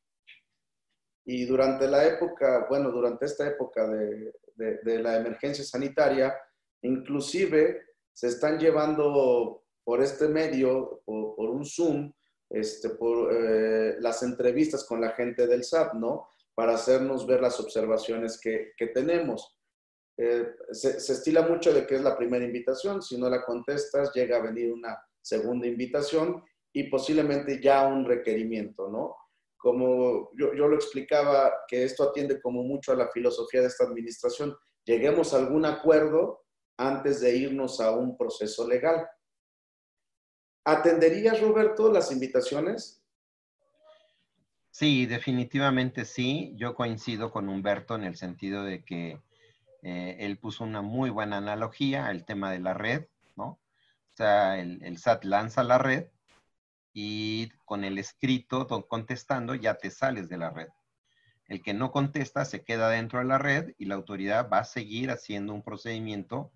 Y 1.23 1.45
durante 1.45 1.87
la 1.87 2.05
época, 2.05 2.65
bueno, 2.69 2.91
durante 2.91 3.25
esta 3.25 3.47
época 3.47 3.87
de, 3.87 4.31
de, 4.55 4.99
la 4.99 5.17
emergencia 5.17 5.63
sanitaria, 5.63 6.35
inclusive 6.81 7.81
se 8.13 8.27
están 8.27 8.57
llevando 8.57 9.63
por 9.83 10.01
este 10.01 10.27
medio, 10.27 11.01
por, 11.05 11.49
un 11.49 11.65
Zoom, 11.65 12.11
este, 12.49 12.89
por 12.89 13.33
eh, 13.33 13.97
las 13.99 14.23
entrevistas 14.23 14.85
con 14.85 15.01
la 15.01 15.11
gente 15.11 15.47
del 15.47 15.63
SAT, 15.63 15.93
¿no? 15.93 16.29
Para 16.53 16.75
hacernos 16.75 17.27
ver 17.27 17.41
las 17.41 17.59
observaciones 17.59 18.39
que, 18.39 18.71
que 18.77 18.87
tenemos. 18.87 19.55
Eh, 20.17 20.55
se, 20.71 20.97
estila 20.97 21.41
mucho 21.41 21.73
de 21.73 21.85
que 21.85 21.95
es 21.95 22.01
la 22.01 22.17
primera 22.17 22.45
invitación, 22.45 23.01
si 23.01 23.17
no 23.17 23.29
la 23.29 23.43
contestas, 23.43 24.13
llega 24.13 24.37
a 24.37 24.41
venir 24.41 24.71
una 24.71 24.97
segunda 25.21 25.67
invitación 25.67 26.43
y 26.71 26.83
posiblemente 26.83 27.61
ya 27.61 27.85
un 27.87 28.05
requerimiento, 28.05 28.89
¿no? 28.89 29.15
Como 29.65 30.29
yo, 30.37 30.53
yo, 30.53 30.67
lo 30.67 30.75
explicaba, 30.75 31.51
que 31.67 31.85
esto 31.85 32.03
atiende 32.03 32.39
como 32.39 32.61
mucho 32.61 32.91
a 32.91 32.95
la 32.95 33.07
filosofía 33.07 33.61
de 33.61 33.67
esta 33.67 33.83
administración, 33.83 34.55
lleguemos 34.85 35.33
a 35.33 35.37
algún 35.37 35.65
acuerdo 35.65 36.45
antes 36.77 37.19
de 37.19 37.35
irnos 37.35 37.81
a 37.81 37.89
un 37.89 38.15
proceso 38.15 38.67
legal. 38.67 39.07
¿Atenderías, 40.65 41.41
Roberto, 41.41 41.91
las 41.91 42.11
invitaciones? 42.11 43.03
Sí, 44.69 45.07
definitivamente 45.07 46.05
sí. 46.05 46.53
Yo 46.57 46.75
coincido 46.75 47.31
con 47.31 47.49
Humberto 47.49 47.95
en 47.95 48.03
el 48.03 48.17
sentido 48.17 48.63
de 48.63 48.83
que 48.83 49.19
eh, 49.81 50.17
él 50.19 50.37
puso 50.37 50.63
una 50.63 50.83
muy 50.83 51.09
buena 51.09 51.37
analogía 51.37 52.05
al 52.05 52.23
tema 52.23 52.51
de 52.51 52.59
la 52.59 52.75
red, 52.75 53.07
¿no? 53.35 53.45
O 53.47 54.15
sea, 54.15 54.59
el, 54.59 54.83
el 54.83 54.99
SAT 54.99 55.23
lanza 55.23 55.63
la 55.63 55.79
red 55.79 56.05
y 56.97 57.49
con 57.65 57.83
el 57.83 57.97
escrito 57.97 58.65
contestando 58.87 59.53
ya 59.53 59.75
te 59.75 59.91
sales 59.91 60.29
de 60.29 60.37
la 60.37 60.49
red. 60.49 60.69
El 61.49 61.61
que 61.61 61.73
no 61.73 61.91
contesta 61.91 62.45
se 62.45 62.63
queda 62.63 62.89
dentro 62.89 63.19
de 63.19 63.25
la 63.25 63.37
red 63.37 63.75
y 63.77 63.85
la 63.85 63.95
autoridad 63.95 64.49
va 64.49 64.59
a 64.59 64.63
seguir 64.63 65.11
haciendo 65.11 65.53
un 65.53 65.61
procedimiento 65.61 66.53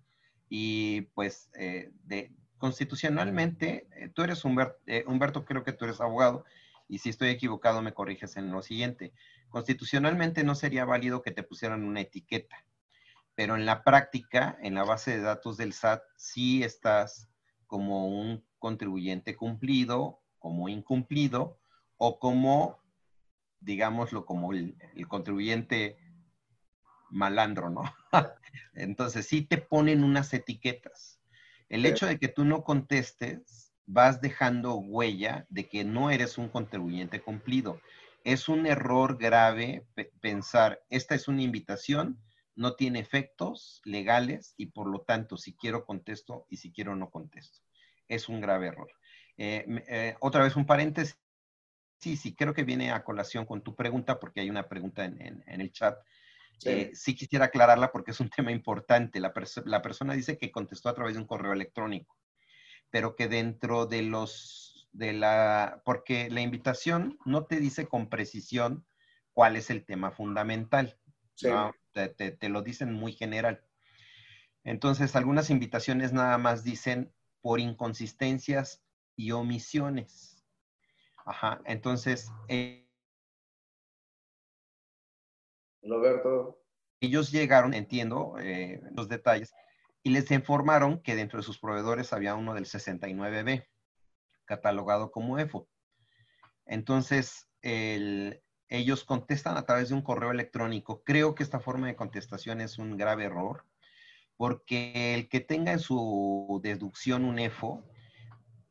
y 0.48 1.02
pues 1.14 1.50
eh, 1.52 1.92
de, 2.04 2.32
constitucionalmente, 2.56 3.86
eh, 3.94 4.08
tú 4.08 4.22
eres 4.22 4.42
Humberto, 4.46 4.78
eh, 4.86 5.04
Humberto, 5.06 5.44
creo 5.44 5.62
que 5.62 5.74
tú 5.74 5.84
eres 5.84 6.00
abogado 6.00 6.46
y 6.88 7.00
si 7.00 7.10
estoy 7.10 7.28
equivocado 7.28 7.82
me 7.82 7.92
corriges 7.92 8.38
en 8.38 8.50
lo 8.50 8.62
siguiente. 8.62 9.12
Constitucionalmente 9.50 10.42
no 10.42 10.54
sería 10.54 10.86
válido 10.86 11.20
que 11.20 11.32
te 11.32 11.42
pusieran 11.42 11.84
una 11.84 12.00
etiqueta, 12.00 12.64
pero 13.34 13.56
en 13.56 13.66
la 13.66 13.84
práctica, 13.84 14.56
en 14.62 14.74
la 14.74 14.84
base 14.84 15.10
de 15.10 15.20
datos 15.20 15.58
del 15.58 15.74
SAT, 15.74 16.02
sí 16.16 16.62
estás 16.62 17.28
como 17.66 18.08
un 18.08 18.42
contribuyente 18.58 19.36
cumplido 19.36 20.19
como 20.40 20.68
incumplido 20.68 21.60
o 21.96 22.18
como, 22.18 22.80
digámoslo, 23.60 24.26
como 24.26 24.52
el, 24.52 24.76
contribuyente 25.06 25.96
malandro, 27.10 27.70
¿no? 27.70 27.82
Entonces 28.74 29.26
sí 29.26 29.42
te 29.42 29.58
ponen 29.58 30.02
unas 30.02 30.34
etiquetas. 30.34 31.20
El 31.68 31.86
hecho 31.86 32.06
de 32.06 32.18
que 32.18 32.26
tú 32.26 32.44
no 32.44 32.64
contestes, 32.64 33.72
vas 33.86 34.20
dejando 34.20 34.76
huella 34.76 35.46
de 35.50 35.68
que 35.68 35.84
no 35.84 36.10
eres 36.10 36.38
un 36.38 36.48
contribuyente 36.48 37.20
cumplido. 37.20 37.80
Es 38.24 38.48
un 38.48 38.66
error 38.66 39.18
grave 39.18 39.86
pensar, 40.20 40.80
esta 40.90 41.14
es 41.14 41.28
una 41.28 41.42
invitación, 41.42 42.20
no 42.54 42.74
tiene 42.74 43.00
efectos 43.00 43.80
legales 43.84 44.54
y 44.56 44.66
por 44.66 44.88
lo 44.88 45.00
tanto, 45.00 45.36
si 45.36 45.54
quiero 45.54 45.86
contesto 45.86 46.46
y 46.48 46.58
si 46.58 46.72
quiero 46.72 46.94
no 46.94 47.10
contesto. 47.10 47.60
Es 48.08 48.28
un 48.28 48.40
grave 48.40 48.68
error. 48.68 48.90
Eh, 49.42 49.64
eh, 49.88 50.16
otra 50.20 50.42
vez 50.44 50.56
un 50.56 50.66
paréntesis. 50.66 51.18
Sí, 51.98 52.16
sí, 52.16 52.34
creo 52.34 52.54
que 52.54 52.64
viene 52.64 52.92
a 52.92 53.04
colación 53.04 53.44
con 53.44 53.62
tu 53.62 53.74
pregunta 53.74 54.18
porque 54.20 54.40
hay 54.40 54.50
una 54.50 54.68
pregunta 54.68 55.04
en, 55.04 55.44
el 55.46 55.72
chat. 55.72 55.98
Sí. 56.58 56.68
Eh, 56.68 56.90
sí. 56.94 57.14
quisiera 57.14 57.46
aclararla 57.46 57.92
porque 57.92 58.10
es 58.10 58.20
un 58.20 58.30
tema 58.36 58.52
importante. 58.52 59.20
La, 59.20 59.32
la 59.64 59.82
persona 59.82 60.14
dice 60.14 60.36
que 60.36 60.50
contestó 60.50 60.88
a 60.88 60.94
través 60.94 61.14
de 61.14 61.20
un 61.20 61.26
correo 61.26 61.52
electrónico, 61.52 62.16
pero 62.90 63.16
que 63.16 63.28
dentro 63.28 63.86
de 63.86 64.02
los, 64.02 64.88
de 64.92 65.12
la, 65.12 65.82
porque 65.84 66.28
la 66.30 66.40
invitación 66.40 67.18
no 67.24 67.46
te 67.46 67.60
dice 67.60 67.86
con 67.86 68.08
precisión 68.08 68.86
cuál 69.32 69.56
es 69.56 69.70
el 69.70 69.84
tema 69.84 70.10
fundamental. 70.10 70.98
Sí 71.34 71.48
te, 71.92 72.48
lo 72.48 72.62
dicen 72.62 72.92
muy 72.92 73.12
general. 73.12 73.62
Entonces, 74.64 75.16
algunas 75.16 75.50
invitaciones 75.50 76.12
nada 76.12 76.38
más 76.38 76.64
dicen 76.64 77.12
por 77.40 77.60
inconsistencias 77.60 78.82
y 79.20 79.32
omisiones. 79.32 80.42
Ajá, 81.26 81.60
entonces... 81.66 82.32
Eh, 82.48 82.88
Roberto. 85.82 86.58
Ellos 87.00 87.30
llegaron, 87.30 87.74
entiendo 87.74 88.36
eh, 88.38 88.80
los 88.92 89.08
detalles, 89.08 89.52
y 90.02 90.10
les 90.10 90.30
informaron 90.30 91.02
que 91.02 91.16
dentro 91.16 91.38
de 91.38 91.42
sus 91.42 91.58
proveedores 91.58 92.14
había 92.14 92.34
uno 92.34 92.54
del 92.54 92.64
69B, 92.64 93.66
catalogado 94.46 95.10
como 95.10 95.38
EFO. 95.38 95.68
Entonces, 96.64 97.46
el, 97.60 98.42
ellos 98.68 99.04
contestan 99.04 99.58
a 99.58 99.66
través 99.66 99.90
de 99.90 99.96
un 99.96 100.02
correo 100.02 100.30
electrónico. 100.30 101.02
Creo 101.04 101.34
que 101.34 101.42
esta 101.42 101.60
forma 101.60 101.88
de 101.88 101.96
contestación 101.96 102.62
es 102.62 102.78
un 102.78 102.96
grave 102.96 103.24
error, 103.24 103.66
porque 104.38 105.14
el 105.14 105.28
que 105.28 105.40
tenga 105.40 105.72
en 105.72 105.80
su 105.80 106.60
deducción 106.62 107.26
un 107.26 107.38
EFO 107.38 107.84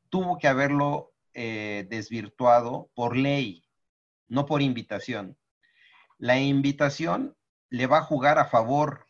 tuvo 0.10 0.38
que 0.38 0.48
haberlo 0.48 1.14
eh, 1.34 1.88
desvirtuado 1.90 2.92
por 2.96 3.16
ley, 3.16 3.64
no 4.28 4.46
por 4.46 4.62
invitación. 4.62 5.38
La 6.18 6.40
invitación 6.40 7.36
le 7.70 7.88
va 7.88 8.00
a 8.00 8.04
jugar 8.04 8.40
a 8.40 8.46
favor. 8.46 9.06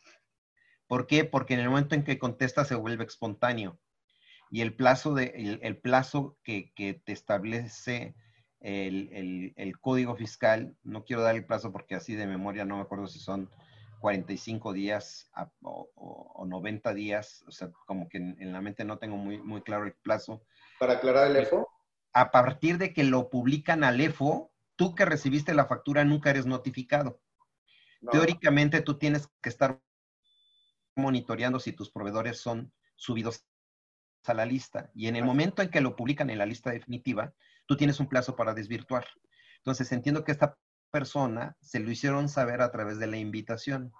¿Por 0.86 1.06
qué? 1.06 1.24
Porque 1.24 1.54
en 1.54 1.60
el 1.60 1.70
momento 1.70 1.94
en 1.94 2.04
que 2.04 2.18
contesta 2.18 2.64
se 2.64 2.74
vuelve 2.74 3.04
espontáneo. 3.04 3.78
Y 4.50 4.62
el 4.62 4.74
plazo, 4.74 5.14
de, 5.14 5.58
el, 5.62 5.78
plazo 5.78 6.36
que, 6.42 6.72
que 6.74 6.94
te 6.94 7.12
establece 7.12 8.14
el, 8.60 9.74
código 9.80 10.16
fiscal, 10.16 10.76
no 10.82 11.04
quiero 11.04 11.22
dar 11.22 11.34
el 11.34 11.46
plazo 11.46 11.72
porque 11.72 11.94
así 11.94 12.14
de 12.14 12.26
memoria 12.26 12.64
no 12.64 12.76
me 12.76 12.82
acuerdo 12.82 13.06
si 13.06 13.18
son 13.18 13.50
45 14.00 14.72
días 14.72 15.30
o, 15.62 16.44
90 16.46 16.94
días, 16.94 17.44
o 17.46 17.52
sea, 17.52 17.70
como 17.86 18.08
que 18.08 18.18
en, 18.18 18.52
la 18.52 18.60
mente 18.60 18.84
no 18.84 18.98
tengo 18.98 19.16
muy, 19.16 19.38
muy 19.38 19.62
claro 19.62 19.84
el 19.84 19.94
plazo. 19.94 20.42
¿Para 20.80 20.94
aclarar 20.94 21.30
el 21.30 21.36
EFO? 21.36 21.68
A 22.14 22.30
partir 22.30 22.78
de 22.78 22.94
que 22.94 23.04
lo 23.04 23.28
publican 23.28 23.84
al 23.84 24.00
EFO, 24.00 24.50
tú 24.76 24.94
que 24.94 25.04
recibiste 25.04 25.52
la 25.52 25.66
factura 25.66 26.06
nunca 26.06 26.30
eres 26.30 26.46
notificado. 26.46 27.20
Teóricamente 28.10 28.80
tú 28.80 28.96
tienes 28.96 29.28
que 29.42 29.50
estar 29.50 29.78
monitoreando 30.96 31.60
si 31.60 31.74
tus 31.74 31.90
proveedores 31.90 32.40
son 32.40 32.72
subidos 32.96 33.44
a 34.24 34.32
la 34.32 34.46
lista. 34.46 34.90
Y 34.94 35.08
en 35.08 35.16
el 35.16 35.24
momento 35.24 35.60
en 35.60 35.68
que 35.68 35.82
lo 35.82 35.96
publican 35.96 36.30
en 36.30 36.38
la 36.38 36.46
lista 36.46 36.70
definitiva, 36.70 37.34
tú 37.66 37.76
tienes 37.76 38.00
un 38.00 38.08
plazo 38.08 38.34
para 38.34 38.54
desvirtuar. 38.54 39.04
Entonces, 39.58 39.92
entiendo 39.92 40.24
que 40.24 40.32
esta 40.32 40.56
persona 40.90 41.58
se 41.60 41.78
lo 41.78 41.90
hicieron 41.90 42.30
saber 42.30 42.62
a 42.62 42.70
través 42.70 42.98
de 42.98 43.06
la 43.06 43.18
invitación. 43.18 43.92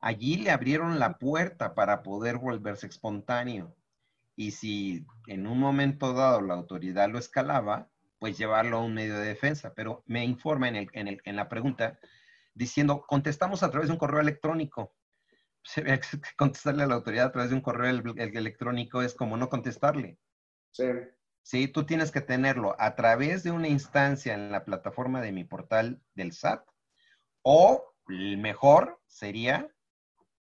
Allí 0.00 0.38
le 0.38 0.50
abrieron 0.50 0.98
la 0.98 1.18
puerta 1.18 1.76
para 1.76 2.02
poder 2.02 2.38
volverse 2.38 2.88
espontáneo. 2.88 3.76
Y 4.36 4.50
si 4.52 5.06
en 5.26 5.46
un 5.46 5.58
momento 5.58 6.12
dado 6.12 6.40
la 6.40 6.54
autoridad 6.54 7.08
lo 7.08 7.18
escalaba, 7.18 7.88
pues 8.18 8.38
llevarlo 8.38 8.78
a 8.78 8.84
un 8.84 8.94
medio 8.94 9.18
de 9.18 9.26
defensa. 9.26 9.74
Pero 9.74 10.02
me 10.06 10.24
informa 10.24 10.68
en, 10.68 10.88
en, 10.92 11.36
la 11.36 11.48
pregunta 11.48 11.98
diciendo, 12.54 13.04
contestamos 13.06 13.62
a 13.62 13.70
través 13.70 13.88
de 13.88 13.92
un 13.92 13.98
correo 13.98 14.20
electrónico. 14.20 14.94
Contestarle 16.36 16.82
a 16.82 16.86
la 16.86 16.94
autoridad 16.94 17.26
a 17.26 17.32
través 17.32 17.50
de 17.50 17.56
un 17.56 17.62
correo 17.62 17.90
electrónico 17.90 19.02
es 19.02 19.14
como 19.14 19.36
no 19.36 19.48
contestarle. 19.48 20.18
Sí. 20.72 20.84
¿sí? 21.42 21.68
Tú 21.68 21.86
tienes 21.86 22.10
que 22.10 22.20
tenerlo 22.20 22.74
a 22.78 22.96
través 22.96 23.44
de 23.44 23.52
una 23.52 23.68
instancia 23.68 24.34
en 24.34 24.50
la 24.50 24.64
plataforma 24.64 25.20
de 25.20 25.32
mi 25.32 25.44
portal 25.44 26.02
del 26.14 26.32
SAT 26.32 26.66
o 27.42 27.94
el 28.08 28.38
mejor 28.38 29.00
sería 29.06 29.68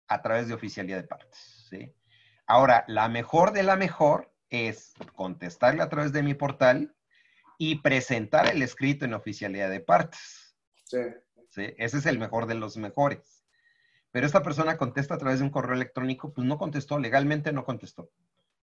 a 0.07 0.23
través 0.23 0.49
de 0.49 0.55
oficialía 0.55 0.97
de 0.97 1.05
partes, 1.05 1.67
¿sí? 1.69 1.93
Ahora, 2.47 2.85
la 2.89 3.09
mejor 3.09 3.53
de 3.53 3.63
la 3.63 3.77
mejor 3.77 4.31
es 4.51 4.95
contestarle 5.15 5.83
a 5.83 5.89
través 5.89 6.13
de 6.13 6.23
mi 6.23 6.35
portal 6.35 6.95
y 7.59 7.81
presentar 7.81 8.47
el 8.47 8.63
escrito 8.63 9.05
en 9.05 9.15
oficialidad 9.15 9.71
de 9.71 9.81
partes. 9.81 10.57
Sí. 10.85 11.01
¿sí? 11.49 11.75
Ese 11.79 11.99
es 11.99 12.07
el 12.07 12.19
mejor 12.19 12.47
de 12.47 12.55
los 12.55 12.77
mejores. 12.77 13.45
Pero 14.15 14.27
esta 14.27 14.43
persona 14.43 14.77
contesta 14.77 15.15
a 15.15 15.19
través 15.19 15.41
de 15.41 15.45
un 15.45 15.51
correo 15.51 15.75
electrónico, 15.75 16.33
pues 16.33 16.47
no 16.47 16.57
contestó, 16.57 17.01
legalmente 17.01 17.53
no 17.53 17.65
contestó. 17.65 18.11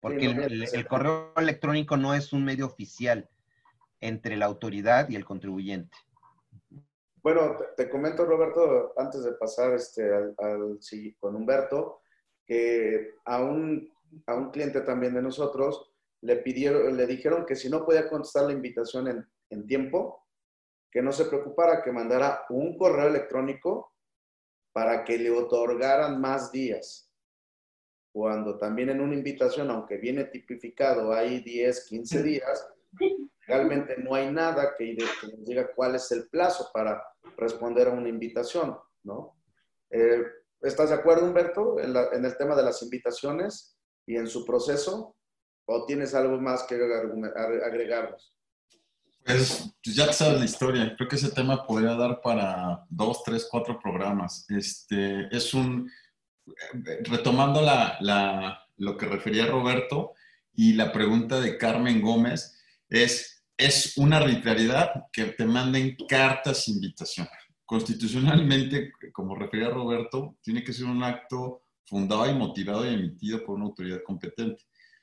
Porque 0.00 0.26
el, 0.26 0.86
correo 0.86 1.32
electrónico 1.36 1.96
no 1.96 2.14
es 2.14 2.32
un 2.32 2.44
medio 2.44 2.66
oficial 2.66 3.28
entre 4.00 4.36
la 4.36 4.46
autoridad 4.46 5.08
y 5.08 5.16
el 5.16 5.24
contribuyente. 5.24 5.96
Bueno, 7.22 7.58
te, 7.76 7.88
comento, 7.88 8.26
Roberto, 8.26 8.92
antes 8.98 9.24
de 9.24 9.32
pasar 9.32 9.72
este, 9.72 10.14
al, 10.14 10.34
con 11.18 11.36
Humberto, 11.36 12.02
que 12.46 13.14
a 13.24 13.42
un, 13.42 13.92
a 14.26 14.34
un 14.34 14.50
cliente 14.50 14.80
también 14.82 15.14
de 15.14 15.22
nosotros 15.22 15.90
le 16.20 16.36
pidieron, 16.36 16.96
le 16.96 17.06
dijeron 17.06 17.44
que 17.46 17.56
si 17.56 17.68
no 17.68 17.84
podía 17.84 18.08
contestar 18.08 18.46
la 18.46 18.52
invitación 18.52 19.08
en, 19.08 19.26
en 19.50 19.66
tiempo, 19.66 20.26
que 20.90 21.02
no 21.02 21.12
se 21.12 21.24
preocupara, 21.26 21.82
que 21.82 21.92
mandara 21.92 22.44
un 22.50 22.78
correo 22.78 23.08
electrónico 23.08 23.92
para 24.72 25.04
que 25.04 25.18
le 25.18 25.30
otorgaran 25.30 26.20
más 26.20 26.52
días 26.52 27.04
cuando 28.14 28.56
también 28.56 28.90
en 28.90 29.00
una 29.00 29.14
invitación, 29.14 29.72
aunque 29.72 29.96
viene 29.96 30.26
tipificado, 30.26 31.12
hay 31.12 31.40
10, 31.40 31.88
15 31.88 32.22
días, 32.22 32.68
realmente 33.44 33.96
no 33.98 34.14
hay 34.14 34.30
nada 34.30 34.72
que, 34.78 34.94
nos 34.94 35.44
diga 35.44 35.68
cuál 35.74 35.96
es 35.96 36.12
el 36.12 36.28
plazo 36.28 36.70
para 36.72 37.02
responder 37.36 37.88
a 37.88 37.90
una 37.90 38.08
invitación, 38.08 38.78
¿no? 39.02 39.36
Eh, 39.90 40.22
¿Estás 40.64 40.88
de 40.88 40.94
acuerdo, 40.94 41.26
Humberto, 41.26 41.78
en, 41.78 42.24
el 42.24 42.36
tema 42.38 42.56
de 42.56 42.62
las 42.62 42.82
invitaciones 42.82 43.76
y 44.06 44.16
en 44.16 44.26
su 44.26 44.46
proceso? 44.46 45.14
¿O 45.66 45.84
tienes 45.86 46.14
algo 46.14 46.40
más 46.40 46.62
que 46.64 46.74
agregarnos? 46.74 48.34
Pues, 49.24 49.74
pues, 49.82 49.96
ya 49.96 50.12
sabes 50.12 50.38
la 50.38 50.44
historia. 50.44 50.94
Creo 50.96 51.08
que 51.08 51.16
ese 51.16 51.30
tema 51.30 51.66
podría 51.66 51.94
dar 51.94 52.20
para 52.22 52.84
dos, 52.88 53.22
tres, 53.24 53.46
cuatro 53.50 53.78
programas. 53.78 54.46
Este, 54.48 55.28
es 55.34 55.52
un, 55.54 55.90
retomando 57.02 57.60
lo 58.76 58.96
que 58.96 59.06
refería 59.06 59.46
Roberto 59.46 60.12
y 60.54 60.74
la 60.74 60.92
pregunta 60.92 61.40
de 61.40 61.58
Carmen 61.58 62.00
Gómez, 62.00 62.58
es, 62.88 63.44
es 63.56 63.96
una 63.96 64.18
arbitrariedad 64.18 64.92
que 65.12 65.24
te 65.24 65.44
manden 65.44 65.96
cartas 66.08 66.68
invitación. 66.68 67.28
Constitucionalmente, 67.64 68.92
como 69.12 69.34
refería 69.34 69.70
Roberto, 69.70 70.36
tiene 70.42 70.62
que 70.62 70.72
ser 70.72 70.86
un 70.86 71.02
acto 71.02 71.62
fundado 71.86 72.28
y 72.30 72.34
motivado 72.34 72.88
y 72.88 72.94
emitido 72.94 73.44
por 73.44 73.56
una 73.56 73.66
autoridad 73.66 74.02
competente, 74.04 74.62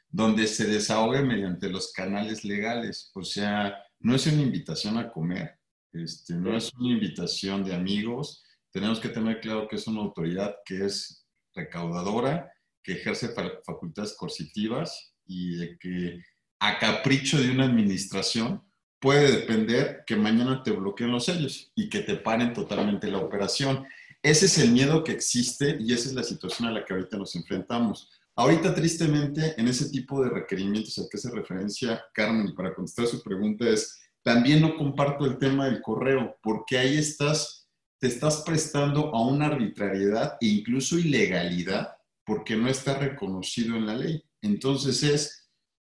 donde 0.09 0.47
se 0.47 0.65
desahogue 0.65 1.21
mediante 1.21 1.69
los 1.69 1.91
canales 1.93 2.43
legales. 2.43 3.11
O 3.13 3.23
sea, 3.23 3.77
no 3.99 4.15
es 4.15 4.25
una 4.27 4.41
invitación 4.41 4.97
a 4.97 5.09
comer, 5.11 5.59
este, 5.93 6.33
no 6.35 6.55
es 6.55 6.73
una 6.73 6.93
invitación 6.93 7.63
de 7.63 7.75
amigos. 7.75 8.43
Tenemos 8.71 8.99
que 8.99 9.09
tener 9.09 9.39
claro 9.41 9.67
que 9.67 9.75
es 9.75 9.87
una 9.87 10.01
autoridad 10.01 10.55
que 10.65 10.85
es 10.85 11.25
recaudadora, 11.53 12.51
que 12.83 12.93
ejerce 12.93 13.29
facultades 13.65 14.15
coercitivas 14.17 15.13
y 15.25 15.77
que 15.77 16.19
a 16.59 16.79
capricho 16.79 17.39
de 17.39 17.51
una 17.51 17.65
administración 17.65 18.63
puede 19.01 19.31
depender 19.31 20.03
que 20.05 20.15
mañana 20.15 20.63
te 20.63 20.71
bloqueen 20.71 21.11
los 21.11 21.25
sellos 21.25 21.71
y 21.75 21.89
que 21.89 21.99
te 21.99 22.15
paren 22.15 22.53
totalmente 22.53 23.11
la 23.11 23.17
operación. 23.17 23.85
Ese 24.21 24.45
es 24.45 24.57
el 24.59 24.71
miedo 24.71 25.03
que 25.03 25.11
existe 25.11 25.77
y 25.79 25.91
esa 25.91 26.09
es 26.09 26.15
la 26.15 26.23
situación 26.23 26.67
a 26.67 26.71
la 26.71 26.85
que 26.85 26.93
ahorita 26.93 27.17
nos 27.17 27.35
enfrentamos. 27.35 28.09
Ahorita, 28.35 28.73
tristemente, 28.73 29.55
en 29.59 29.67
ese 29.67 29.89
tipo 29.89 30.23
de 30.23 30.29
requerimientos 30.29 30.97
al 30.97 31.07
que 31.09 31.17
hace 31.17 31.31
referencia 31.31 32.01
Carmen, 32.13 32.55
para 32.55 32.73
contestar 32.73 33.07
su 33.07 33.21
pregunta 33.21 33.67
es, 33.67 33.99
también 34.23 34.61
no 34.61 34.77
comparto 34.77 35.25
el 35.25 35.37
tema 35.39 35.65
del 35.65 35.81
correo, 35.81 36.37
porque 36.41 36.77
ahí 36.77 36.97
estás 36.97 37.61
te 38.01 38.07
estás 38.07 38.41
prestando 38.43 39.15
a 39.15 39.21
una 39.21 39.45
arbitrariedad 39.45 40.35
e 40.41 40.47
incluso 40.47 40.97
ilegalidad 40.97 41.95
porque 42.25 42.55
no 42.55 42.67
está 42.67 42.97
reconocido 42.97 43.75
en 43.75 43.85
la 43.85 43.95
ley. 43.95 44.23
Entonces 44.41 45.03
es 45.03 45.40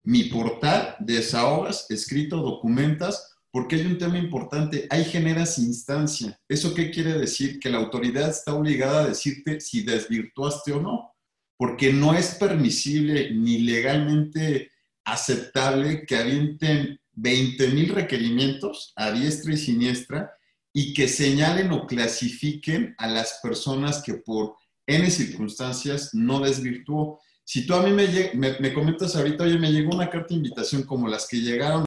mi 0.06 0.24
portal, 0.24 0.96
desahogas, 1.00 1.86
escrito, 1.90 2.36
documentas, 2.36 3.34
porque 3.50 3.76
hay 3.76 3.86
un 3.86 3.98
tema 3.98 4.18
importante, 4.18 4.86
ahí 4.88 5.04
generas 5.04 5.58
instancia. 5.58 6.38
¿Eso 6.48 6.74
qué 6.74 6.90
quiere 6.90 7.14
decir? 7.14 7.58
Que 7.58 7.70
la 7.70 7.78
autoridad 7.78 8.30
está 8.30 8.54
obligada 8.54 9.02
a 9.02 9.08
decirte 9.08 9.60
si 9.60 9.82
desvirtuaste 9.82 10.72
o 10.72 10.80
no, 10.80 11.12
porque 11.56 11.92
no 11.92 12.14
es 12.14 12.36
permisible 12.36 13.32
ni 13.32 13.58
legalmente 13.58 14.70
aceptable 15.04 16.06
que 16.06 16.16
avienten 16.16 17.00
20 17.14 17.68
mil 17.68 17.88
requerimientos 17.88 18.92
a 18.94 19.10
diestra 19.10 19.54
y 19.54 19.56
siniestra 19.56 20.32
y 20.72 20.94
que 20.94 21.08
señalen 21.08 21.72
o 21.72 21.86
clasifiquen 21.86 22.94
a 22.98 23.08
las 23.08 23.40
personas 23.42 24.02
que 24.02 24.14
por 24.14 24.54
N 24.86 25.10
circunstancias 25.10 26.14
no 26.14 26.40
desvirtuó. 26.40 27.18
Si 27.46 27.64
tú 27.64 27.74
a 27.74 27.82
mí 27.82 27.92
me, 27.92 28.58
me, 28.58 28.74
comentas 28.74 29.14
ahorita, 29.14 29.44
oye, 29.44 29.56
me 29.56 29.70
llegó 29.70 29.94
una 29.94 30.10
carta 30.10 30.28
de 30.30 30.34
invitación 30.34 30.82
como 30.82 31.06
las 31.06 31.28
que 31.28 31.36
llegaron, 31.36 31.84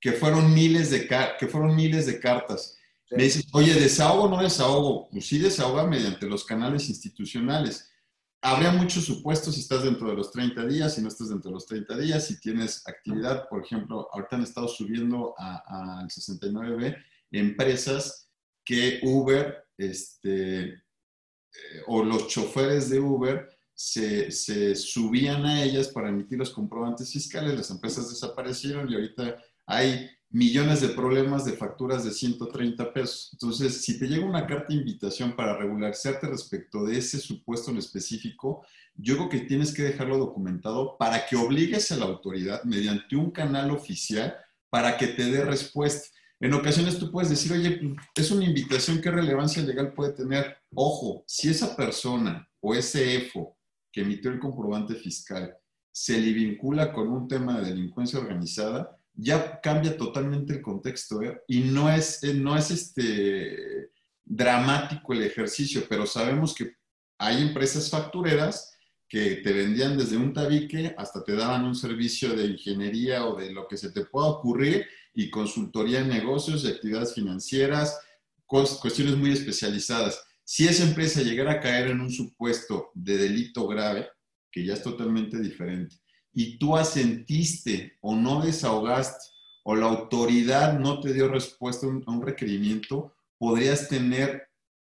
que 0.00 0.12
fueron 0.12 0.54
miles 0.54 0.90
de, 0.90 1.06
que 1.38 1.46
fueron 1.46 1.76
miles 1.76 2.06
de 2.06 2.18
cartas. 2.18 2.78
Me 3.10 3.24
dices, 3.24 3.46
oye, 3.52 3.74
¿desahogo 3.74 4.22
o 4.22 4.28
no 4.30 4.42
desahogo? 4.42 5.10
Pues 5.10 5.26
sí, 5.26 5.38
desahoga 5.38 5.86
mediante 5.86 6.26
los 6.26 6.46
canales 6.46 6.88
institucionales. 6.88 7.90
Habría 8.40 8.72
muchos 8.72 9.04
supuestos 9.04 9.56
si 9.56 9.60
estás 9.60 9.82
dentro 9.82 10.08
de 10.08 10.16
los 10.16 10.32
30 10.32 10.64
días, 10.64 10.94
si 10.94 11.02
no 11.02 11.08
estás 11.08 11.28
dentro 11.28 11.50
de 11.50 11.54
los 11.56 11.66
30 11.66 11.98
días, 11.98 12.26
si 12.26 12.40
tienes 12.40 12.82
actividad, 12.88 13.46
por 13.50 13.62
ejemplo, 13.62 14.08
ahorita 14.10 14.36
han 14.36 14.42
estado 14.42 14.68
subiendo 14.68 15.34
al 15.36 16.08
69B 16.08 16.96
empresas 17.30 18.30
que 18.64 19.00
Uber 19.02 19.66
este, 19.76 20.82
eh, 21.54 21.82
o 21.86 22.04
los 22.04 22.28
choferes 22.28 22.90
de 22.90 23.00
Uber 23.00 23.48
se, 23.74 24.30
se, 24.30 24.74
subían 24.74 25.44
a 25.46 25.62
ellas 25.62 25.88
para 25.88 26.08
emitir 26.08 26.38
los 26.38 26.50
comprobantes 26.50 27.12
fiscales, 27.12 27.54
las 27.54 27.70
empresas 27.70 28.08
desaparecieron 28.08 28.90
y 28.90 28.94
ahorita 28.94 29.36
hay 29.66 30.08
millones 30.32 30.80
de 30.80 30.88
problemas 30.88 31.44
de 31.44 31.52
facturas 31.52 32.04
de 32.04 32.10
130 32.10 32.92
pesos. 32.92 33.30
Entonces, 33.32 33.84
si 33.84 33.98
te 33.98 34.06
llega 34.06 34.24
una 34.24 34.46
carta 34.46 34.68
de 34.68 34.76
invitación 34.76 35.36
para 35.36 35.56
regularizarte 35.56 36.26
respecto 36.26 36.84
de 36.84 36.98
ese 36.98 37.18
supuesto 37.18 37.70
en 37.70 37.76
específico, 37.76 38.64
yo 38.94 39.16
creo 39.16 39.28
que 39.28 39.40
tienes 39.40 39.74
que 39.74 39.82
dejarlo 39.82 40.18
documentado 40.18 40.96
para 40.98 41.26
que 41.26 41.36
obligues 41.36 41.92
a 41.92 41.96
la 41.96 42.06
autoridad 42.06 42.64
mediante 42.64 43.14
un 43.14 43.30
canal 43.30 43.70
oficial 43.70 44.34
para 44.70 44.96
que 44.96 45.08
te 45.08 45.30
dé 45.30 45.44
respuesta. 45.44 46.08
En 46.42 46.52
ocasiones 46.54 46.98
tú 46.98 47.08
puedes 47.12 47.30
decir, 47.30 47.52
oye, 47.52 47.80
es 48.16 48.30
una 48.32 48.44
invitación, 48.44 49.00
¿qué 49.00 49.12
relevancia 49.12 49.62
legal 49.62 49.92
puede 49.94 50.12
tener? 50.12 50.56
Ojo, 50.74 51.22
si 51.24 51.48
esa 51.48 51.76
persona 51.76 52.48
o 52.60 52.74
ese 52.74 53.14
EFO 53.16 53.56
que 53.92 54.00
emitió 54.00 54.28
el 54.28 54.40
comprobante 54.40 54.96
fiscal 54.96 55.56
se 55.92 56.20
le 56.20 56.32
vincula 56.32 56.92
con 56.92 57.06
un 57.06 57.28
tema 57.28 57.60
de 57.60 57.68
delincuencia 57.68 58.18
organizada, 58.18 58.98
ya 59.14 59.60
cambia 59.60 59.96
totalmente 59.96 60.54
el 60.54 60.62
contexto 60.62 61.22
¿eh? 61.22 61.40
y 61.46 61.60
no 61.60 61.88
es, 61.88 62.24
eh, 62.24 62.34
no 62.34 62.56
es 62.56 62.72
este 62.72 63.90
dramático 64.24 65.12
el 65.12 65.22
ejercicio, 65.22 65.84
pero 65.88 66.06
sabemos 66.06 66.56
que 66.56 66.72
hay 67.18 67.40
empresas 67.40 67.88
factureras 67.88 68.76
que 69.12 69.36
te 69.44 69.52
vendían 69.52 69.98
desde 69.98 70.16
un 70.16 70.32
tabique 70.32 70.94
hasta 70.96 71.22
te 71.22 71.36
daban 71.36 71.66
un 71.66 71.74
servicio 71.74 72.34
de 72.34 72.46
ingeniería 72.46 73.26
o 73.26 73.36
de 73.36 73.52
lo 73.52 73.68
que 73.68 73.76
se 73.76 73.90
te 73.90 74.06
pueda 74.06 74.28
ocurrir 74.28 74.86
y 75.12 75.28
consultoría 75.28 76.00
en 76.00 76.08
negocios 76.08 76.64
y 76.64 76.68
actividades 76.68 77.12
financieras, 77.12 78.00
cuestiones 78.46 79.18
muy 79.18 79.32
especializadas. 79.32 80.24
Si 80.44 80.66
esa 80.66 80.84
empresa 80.84 81.20
llegara 81.20 81.52
a 81.52 81.60
caer 81.60 81.88
en 81.88 82.00
un 82.00 82.10
supuesto 82.10 82.90
de 82.94 83.18
delito 83.18 83.68
grave, 83.68 84.08
que 84.50 84.64
ya 84.64 84.72
es 84.72 84.82
totalmente 84.82 85.38
diferente, 85.38 85.96
y 86.32 86.56
tú 86.56 86.74
asentiste 86.74 87.98
o 88.00 88.16
no 88.16 88.40
desahogaste 88.40 89.26
o 89.64 89.76
la 89.76 89.88
autoridad 89.88 90.78
no 90.78 91.00
te 91.00 91.12
dio 91.12 91.28
respuesta 91.28 91.86
a 91.86 91.90
un 91.90 92.22
requerimiento, 92.22 93.14
podrías 93.36 93.90
tener 93.90 94.48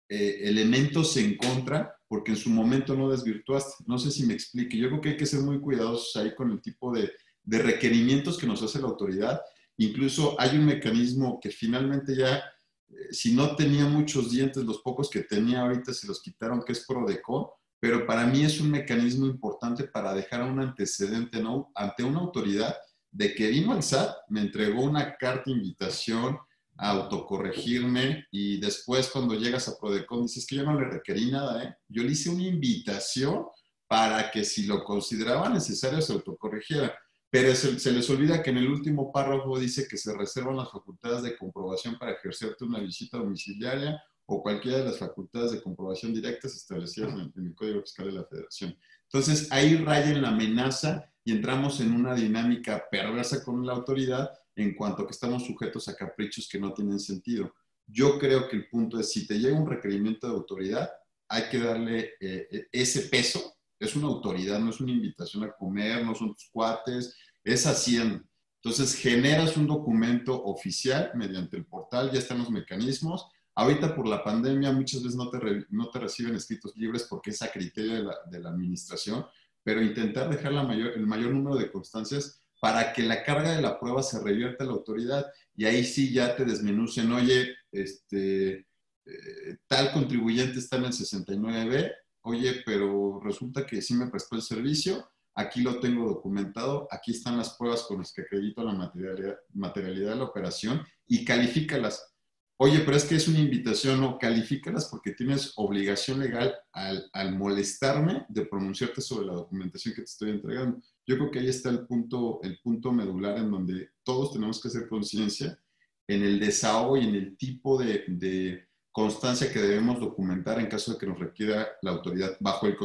eh, 0.08 0.40
elementos 0.42 1.16
en 1.16 1.36
contra 1.36 1.97
porque 2.08 2.32
en 2.32 2.38
su 2.38 2.50
momento 2.50 2.94
no 2.96 3.10
desvirtuaste. 3.10 3.84
No 3.86 3.98
sé 3.98 4.10
si 4.10 4.24
me 4.26 4.34
explique. 4.34 4.76
Yo 4.76 4.88
creo 4.88 5.00
que 5.00 5.08
hay 5.10 5.16
que 5.16 5.26
ser 5.26 5.40
muy 5.40 5.60
cuidadosos 5.60 6.16
ahí 6.16 6.34
con 6.34 6.50
el 6.50 6.60
tipo 6.60 6.92
de, 6.92 7.12
requerimientos 7.44 8.36
que 8.36 8.46
nos 8.46 8.62
hace 8.62 8.78
la 8.78 8.88
autoridad 8.88 9.40
Incluso 9.78 10.38
hay 10.40 10.58
un 10.58 10.66
mecanismo 10.66 11.38
que 11.40 11.50
finalmente 11.50 12.14
ya, 12.14 12.36
eh, 12.36 13.12
si 13.12 13.32
no 13.32 13.54
tenía 13.54 13.86
muchos 13.86 14.30
dientes, 14.30 14.64
los 14.64 14.80
pocos 14.80 15.08
que 15.08 15.22
tenía 15.22 15.60
ahorita 15.60 15.94
se 15.94 16.06
los 16.08 16.20
quitaron, 16.20 16.64
que 16.64 16.72
es 16.72 16.84
Prodeco, 16.84 17.54
pero 17.80 18.04
para 18.04 18.26
mí 18.26 18.44
es 18.44 18.60
un 18.60 18.72
mecanismo 18.72 19.26
importante 19.26 19.84
para 19.84 20.12
dejar 20.12 20.42
un 20.42 20.60
antecedente 20.60 21.40
ante 21.76 22.02
una 22.02 22.18
autoridad 22.18 22.76
de 23.12 23.34
que 23.34 23.48
vino 23.48 23.72
al 23.72 23.84
SAT, 23.84 24.16
me 24.30 24.40
entregó 24.40 24.82
una 24.82 25.16
carta 25.16 25.44
de 25.46 25.52
invitación 25.52 26.36
autocorregirme 26.78 28.26
y 28.30 28.58
después 28.60 29.10
cuando 29.10 29.34
llegas 29.34 29.68
a 29.68 29.76
Prodecon 29.78 30.22
dices 30.22 30.46
que 30.46 30.56
yo 30.56 30.62
no 30.62 30.78
le 30.78 30.88
requerí 30.88 31.30
nada, 31.30 31.62
¿eh? 31.62 31.76
yo 31.88 32.02
le 32.02 32.12
hice 32.12 32.30
una 32.30 32.44
invitación 32.44 33.46
para 33.86 34.30
que 34.30 34.44
si 34.44 34.66
lo 34.66 34.84
consideraba 34.84 35.48
necesario 35.48 36.00
se 36.00 36.12
autocorrigiera 36.12 36.96
pero 37.30 37.54
se, 37.54 37.92
les 37.92 38.08
olvida 38.08 38.42
que 38.42 38.50
en 38.50 38.58
el 38.58 38.68
último 38.68 39.12
párrafo 39.12 39.58
dice 39.58 39.86
que 39.86 39.98
se 39.98 40.16
reservan 40.16 40.56
las 40.56 40.70
facultades 40.70 41.22
de 41.22 41.36
comprobación 41.36 41.98
para 41.98 42.12
ejercerte 42.12 42.64
una 42.64 42.80
visita 42.80 43.18
domiciliaria 43.18 44.02
o 44.24 44.42
cualquiera 44.42 44.78
de 44.78 44.84
las 44.84 44.98
facultades 44.98 45.52
de 45.52 45.62
comprobación 45.62 46.14
directas 46.14 46.54
establecidas 46.54 47.12
en, 47.12 47.46
el 47.46 47.54
Código 47.54 47.82
Fiscal 47.82 48.06
de 48.06 48.12
la 48.12 48.24
Federación. 48.24 48.78
Entonces, 49.04 49.50
ahí 49.52 49.76
raya 49.76 50.10
en 50.10 50.22
la 50.22 50.28
amenaza 50.28 51.10
y 51.22 51.32
entramos 51.32 51.80
en 51.80 51.92
una 51.92 52.14
dinámica 52.14 52.84
perversa 52.90 53.44
con 53.44 53.66
la 53.66 53.74
autoridad 53.74 54.30
en 54.58 54.74
cuanto 54.74 55.06
que 55.06 55.12
estamos 55.12 55.44
sujetos 55.44 55.88
a 55.88 55.94
caprichos 55.94 56.48
que 56.48 56.58
no 56.58 56.74
tienen 56.74 56.98
sentido. 56.98 57.54
Yo 57.86 58.18
creo 58.18 58.48
que 58.48 58.56
el 58.56 58.68
punto 58.68 58.98
es, 58.98 59.12
si 59.12 59.26
te 59.26 59.38
llega 59.38 59.58
un 59.58 59.68
requerimiento 59.68 60.26
de 60.26 60.34
autoridad, 60.34 60.90
hay 61.28 61.48
que 61.48 61.58
darle 61.58 62.14
eh, 62.20 62.68
ese 62.72 63.02
peso 63.02 63.54
es 63.78 63.94
una 63.94 64.08
autoridad, 64.08 64.58
no 64.58 64.70
es 64.70 64.80
una 64.80 64.90
invitación 64.90 65.44
a 65.44 65.52
comer, 65.52 66.04
no 66.04 66.14
son 66.14 66.34
tus 66.34 66.50
cuates, 66.50 67.16
es 67.44 67.66
Hacienda. 67.66 68.24
Entonces 68.56 68.96
generas 68.96 69.56
un 69.56 69.68
documento 69.68 70.42
oficial 70.44 71.12
mediante 71.14 71.56
el 71.56 71.64
portal, 71.64 72.10
ya 72.10 72.18
están 72.18 72.38
los 72.38 72.50
mecanismos. 72.50 73.28
Ahorita 73.54 73.94
por 73.94 74.08
la 74.08 74.24
pandemia 74.24 74.72
muchas 74.72 75.04
veces 75.04 75.16
no 75.16 75.30
te, 75.30 75.38
no 75.70 75.90
te 75.90 76.00
reciben 76.00 76.34
escritos 76.34 76.76
libres 76.76 77.06
porque 77.08 77.30
es 77.30 77.40
a 77.42 77.52
criterio 77.52 77.94
de 77.94 78.02
la, 78.02 78.16
de 78.28 78.40
la 78.40 78.50
administración, 78.50 79.24
pero 79.62 79.80
intentar 79.80 80.28
dejar 80.28 80.52
la 80.52 80.64
mayor, 80.64 80.94
el 80.96 81.06
mayor 81.06 81.32
número 81.32 81.56
de 81.56 81.70
constancias 81.70 82.42
para 82.60 82.92
que 82.92 83.02
la 83.02 83.22
carga 83.22 83.54
de 83.54 83.62
la 83.62 83.78
prueba 83.78 84.02
se 84.02 84.20
revierta 84.20 84.64
a 84.64 84.66
la 84.66 84.74
autoridad 84.74 85.26
y 85.54 85.64
ahí 85.64 85.84
sí 85.84 86.12
ya 86.12 86.36
te 86.36 86.44
desmenucen, 86.44 87.10
oye, 87.12 87.54
este, 87.70 88.66
eh, 89.06 89.56
tal 89.66 89.92
contribuyente 89.92 90.58
está 90.58 90.76
en 90.76 90.84
el 90.84 90.92
69B, 90.92 91.92
oye, 92.22 92.62
pero 92.64 93.20
resulta 93.20 93.64
que 93.64 93.80
sí 93.80 93.94
me 93.94 94.08
prestó 94.08 94.36
el 94.36 94.42
servicio, 94.42 95.08
aquí 95.34 95.60
lo 95.60 95.80
tengo 95.80 96.06
documentado, 96.06 96.88
aquí 96.90 97.12
están 97.12 97.38
las 97.38 97.56
pruebas 97.56 97.82
con 97.82 97.98
las 97.98 98.12
que 98.12 98.22
acredito 98.22 98.64
la 98.64 98.72
materialidad, 98.72 99.38
materialidad 99.54 100.10
de 100.10 100.16
la 100.16 100.24
operación 100.24 100.84
y 101.06 101.24
califícalas. 101.24 102.12
Oye, 102.60 102.80
pero 102.80 102.96
es 102.96 103.04
que 103.04 103.14
es 103.14 103.28
una 103.28 103.38
invitación, 103.38 104.00
no, 104.00 104.18
califícalas 104.18 104.86
porque 104.86 105.12
tienes 105.12 105.52
obligación 105.54 106.18
legal 106.18 106.56
al, 106.72 107.08
al, 107.12 107.36
molestarme 107.36 108.26
de 108.28 108.46
pronunciarte 108.46 109.00
sobre 109.00 109.26
la 109.26 109.34
documentación 109.34 109.94
que 109.94 110.02
te 110.02 110.06
estoy 110.06 110.30
entregando. 110.30 110.82
Yo 111.08 111.16
creo 111.16 111.30
que 111.30 111.38
ahí 111.38 111.48
está 111.48 111.70
el 111.70 111.86
punto, 111.86 112.38
el 112.42 112.60
punto 112.60 112.92
medular 112.92 113.38
en 113.38 113.50
donde 113.50 113.92
todos 114.02 114.30
tenemos 114.34 114.60
que 114.60 114.68
hacer 114.68 114.86
conciencia 114.86 115.58
en 116.06 116.22
el 116.22 116.38
desahogo 116.38 116.98
y 116.98 117.08
en 117.08 117.14
el 117.14 117.38
tipo 117.38 117.82
de, 117.82 118.68
constancia 118.92 119.50
que 119.50 119.60
debemos 119.60 120.00
documentar 120.00 120.58
en 120.58 120.66
caso 120.66 120.92
de 120.92 120.98
que 120.98 121.06
nos 121.06 121.18
requiera 121.18 121.68
la 121.82 121.92
autoridad 121.92 122.36
bajo 122.40 122.66
el, 122.66 122.76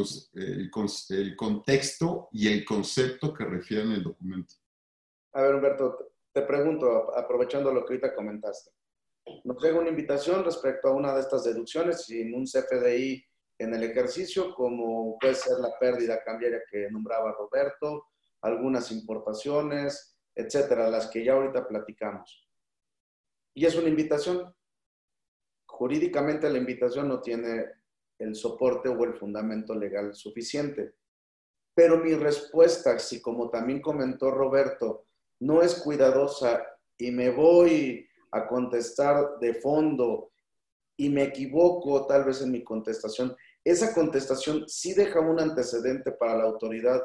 contexto 1.35 2.29
y 2.31 2.47
el 2.47 2.63
concepto 2.63 3.33
que 3.33 3.43
refieren 3.43 3.91
el 3.91 4.03
documento. 4.03 4.53
A 5.33 5.41
ver, 5.41 5.55
Humberto, 5.55 6.13
te 6.31 6.43
pregunto, 6.43 7.17
aprovechando 7.17 7.73
lo 7.73 7.83
que 7.83 7.95
ahorita 7.95 8.15
comentaste. 8.15 8.71
Nos 9.43 9.61
llega 9.61 9.79
una 9.79 9.89
invitación 9.89 10.45
respecto 10.45 10.87
a 10.87 10.93
una 10.93 11.13
de 11.13 11.21
estas 11.21 11.43
deducciones 11.43 12.05
sin 12.05 12.33
un 12.35 12.45
CFDI 12.45 13.25
en 13.57 13.73
el 13.73 13.83
ejercicio, 13.83 14.53
como 14.53 15.17
puede 15.19 15.35
ser 15.35 15.57
la 15.59 15.77
pérdida 15.79 16.21
cambiaria 16.23 16.61
que 16.69 16.89
nombraba 16.91 17.33
Roberto, 17.33 18.12
algunas 18.43 18.91
importaciones, 18.91 20.17
etcétera, 20.35 20.89
las 20.89 21.07
que 21.07 21.23
ya 21.23 21.33
ahorita 21.33 21.67
platicamos. 21.67 22.47
Y 23.55 23.65
es 23.65 23.75
una 23.75 23.89
invitación, 23.89 24.53
jurídicamente 25.65 26.49
la 26.49 26.57
invitación 26.57 27.07
no 27.07 27.21
tiene 27.21 27.65
el 28.19 28.35
soporte 28.35 28.89
o 28.89 29.03
el 29.03 29.15
fundamento 29.15 29.73
legal 29.73 30.13
suficiente. 30.13 30.95
Pero 31.73 31.97
mi 31.97 32.13
respuesta, 32.13 32.99
si 32.99 33.21
como 33.21 33.49
también 33.49 33.81
comentó 33.81 34.29
Roberto, 34.29 35.07
no 35.39 35.61
es 35.61 35.75
cuidadosa 35.75 36.63
y 36.97 37.11
me 37.11 37.29
voy 37.31 38.07
a 38.31 38.47
contestar 38.47 39.39
de 39.39 39.55
fondo 39.55 40.31
y 40.97 41.09
me 41.09 41.23
equivoco 41.23 42.05
tal 42.05 42.25
vez 42.25 42.41
en 42.41 42.51
mi 42.51 42.63
contestación, 42.63 43.35
esa 43.63 43.93
contestación 43.93 44.67
sí 44.67 44.93
deja 44.93 45.19
un 45.19 45.39
antecedente 45.39 46.11
para 46.11 46.37
la 46.37 46.43
autoridad 46.43 47.01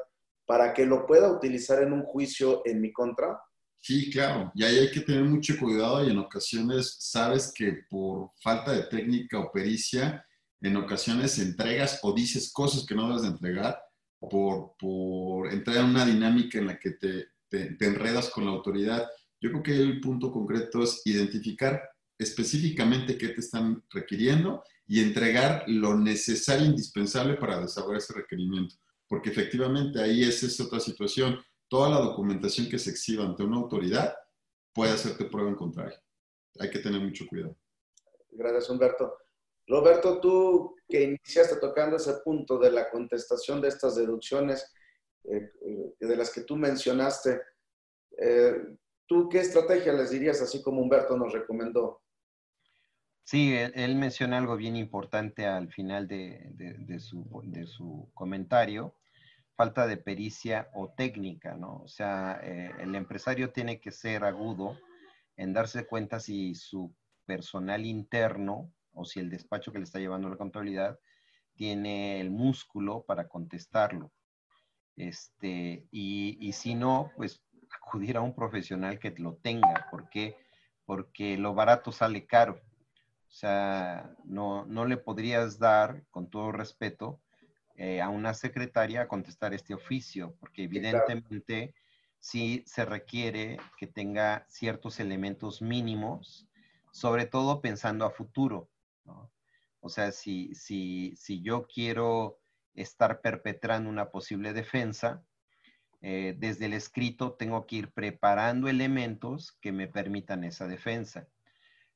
para 0.48 0.72
que 0.72 0.86
lo 0.86 1.06
pueda 1.06 1.30
utilizar 1.30 1.82
en 1.82 1.92
un 1.92 2.04
juicio 2.04 2.62
en 2.64 2.80
mi 2.80 2.90
contra. 2.90 3.38
Sí, 3.80 4.10
claro, 4.10 4.50
y 4.54 4.64
ahí 4.64 4.78
hay 4.78 4.90
que 4.90 5.02
tener 5.02 5.22
mucho 5.24 5.58
cuidado 5.58 6.02
y 6.02 6.10
en 6.10 6.16
ocasiones 6.16 6.96
sabes 6.98 7.52
que 7.54 7.82
por 7.90 8.30
falta 8.42 8.72
de 8.72 8.84
técnica 8.84 9.38
o 9.38 9.52
pericia, 9.52 10.24
en 10.62 10.76
ocasiones 10.76 11.38
entregas 11.38 12.00
o 12.02 12.14
dices 12.14 12.50
cosas 12.50 12.86
que 12.86 12.94
no 12.94 13.08
debes 13.08 13.22
de 13.22 13.28
entregar 13.28 13.78
por, 14.18 15.52
entrar 15.52 15.76
en 15.76 15.84
una 15.84 16.06
dinámica 16.06 16.58
en 16.58 16.66
la 16.68 16.78
que 16.78 16.92
te 16.92 17.86
enredas 17.86 18.30
con 18.30 18.46
la 18.46 18.52
autoridad. 18.52 19.06
Yo 19.40 19.50
creo 19.50 19.62
que 19.62 19.76
el 19.76 20.00
punto 20.00 20.32
concreto 20.32 20.82
es 20.82 21.02
identificar 21.04 21.82
específicamente 22.18 23.18
qué 23.18 23.28
te 23.28 23.40
están 23.40 23.84
requiriendo 23.90 24.64
y 24.86 25.00
entregar 25.00 25.64
lo 25.66 25.94
necesario 25.94 26.64
e 26.64 26.70
indispensable 26.70 27.34
para 27.34 27.60
desarrollar 27.60 27.98
ese 27.98 28.14
requerimiento. 28.14 28.74
Porque 29.08 29.30
efectivamente 29.30 30.00
ahí 30.00 30.22
es 30.22 30.42
esa 30.42 30.64
otra 30.64 30.80
situación. 30.80 31.38
Toda 31.68 31.88
la 31.88 32.00
documentación 32.00 32.68
que 32.68 32.78
se 32.78 32.90
exhiba 32.90 33.24
ante 33.24 33.42
una 33.42 33.56
autoridad 33.56 34.14
puede 34.72 34.92
hacerte 34.92 35.24
prueba 35.24 35.48
en 35.48 35.56
contrario. 35.56 35.98
Hay 36.58 36.70
que 36.70 36.78
tener 36.78 37.00
mucho 37.00 37.26
cuidado. 37.26 37.56
Gracias, 38.30 38.68
Humberto. 38.70 39.14
Roberto, 39.66 40.20
tú 40.20 40.76
que 40.88 41.02
iniciaste 41.02 41.56
tocando 41.56 41.96
ese 41.96 42.14
punto 42.24 42.58
de 42.58 42.70
la 42.70 42.90
contestación 42.90 43.60
de 43.60 43.68
estas 43.68 43.96
deducciones 43.96 44.72
eh, 45.24 45.50
eh, 45.60 46.06
de 46.06 46.16
las 46.16 46.32
que 46.32 46.42
tú 46.42 46.56
mencionaste, 46.56 47.42
eh, 48.18 48.54
¿tú 49.06 49.28
qué 49.28 49.40
estrategia 49.40 49.92
les 49.92 50.10
dirías 50.10 50.40
así 50.40 50.62
como 50.62 50.80
Humberto 50.80 51.16
nos 51.16 51.32
recomendó? 51.32 52.02
Sí, 53.24 53.54
él, 53.54 53.94
menciona 53.96 54.38
algo 54.38 54.56
bien 54.56 54.74
importante 54.74 55.44
al 55.44 55.70
final 55.70 56.08
de, 56.08 56.98
su, 56.98 58.08
comentario, 58.14 58.94
falta 59.58 59.88
de 59.88 59.96
pericia 59.96 60.70
o 60.72 60.90
técnica, 60.90 61.56
¿no? 61.56 61.78
O 61.82 61.88
sea, 61.88 62.38
eh, 62.44 62.70
el 62.78 62.94
empresario 62.94 63.50
tiene 63.50 63.80
que 63.80 63.90
ser 63.90 64.22
agudo 64.22 64.78
en 65.36 65.52
darse 65.52 65.84
cuenta 65.84 66.20
si 66.20 66.54
su 66.54 66.94
personal 67.26 67.84
interno 67.84 68.72
o 68.92 69.04
si 69.04 69.18
el 69.18 69.28
despacho 69.28 69.72
que 69.72 69.78
le 69.78 69.84
está 69.84 69.98
llevando 69.98 70.28
la 70.28 70.36
contabilidad 70.36 71.00
tiene 71.56 72.20
el 72.20 72.30
músculo 72.30 73.02
para 73.02 73.26
contestarlo. 73.26 74.12
Este, 74.94 75.88
y, 75.90 76.38
y 76.40 76.52
si 76.52 76.76
no, 76.76 77.10
pues 77.16 77.42
acudir 77.82 78.16
a 78.16 78.20
un 78.20 78.36
profesional 78.36 79.00
que 79.00 79.10
lo 79.18 79.38
tenga. 79.42 79.88
¿Por 79.90 80.08
qué? 80.08 80.36
Porque 80.86 81.36
lo 81.36 81.52
barato 81.54 81.90
sale 81.90 82.26
caro. 82.26 82.60
O 83.26 83.32
sea, 83.32 84.14
no, 84.24 84.66
no 84.66 84.84
le 84.84 84.98
podrías 84.98 85.58
dar, 85.58 86.04
con 86.12 86.30
todo 86.30 86.52
respeto, 86.52 87.20
eh, 87.80 88.00
a 88.00 88.08
una 88.08 88.34
secretaria 88.34 89.02
a 89.02 89.08
contestar 89.08 89.54
este 89.54 89.72
oficio, 89.72 90.34
porque 90.40 90.64
evidentemente 90.64 91.74
sí 92.18 92.64
se 92.66 92.84
requiere 92.84 93.56
que 93.78 93.86
tenga 93.86 94.44
ciertos 94.48 94.98
elementos 94.98 95.62
mínimos, 95.62 96.48
sobre 96.90 97.24
todo 97.24 97.60
pensando 97.60 98.04
a 98.04 98.10
futuro. 98.10 98.68
O 99.78 99.88
sea, 99.88 100.10
si, 100.10 100.52
si, 100.56 101.14
si 101.14 101.40
yo 101.40 101.68
quiero 101.72 102.40
estar 102.74 103.20
perpetrando 103.20 103.88
una 103.88 104.10
posible 104.10 104.52
defensa, 104.52 105.22
eh, 106.00 106.34
desde 106.36 106.66
el 106.66 106.72
escrito 106.72 107.34
tengo 107.34 107.64
que 107.64 107.76
ir 107.76 107.92
preparando 107.92 108.66
elementos 108.68 109.52
que 109.60 109.70
me 109.70 109.86
permitan 109.86 110.42
esa 110.42 110.66
defensa. 110.66 111.28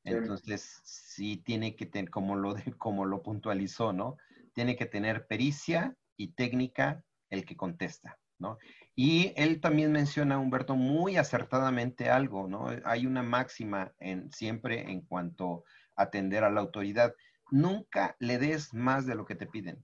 Entonces, 0.05 0.81
sí 0.85 1.39
tiene 1.39 1.75
que 1.75 1.87
tener, 1.87 2.09
como 2.11 2.37
lo, 2.37 2.55
como 2.79 3.05
lo 3.05 3.21
puntualizó, 3.25 3.93
¿no? 3.93 4.17
Tiene 4.53 4.77
que 4.77 4.87
tener 4.87 5.27
pericia 5.27 5.97
y 6.17 6.33
técnica 6.33 7.05
el 7.31 7.45
que 7.45 7.57
contesta, 7.57 8.19
¿no? 8.39 8.59
Y 8.95 9.33
él 9.37 9.61
también 9.61 9.91
menciona, 9.91 10.39
Humberto, 10.39 10.77
muy 10.77 11.17
acertadamente 11.17 12.11
algo, 12.11 12.47
¿no? 12.47 12.67
Hay 12.85 13.07
una 13.07 13.23
máxima 13.23 13.93
en, 13.99 14.31
siempre 14.33 14.91
en 14.91 15.01
cuanto 15.01 15.65
a 15.97 16.03
atender 16.05 16.45
a 16.45 16.51
la 16.51 16.61
autoridad. 16.61 17.15
Nunca 17.51 18.17
le 18.19 18.39
des 18.39 18.75
más 18.75 19.07
de 19.07 19.15
lo 19.15 19.25
que 19.25 19.35
te 19.35 19.47
piden. 19.47 19.83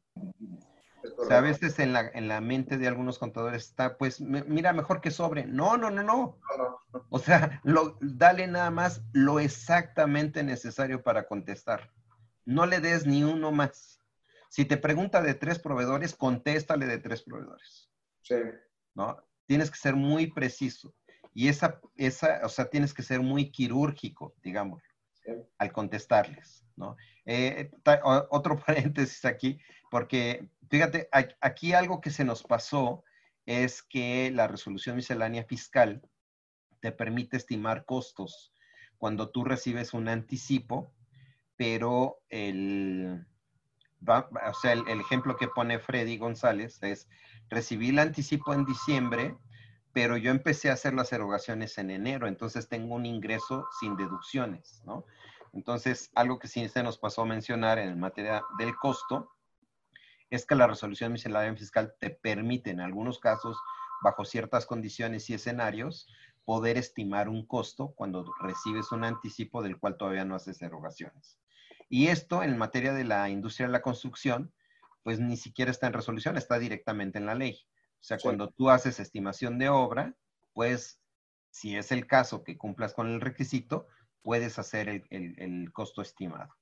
O 1.16 1.24
sea, 1.24 1.38
a 1.38 1.42
veces 1.42 1.78
en 1.78 1.92
la, 1.92 2.08
en 2.12 2.28
la 2.28 2.40
mente 2.40 2.76
de 2.76 2.88
algunos 2.88 3.18
contadores 3.18 3.64
está, 3.64 3.96
pues, 3.96 4.20
mira, 4.20 4.72
mejor 4.72 5.00
que 5.00 5.10
sobre. 5.10 5.46
No, 5.46 5.76
no, 5.76 5.90
no, 5.90 6.02
no. 6.02 6.38
O 7.08 7.18
sea, 7.18 7.60
lo, 7.64 7.96
dale 8.00 8.46
nada 8.46 8.70
más 8.70 9.02
lo 9.12 9.40
exactamente 9.40 10.42
necesario 10.42 11.02
para 11.02 11.26
contestar. 11.26 11.90
No 12.44 12.66
le 12.66 12.80
des 12.80 13.06
ni 13.06 13.22
uno 13.24 13.52
más. 13.52 13.97
Si 14.48 14.64
te 14.64 14.76
pregunta 14.76 15.22
de 15.22 15.34
tres 15.34 15.58
proveedores, 15.58 16.14
contéstale 16.14 16.86
de 16.86 16.98
tres 16.98 17.22
proveedores. 17.22 17.90
Sí. 18.22 18.36
¿No? 18.94 19.16
Tienes 19.46 19.70
que 19.70 19.78
ser 19.78 19.94
muy 19.94 20.30
preciso. 20.32 20.94
Y 21.34 21.48
esa, 21.48 21.80
esa, 21.96 22.40
o 22.44 22.48
sea, 22.48 22.68
tienes 22.68 22.92
que 22.92 23.02
ser 23.02 23.20
muy 23.20 23.50
quirúrgico, 23.50 24.34
digamos, 24.42 24.82
al 25.58 25.72
contestarles, 25.72 26.64
¿no? 26.76 26.96
Eh, 27.26 27.70
otro 28.30 28.58
paréntesis 28.66 29.24
aquí, 29.24 29.60
porque 29.90 30.48
fíjate, 30.70 31.08
aquí 31.40 31.74
algo 31.74 32.00
que 32.00 32.10
se 32.10 32.24
nos 32.24 32.42
pasó 32.42 33.04
es 33.46 33.82
que 33.82 34.30
la 34.30 34.48
resolución 34.48 34.96
miscelánea 34.96 35.44
fiscal 35.44 36.02
te 36.80 36.92
permite 36.92 37.36
estimar 37.36 37.84
costos 37.84 38.52
cuando 38.98 39.30
tú 39.30 39.44
recibes 39.44 39.94
un 39.94 40.08
anticipo, 40.08 40.92
pero 41.56 42.20
el, 42.28 43.26
o 44.06 44.54
sea, 44.54 44.72
el, 44.72 45.00
ejemplo 45.00 45.36
que 45.36 45.48
pone 45.48 45.78
Freddy 45.78 46.18
González 46.18 46.82
es, 46.82 47.08
recibí 47.48 47.90
el 47.90 47.98
anticipo 47.98 48.54
en 48.54 48.64
diciembre, 48.64 49.36
pero 49.92 50.16
yo 50.16 50.30
empecé 50.30 50.70
a 50.70 50.74
hacer 50.74 50.94
las 50.94 51.12
erogaciones 51.12 51.78
en 51.78 51.90
enero, 51.90 52.28
entonces 52.28 52.68
tengo 52.68 52.94
un 52.94 53.06
ingreso 53.06 53.66
sin 53.80 53.96
deducciones, 53.96 54.82
¿no? 54.84 55.04
Entonces, 55.52 56.10
algo 56.14 56.38
que 56.38 56.46
sí 56.46 56.68
se 56.68 56.82
nos 56.82 56.98
pasó 56.98 57.22
a 57.22 57.26
mencionar 57.26 57.78
en 57.78 57.98
materia 57.98 58.42
del 58.58 58.76
costo 58.76 59.30
es 60.30 60.46
que 60.46 60.54
la 60.54 60.66
resolución 60.66 61.12
miscelánea 61.12 61.56
fiscal 61.56 61.94
te 61.98 62.10
permite 62.10 62.70
en 62.70 62.80
algunos 62.80 63.18
casos, 63.18 63.58
bajo 64.02 64.24
ciertas 64.24 64.66
condiciones 64.66 65.28
y 65.30 65.34
escenarios, 65.34 66.06
poder 66.44 66.76
estimar 66.76 67.28
un 67.28 67.46
costo 67.46 67.92
cuando 67.96 68.24
recibes 68.40 68.92
un 68.92 69.04
anticipo 69.04 69.62
del 69.62 69.78
cual 69.78 69.96
todavía 69.96 70.24
no 70.24 70.34
haces 70.34 70.62
erogaciones. 70.62 71.38
Y 71.88 72.08
esto 72.08 72.42
en 72.42 72.58
materia 72.58 72.92
de 72.92 73.04
la 73.04 73.28
industria 73.30 73.66
de 73.66 73.72
la 73.72 73.82
construcción, 73.82 74.52
pues 75.02 75.20
ni 75.20 75.36
siquiera 75.36 75.70
está 75.70 75.86
en 75.86 75.94
resolución, 75.94 76.36
está 76.36 76.58
directamente 76.58 77.18
en 77.18 77.26
la 77.26 77.34
ley. 77.34 77.66
O 78.00 78.04
sea, 78.04 78.18
cuando 78.18 78.50
tú 78.50 78.70
haces 78.70 79.00
estimación 79.00 79.58
de 79.58 79.68
obra, 79.68 80.14
pues 80.52 81.00
si 81.50 81.76
es 81.76 81.90
el 81.92 82.06
caso 82.06 82.44
que 82.44 82.58
cumplas 82.58 82.94
con 82.94 83.08
el 83.08 83.20
requisito, 83.20 83.86
puedes 84.22 84.58
hacer 84.58 84.88
el, 84.88 85.04
el 85.10 85.72
costo 85.72 86.02
estimado. 86.02 86.54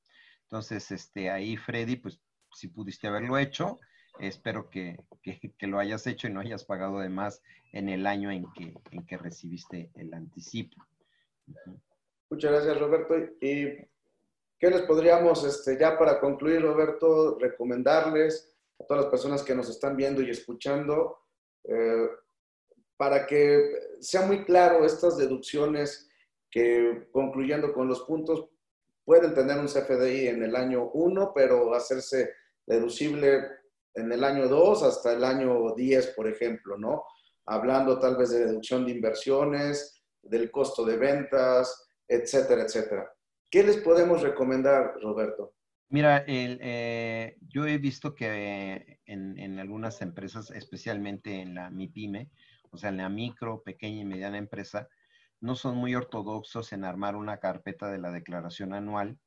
Entonces, 0.42 0.90
este, 0.92 1.30
ahí 1.30 1.56
Freddy, 1.56 1.96
pues 1.96 2.20
si 2.56 2.68
pudiste 2.68 3.06
haberlo 3.06 3.38
hecho. 3.38 3.78
Espero 4.18 4.70
que, 4.70 4.98
que, 5.22 5.66
lo 5.66 5.78
hayas 5.78 6.06
hecho 6.06 6.26
y 6.26 6.32
no 6.32 6.40
hayas 6.40 6.64
pagado 6.64 7.00
de 7.00 7.10
más 7.10 7.42
en 7.72 7.90
el 7.90 8.06
año 8.06 8.30
en 8.30 8.50
que, 8.52 8.72
en 8.90 9.04
que 9.04 9.18
recibiste 9.18 9.90
el 9.94 10.14
anticipo. 10.14 10.82
Muchas 12.30 12.50
gracias, 12.50 12.80
Roberto. 12.80 13.14
¿Y 13.42 13.86
qué 14.58 14.70
les 14.70 14.82
podríamos, 14.82 15.44
este, 15.44 15.78
ya 15.78 15.98
para 15.98 16.20
concluir, 16.20 16.62
Roberto, 16.62 17.38
recomendarles 17.38 18.52
a 18.78 18.84
todas 18.84 19.04
las 19.04 19.10
personas 19.10 19.42
que 19.42 19.54
nos 19.54 19.68
están 19.68 19.96
viendo 19.96 20.22
y 20.22 20.30
escuchando, 20.30 21.18
eh, 21.64 22.08
para 22.96 23.26
que 23.26 23.96
sea 24.00 24.22
muy 24.22 24.44
claro 24.44 24.84
estas 24.84 25.16
deducciones 25.16 26.08
que, 26.50 27.08
concluyendo 27.12 27.72
con 27.72 27.88
los 27.88 28.02
puntos, 28.02 28.48
pueden 29.04 29.34
tener 29.34 29.58
un 29.58 29.66
CFDI 29.66 30.28
en 30.28 30.42
el 30.42 30.56
año 30.56 30.90
1, 30.92 31.32
pero 31.34 31.74
hacerse 31.74 32.34
deducible 32.66 33.46
en 33.94 34.12
el 34.12 34.24
año 34.24 34.48
2 34.48 34.82
hasta 34.82 35.12
el 35.12 35.24
año 35.24 35.74
10, 35.74 36.08
por 36.08 36.28
ejemplo, 36.28 36.76
¿no? 36.76 37.04
Hablando 37.46 37.98
tal 37.98 38.16
vez 38.16 38.30
de 38.30 38.46
deducción 38.46 38.84
de 38.84 38.92
inversiones, 38.92 40.02
del 40.22 40.50
costo 40.50 40.84
de 40.84 40.96
ventas, 40.96 41.88
etcétera, 42.08 42.62
etcétera. 42.62 43.15
¿Qué 43.50 43.62
les 43.62 43.78
podemos 43.78 44.22
recomendar, 44.22 44.94
Roberto? 45.00 45.54
Mira, 45.88 46.24
eh, 46.26 47.36
yo 47.48 47.66
he 47.66 47.78
visto 47.78 48.14
que 48.14 48.98
en, 49.06 49.38
en, 49.38 49.58
algunas 49.60 50.02
empresas, 50.02 50.50
especialmente 50.50 51.40
en 51.40 51.54
la 51.54 51.70
MIPYME, 51.70 52.30
o 52.70 52.76
sea, 52.76 52.90
en 52.90 52.96
la 52.96 53.08
micro, 53.08 53.62
pequeña 53.62 54.00
y 54.00 54.04
mediana 54.04 54.38
empresa, 54.38 54.88
no 55.40 55.54
son 55.54 55.76
muy 55.76 55.94
ortodoxos 55.94 56.72
en 56.72 56.84
armar 56.84 57.14
una 57.14 57.38
carpeta 57.38 57.88
de 57.90 57.98
la 57.98 58.10
declaración 58.10 58.74
anual 58.74 59.18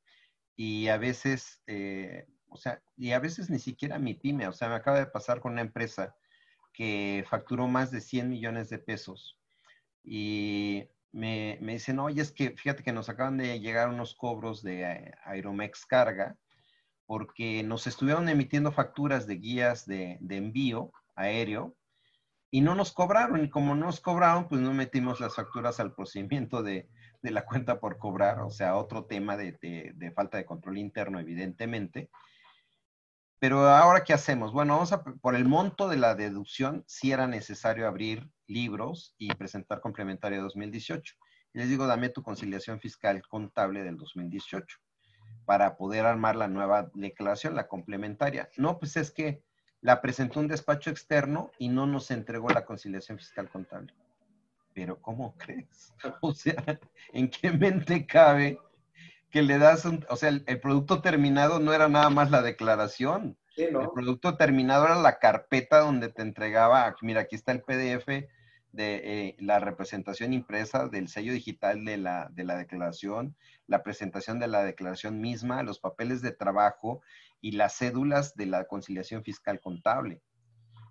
y 0.54 0.88
a 0.88 0.98
veces 0.98 1.62
eh, 1.66 2.26
o 2.50 2.56
sea, 2.56 2.82
y 2.96 3.12
a 3.12 3.20
veces 3.20 3.48
ni 3.48 3.58
siquiera 3.58 3.98
mi 3.98 4.14
pyme, 4.14 4.48
o 4.48 4.52
sea, 4.52 4.68
me 4.68 4.74
acaba 4.74 4.98
de 4.98 5.06
pasar 5.06 5.40
con 5.40 5.52
una 5.52 5.62
empresa 5.62 6.14
que 6.72 7.24
facturó 7.28 7.68
más 7.68 7.90
de 7.90 8.00
100 8.00 8.28
millones 8.28 8.68
de 8.68 8.78
pesos 8.78 9.38
y 10.04 10.88
me, 11.12 11.58
me 11.60 11.72
dicen, 11.72 11.98
oye, 11.98 12.22
es 12.22 12.32
que 12.32 12.50
fíjate 12.50 12.82
que 12.82 12.92
nos 12.92 13.08
acaban 13.08 13.36
de 13.36 13.60
llegar 13.60 13.88
unos 13.88 14.14
cobros 14.14 14.62
de 14.62 14.82
eh, 14.82 15.14
Aeromex 15.24 15.86
Carga 15.86 16.36
porque 17.10 17.64
nos 17.64 17.88
estuvieron 17.88 18.28
emitiendo 18.28 18.70
facturas 18.70 19.26
de 19.26 19.34
guías 19.34 19.84
de, 19.84 20.20
envío 20.28 20.92
aéreo 21.16 21.74
y 22.52 22.60
no 22.60 22.76
nos 22.76 22.92
cobraron. 22.92 23.44
Y 23.44 23.50
como 23.50 23.74
no 23.74 23.86
nos 23.86 23.98
cobraron, 23.98 24.46
pues 24.46 24.60
no 24.60 24.72
metimos 24.72 25.18
las 25.18 25.34
facturas 25.34 25.80
al 25.80 25.92
procedimiento 25.92 26.62
de, 26.62 26.88
de 27.20 27.30
la 27.32 27.44
cuenta 27.44 27.80
por 27.80 27.98
cobrar, 27.98 28.38
o 28.42 28.50
sea, 28.50 28.76
otro 28.76 29.06
tema 29.06 29.36
de, 29.36 29.58
de, 29.92 30.12
falta 30.12 30.38
de 30.38 30.44
control 30.44 30.78
interno, 30.78 31.18
evidentemente. 31.18 32.10
Pero 33.40 33.66
ahora, 33.66 34.04
¿qué 34.04 34.12
hacemos? 34.12 34.52
Bueno, 34.52 34.74
vamos 34.74 34.92
a, 34.92 35.02
por 35.02 35.34
el 35.34 35.46
monto 35.46 35.88
de 35.88 35.96
la 35.96 36.14
deducción, 36.14 36.84
sí 36.86 37.10
era 37.10 37.26
necesario 37.26 37.88
abrir 37.88 38.30
libros 38.46 39.14
y 39.16 39.34
presentar 39.34 39.80
complementaria 39.80 40.42
2018. 40.42 41.14
Y 41.54 41.58
les 41.58 41.70
digo, 41.70 41.86
dame 41.86 42.10
tu 42.10 42.22
conciliación 42.22 42.80
fiscal 42.80 43.22
contable 43.26 43.82
del 43.82 43.96
2018 43.96 44.78
para 45.46 45.78
poder 45.78 46.04
armar 46.04 46.36
la 46.36 46.48
nueva 46.48 46.90
declaración, 46.92 47.54
la 47.54 47.66
complementaria. 47.66 48.50
No, 48.58 48.78
pues 48.78 48.98
es 48.98 49.10
que 49.10 49.42
la 49.80 50.02
presentó 50.02 50.38
un 50.38 50.48
despacho 50.48 50.90
externo 50.90 51.50
y 51.58 51.70
no 51.70 51.86
nos 51.86 52.10
entregó 52.10 52.50
la 52.50 52.66
conciliación 52.66 53.16
fiscal 53.16 53.48
contable. 53.48 53.94
Pero 54.74 55.00
¿cómo 55.00 55.34
crees? 55.38 55.94
O 56.20 56.34
sea, 56.34 56.78
¿en 57.14 57.30
qué 57.30 57.50
mente 57.50 58.04
cabe 58.04 58.58
que 59.30 59.42
le 59.42 59.58
das 59.58 59.84
un, 59.84 60.04
o 60.08 60.16
sea, 60.16 60.28
el, 60.28 60.60
producto 60.60 61.02
terminado 61.02 61.60
no 61.60 61.72
era 61.72 61.88
nada 61.88 62.10
más 62.10 62.30
la 62.30 62.42
declaración. 62.42 63.36
El 63.56 63.76
producto 63.94 64.36
terminado 64.36 64.86
era 64.86 64.96
la 64.96 65.18
carpeta 65.18 65.80
donde 65.80 66.08
te 66.08 66.22
entregaba, 66.22 66.94
mira, 67.02 67.22
aquí 67.22 67.36
está 67.36 67.52
el 67.52 67.60
PDF 67.60 68.06
de 68.06 68.28
eh, 68.72 69.36
la 69.38 69.58
representación 69.58 70.32
impresa 70.32 70.88
del 70.88 71.08
sello 71.08 71.32
digital 71.32 71.84
de 71.84 71.96
la, 71.96 72.28
de 72.30 72.44
la 72.44 72.56
declaración, 72.56 73.36
la 73.66 73.82
presentación 73.82 74.38
de 74.38 74.48
la 74.48 74.62
declaración 74.62 75.20
misma, 75.20 75.62
los 75.62 75.80
papeles 75.80 76.22
de 76.22 76.32
trabajo 76.32 77.02
y 77.40 77.52
las 77.52 77.76
cédulas 77.76 78.36
de 78.36 78.46
la 78.46 78.64
conciliación 78.64 79.24
fiscal 79.24 79.60
contable. 79.60 80.22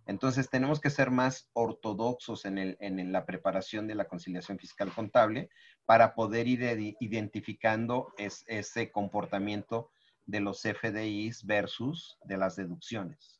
Entonces 0.06 0.50
tenemos 0.50 0.80
que 0.80 0.90
ser 0.90 1.12
más 1.12 1.50
ortodoxos 1.54 2.46
en, 2.46 2.58
el, 2.58 2.78
en 2.80 3.12
la 3.12 3.26
preparación 3.26 3.88
de 3.88 3.96
la 3.96 4.06
conciliación 4.06 4.58
fiscal 4.58 4.92
contable 4.94 5.50
para 5.86 6.16
poder 6.16 6.48
ir 6.48 6.96
identificando 7.00 8.14
ese 8.18 8.92
comportamiento 8.92 9.92
de 10.26 10.40
los 10.40 10.62
FDIs 10.62 11.46
versus 11.46 12.18
de 12.24 12.38
las 12.38 12.56
deducciones. 12.56 13.40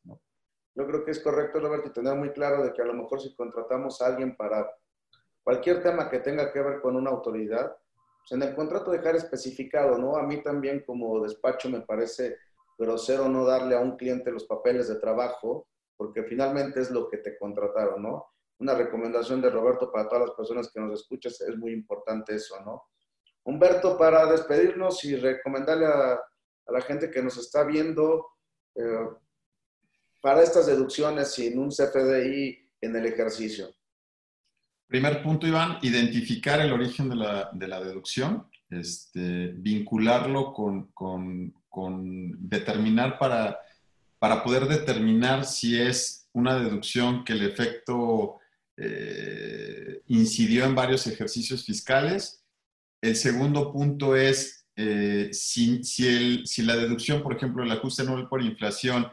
Yo 0.76 0.88
creo 0.88 1.04
que 1.04 1.12
es 1.12 1.20
correcto, 1.20 1.60
Roberto, 1.60 1.90
y 1.90 1.94
tener 1.94 2.16
muy 2.16 2.32
claro 2.32 2.64
de 2.64 2.74
que 2.74 2.82
a 2.82 2.86
lo 2.86 2.94
mejor 2.94 3.22
si 3.22 3.36
contratamos 3.36 4.02
a 4.02 4.08
alguien 4.08 4.36
para 4.36 4.68
cualquier 5.44 5.84
tema 5.84 6.10
que 6.10 6.20
tenga 6.20 6.52
que 6.52 6.62
ver 6.62 6.82
con 6.82 6.96
una 6.96 7.10
autoridad, 7.10 7.76
pues 8.20 8.32
en 8.32 8.48
el 8.48 8.56
contrato 8.56 8.92
dejar 8.92 9.16
especificado, 9.16 9.98
¿no? 9.98 10.16
A 10.16 10.24
mí 10.24 10.42
también 10.42 10.84
como 10.86 11.22
despacho 11.22 11.70
me 11.70 11.82
parece 11.82 12.38
grosero 12.78 13.28
no 13.28 13.46
darle 13.46 13.76
a 13.76 13.80
un 13.80 13.98
cliente 13.98 14.32
los 14.32 14.46
papeles 14.46 14.88
de 14.88 14.96
trabajo 14.96 15.68
porque 16.00 16.24
finalmente 16.24 16.80
es 16.80 16.92
lo 16.92 17.10
que 17.10 17.18
te 17.18 17.38
contrataron, 17.38 18.02
¿no? 18.02 18.28
Una 18.60 18.74
recomendación 18.74 19.42
de 19.42 19.50
Roberto 19.50 19.92
para 19.92 20.08
todas 20.08 20.30
las 20.30 20.36
personas 20.38 20.72
que 20.74 20.80
nos 20.80 20.98
escuchas, 20.98 21.42
es 21.42 21.58
muy 21.58 21.74
importante 21.74 22.36
eso, 22.36 22.56
¿no? 22.64 22.84
Humberto, 23.44 23.98
para 23.98 24.26
despedirnos 24.32 25.04
y 25.04 25.18
recomendarle 25.18 25.88
a, 25.88 26.18
la 26.68 26.82
gente 26.82 27.12
que 27.12 27.22
nos 27.22 27.38
está 27.38 27.66
viendo, 27.66 28.28
eh, 28.76 29.10
para 30.22 30.42
estas 30.42 30.68
deducciones 30.68 31.34
sin 31.34 31.60
un 31.60 31.68
CFDI 31.68 32.58
en 32.80 32.96
el 32.96 33.06
ejercicio. 33.06 33.68
Primer 34.88 35.22
punto, 35.22 35.48
Iván, 35.48 35.80
identificar 35.82 36.62
el 36.62 36.72
origen 36.72 37.10
de 37.10 37.16
la, 37.18 37.50
de 37.52 37.68
la 37.68 37.82
deducción, 37.82 38.50
este, 38.70 39.50
vincularlo 39.58 40.54
con, 40.54 40.92
con, 40.94 41.54
con 41.68 42.48
determinar 42.48 43.20
para 43.20 43.60
para 44.20 44.44
poder 44.44 44.68
determinar 44.68 45.46
si 45.46 45.80
es 45.80 46.28
una 46.34 46.60
deducción 46.60 47.24
que 47.24 47.34
el 47.34 47.44
efecto 47.44 48.40
eh, 48.78 50.02
incidió 50.08 50.66
en 50.66 50.76
varios 50.76 51.08
ejercicios 51.08 51.66
fiscales. 51.66 52.44
El 53.02 53.16
segundo 53.16 53.72
punto 53.72 54.16
es 54.16 54.68
eh, 54.76 55.30
si, 55.34 55.82
la 56.64 56.76
deducción, 56.76 57.24
por 57.24 57.36
ejemplo, 57.36 57.64
el 57.64 57.72
ajuste 57.72 58.04
anual 58.04 58.28
por 58.30 58.42
inflación 58.42 59.08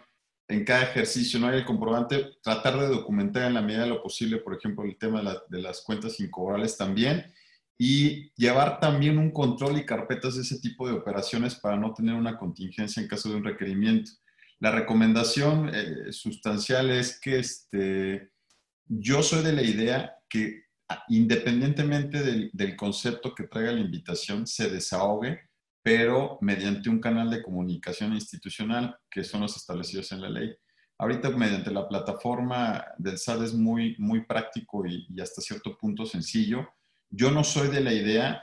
en 0.49 0.65
cada 0.65 0.85
ejercicio 0.85 1.41
no 1.41 1.49
hay 1.49 1.59
el 1.59 1.65
comprobante, 1.65 2.37
tratar 2.41 2.79
de 2.79 2.87
documentar 2.87 3.49
en 3.49 3.55
la 3.55 3.63
medida 3.63 3.83
de 3.83 3.89
lo 3.89 4.01
posible, 4.01 4.37
por 4.39 4.55
ejemplo, 4.55 4.85
el 4.85 4.97
tema 4.97 5.21
de, 5.21 5.39
de 5.49 5.61
las 5.61 5.83
cuentas 5.83 6.21
incobrables 6.21 6.77
también 6.77 7.35
y 7.77 8.33
llevar 8.37 8.79
también 8.79 9.19
un 9.19 9.33
control 9.33 9.77
y 9.77 9.85
carpetas 9.85 10.37
de 10.37 10.43
ese 10.43 10.61
tipo 10.61 10.87
de 10.87 10.95
operaciones 10.95 11.57
para 11.57 11.77
no 11.77 11.93
tener 11.93 12.15
una 12.15 12.39
contingencia 12.39 13.03
en 13.03 13.09
caso 13.09 13.29
de 13.29 13.35
un 13.35 13.45
requerimiento. 13.45 14.13
La 14.59 14.71
recomendación 14.71 15.71
eh, 15.73 16.13
sustancial 16.13 16.91
es 16.91 17.21
que 17.21 17.39
este, 17.39 18.31
yo 18.87 19.23
soy 19.23 19.45
de 19.45 19.53
la 19.53 19.63
idea 19.63 20.17
que 20.29 20.65
ah, 20.89 21.05
independientemente 21.09 22.23
del, 22.23 22.77
concepto 22.77 23.35
que 23.35 23.45
traiga 23.45 23.73
la 23.73 23.81
invitación, 23.81 24.47
se 24.47 24.71
desahogue, 24.71 25.41
pero 25.83 26.39
mediante 26.41 26.89
un 26.89 27.01
canal 27.01 27.31
de 27.31 27.43
comunicación 27.43 28.15
institucional, 28.15 28.97
que 29.11 29.25
son 29.25 29.43
los 29.43 29.57
establecidos 29.57 30.11
en 30.13 30.23
la 30.23 30.31
ley. 30.31 30.55
Ahorita 30.99 31.29
mediante 31.31 31.71
la 31.71 31.87
plataforma 31.87 32.83
del 32.97 33.19
SAD 33.19 33.45
es 33.45 33.55
muy, 33.55 33.95
muy 33.99 34.25
práctico 34.25 34.87
y, 34.87 35.07
y, 35.11 35.21
hasta 35.21 35.43
cierto 35.43 35.77
punto 35.77 36.07
sencillo. 36.07 36.67
Yo 37.11 37.31
no 37.31 37.45
soy 37.45 37.69
de 37.69 37.83
la 37.83 37.93
idea, 37.93 38.43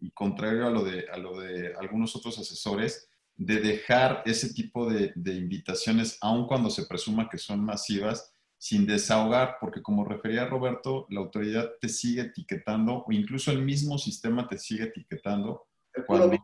y 0.00 0.10
contrario 0.12 0.66
a 0.66 0.70
lo 0.70 0.82
de, 0.82 1.06
a 1.12 1.18
lo 1.18 1.38
de 1.38 1.74
algunos 1.74 2.16
otros 2.16 2.38
asesores, 2.38 3.09
de 3.40 3.58
dejar 3.58 4.22
ese 4.26 4.52
tipo 4.52 4.90
de, 4.90 5.14
invitaciones, 5.24 6.18
aun 6.20 6.46
cuando 6.46 6.68
se 6.68 6.84
presuma 6.84 7.30
que 7.30 7.38
son 7.38 7.64
masivas, 7.64 8.34
sin 8.58 8.84
desahogar, 8.84 9.56
porque 9.58 9.80
como 9.80 10.04
refería 10.04 10.44
Roberto, 10.44 11.06
la 11.08 11.20
autoridad 11.20 11.70
te 11.80 11.88
sigue 11.88 12.20
etiquetando 12.20 13.02
o 13.06 13.12
incluso 13.12 13.50
el 13.50 13.64
mismo 13.64 13.96
sistema 13.96 14.46
te 14.46 14.58
sigue 14.58 14.84
etiquetando. 14.84 15.66
Cuando 16.06 16.38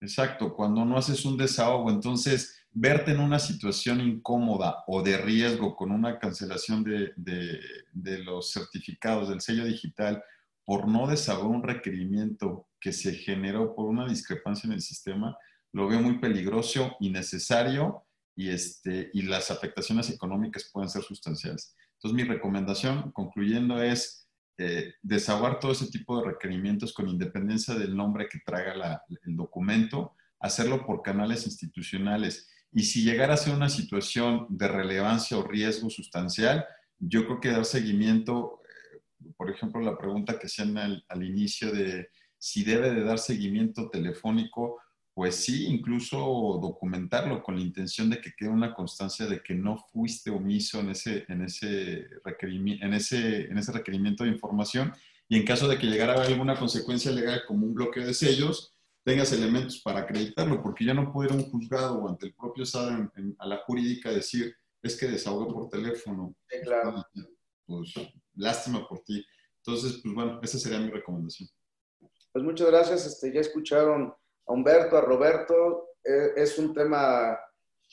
exacto, 0.00 0.54
cuando 0.54 0.82
no 0.86 0.96
haces 0.96 1.26
un 1.26 1.36
desahogo. 1.36 1.90
Entonces, 1.90 2.58
verte 2.70 3.10
en 3.10 3.20
una 3.20 3.38
situación 3.38 4.00
incómoda 4.00 4.82
o 4.86 5.02
de 5.02 5.18
riesgo 5.18 5.76
con 5.76 5.90
una 5.92 6.18
cancelación 6.18 6.84
de, 6.84 7.12
de 7.16 8.18
los 8.24 8.50
certificados 8.50 9.28
del 9.28 9.42
sello 9.42 9.66
digital 9.66 10.24
por 10.64 10.88
no 10.88 11.06
desahogar 11.06 11.48
un 11.48 11.62
requerimiento 11.62 12.66
que 12.80 12.94
se 12.94 13.12
generó 13.12 13.74
por 13.74 13.84
una 13.84 14.08
discrepancia 14.08 14.68
en 14.68 14.72
el 14.72 14.80
sistema, 14.80 15.36
lo 15.72 15.88
veo 15.88 16.00
muy 16.00 16.18
peligroso, 16.18 16.96
innecesario 17.00 18.06
y, 18.34 18.50
este, 18.50 19.10
y 19.12 19.22
las 19.22 19.50
afectaciones 19.50 20.10
económicas 20.10 20.70
pueden 20.72 20.88
ser 20.88 21.02
sustanciales. 21.02 21.74
Entonces, 21.94 22.14
mi 22.14 22.24
recomendación, 22.24 23.10
concluyendo, 23.12 23.82
es 23.82 24.28
eh, 24.58 24.94
desahogar 25.02 25.60
todo 25.60 25.72
ese 25.72 25.88
tipo 25.88 26.18
de 26.18 26.28
requerimientos 26.28 26.94
con 26.94 27.08
independencia 27.08 27.74
del 27.74 27.96
nombre 27.96 28.28
que 28.28 28.40
traiga 28.44 29.02
el 29.24 29.36
documento, 29.36 30.14
hacerlo 30.40 30.86
por 30.86 31.02
canales 31.02 31.46
institucionales. 31.46 32.48
Y 32.72 32.84
si 32.84 33.02
llegara 33.02 33.34
a 33.34 33.38
ser 33.38 33.54
una 33.54 33.68
situación 33.68 34.46
de 34.48 34.68
relevancia 34.68 35.36
o 35.36 35.46
riesgo 35.46 35.90
sustancial, 35.90 36.64
yo 36.98 37.26
creo 37.26 37.40
que 37.40 37.50
dar 37.50 37.64
seguimiento, 37.64 38.60
eh, 38.64 39.32
por 39.36 39.50
ejemplo, 39.50 39.80
la 39.80 39.98
pregunta 39.98 40.38
que 40.38 40.46
hacían 40.46 40.76
al, 40.78 41.04
al 41.08 41.22
inicio 41.22 41.70
de 41.70 42.08
si 42.38 42.64
debe 42.64 42.90
de 42.90 43.02
dar 43.02 43.18
seguimiento 43.18 43.90
telefónico, 43.90 44.78
pues 45.16 45.36
sí, 45.36 45.64
incluso 45.64 46.18
documentarlo 46.60 47.42
con 47.42 47.56
la 47.56 47.62
intención 47.62 48.10
de 48.10 48.20
que 48.20 48.34
quede 48.36 48.50
una 48.50 48.74
constancia 48.74 49.24
de 49.24 49.42
que 49.42 49.54
no 49.54 49.78
fuiste 49.90 50.28
omiso 50.28 50.78
en 50.80 50.90
ese, 50.90 51.24
en 51.28 51.40
ese, 51.40 52.06
requerimiento, 52.22 52.84
en 52.84 52.92
ese, 52.92 53.46
en 53.46 53.56
ese 53.56 53.72
requerimiento 53.72 54.24
de 54.24 54.30
información 54.32 54.92
y 55.26 55.38
en 55.38 55.46
caso 55.46 55.68
de 55.68 55.78
que 55.78 55.86
llegara 55.86 56.22
alguna 56.22 56.58
consecuencia 56.58 57.10
legal 57.12 57.44
como 57.48 57.64
un 57.64 57.72
bloqueo 57.72 58.06
de 58.06 58.12
sellos, 58.12 58.74
tengas 59.04 59.32
elementos 59.32 59.80
para 59.80 60.00
acreditarlo, 60.00 60.62
porque 60.62 60.84
ya 60.84 60.92
no 60.92 61.10
puede 61.10 61.30
ir 61.30 61.32
a 61.32 61.42
un 61.42 61.50
juzgado 61.50 61.98
o 61.98 62.10
ante 62.10 62.26
el 62.26 62.34
propio 62.34 62.66
SAD 62.66 63.08
a 63.38 63.46
la 63.46 63.56
jurídica 63.64 64.10
decir, 64.10 64.54
es 64.82 65.00
que 65.00 65.06
desahoga 65.06 65.50
por 65.50 65.70
teléfono. 65.70 66.36
claro. 66.62 67.02
Pues 67.64 67.94
lástima 68.34 68.86
por 68.86 69.00
ti. 69.00 69.24
Entonces, 69.64 69.98
pues 70.02 70.14
bueno, 70.14 70.38
esa 70.42 70.58
sería 70.58 70.78
mi 70.78 70.90
recomendación. 70.90 71.48
Pues 72.32 72.44
muchas 72.44 72.66
gracias. 72.66 73.06
Este, 73.06 73.32
ya 73.32 73.40
escucharon 73.40 74.12
a 74.46 74.52
Humberto, 74.52 74.96
a 74.96 75.00
Roberto. 75.00 75.90
Eh, 76.02 76.32
es 76.36 76.58
un 76.58 76.72
tema 76.72 77.38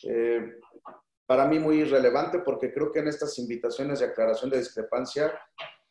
eh, 0.04 0.60
para 1.26 1.46
mí 1.46 1.60
muy 1.60 1.84
relevante 1.84 2.40
porque 2.40 2.72
creo 2.72 2.92
que 2.92 3.00
en 3.00 3.08
estas 3.08 3.38
invitaciones 3.40 4.00
de 4.00 4.08
aclaración 4.08 4.52
de 4.52 4.60
discrepancia, 4.60 5.34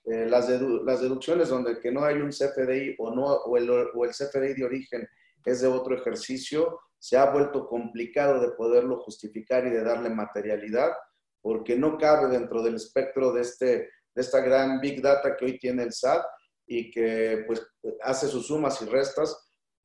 eh, 0.04 0.26
las, 0.26 0.48
deducciones 0.48 1.48
donde 1.48 1.78
que 1.80 1.90
no 1.90 2.04
hay 2.04 2.16
un 2.16 2.30
CFDI 2.30 2.96
o, 2.98 3.14
no, 3.14 3.24
o 3.24 3.56
el, 3.56 3.70
o 3.70 4.06
CFDI 4.06 4.54
de 4.54 4.64
origen 4.64 5.08
es 5.44 5.60
de 5.60 5.68
otro 5.68 5.96
ejercicio, 5.96 6.80
se 6.98 7.16
ha 7.16 7.30
vuelto 7.30 7.66
complicado 7.66 8.40
de 8.40 8.52
poderlo 8.52 9.00
justificar 9.00 9.66
y 9.66 9.70
de 9.70 9.82
darle 9.82 10.10
materialidad 10.10 10.92
porque 11.40 11.76
no 11.76 11.98
cabe 11.98 12.28
dentro 12.28 12.62
del 12.62 12.76
espectro 12.76 13.32
de, 13.32 13.42
este, 13.42 13.66
de 13.66 14.22
esta 14.22 14.40
gran 14.40 14.80
big 14.80 15.02
data 15.02 15.36
que 15.36 15.44
hoy 15.44 15.58
tiene 15.58 15.82
el 15.82 15.92
SAT 15.92 16.24
y 16.66 16.90
que 16.90 17.44
pues 17.46 17.66
hace 18.02 18.28
sus 18.28 18.46
sumas 18.46 18.80
y 18.82 18.86
restas 18.86 19.36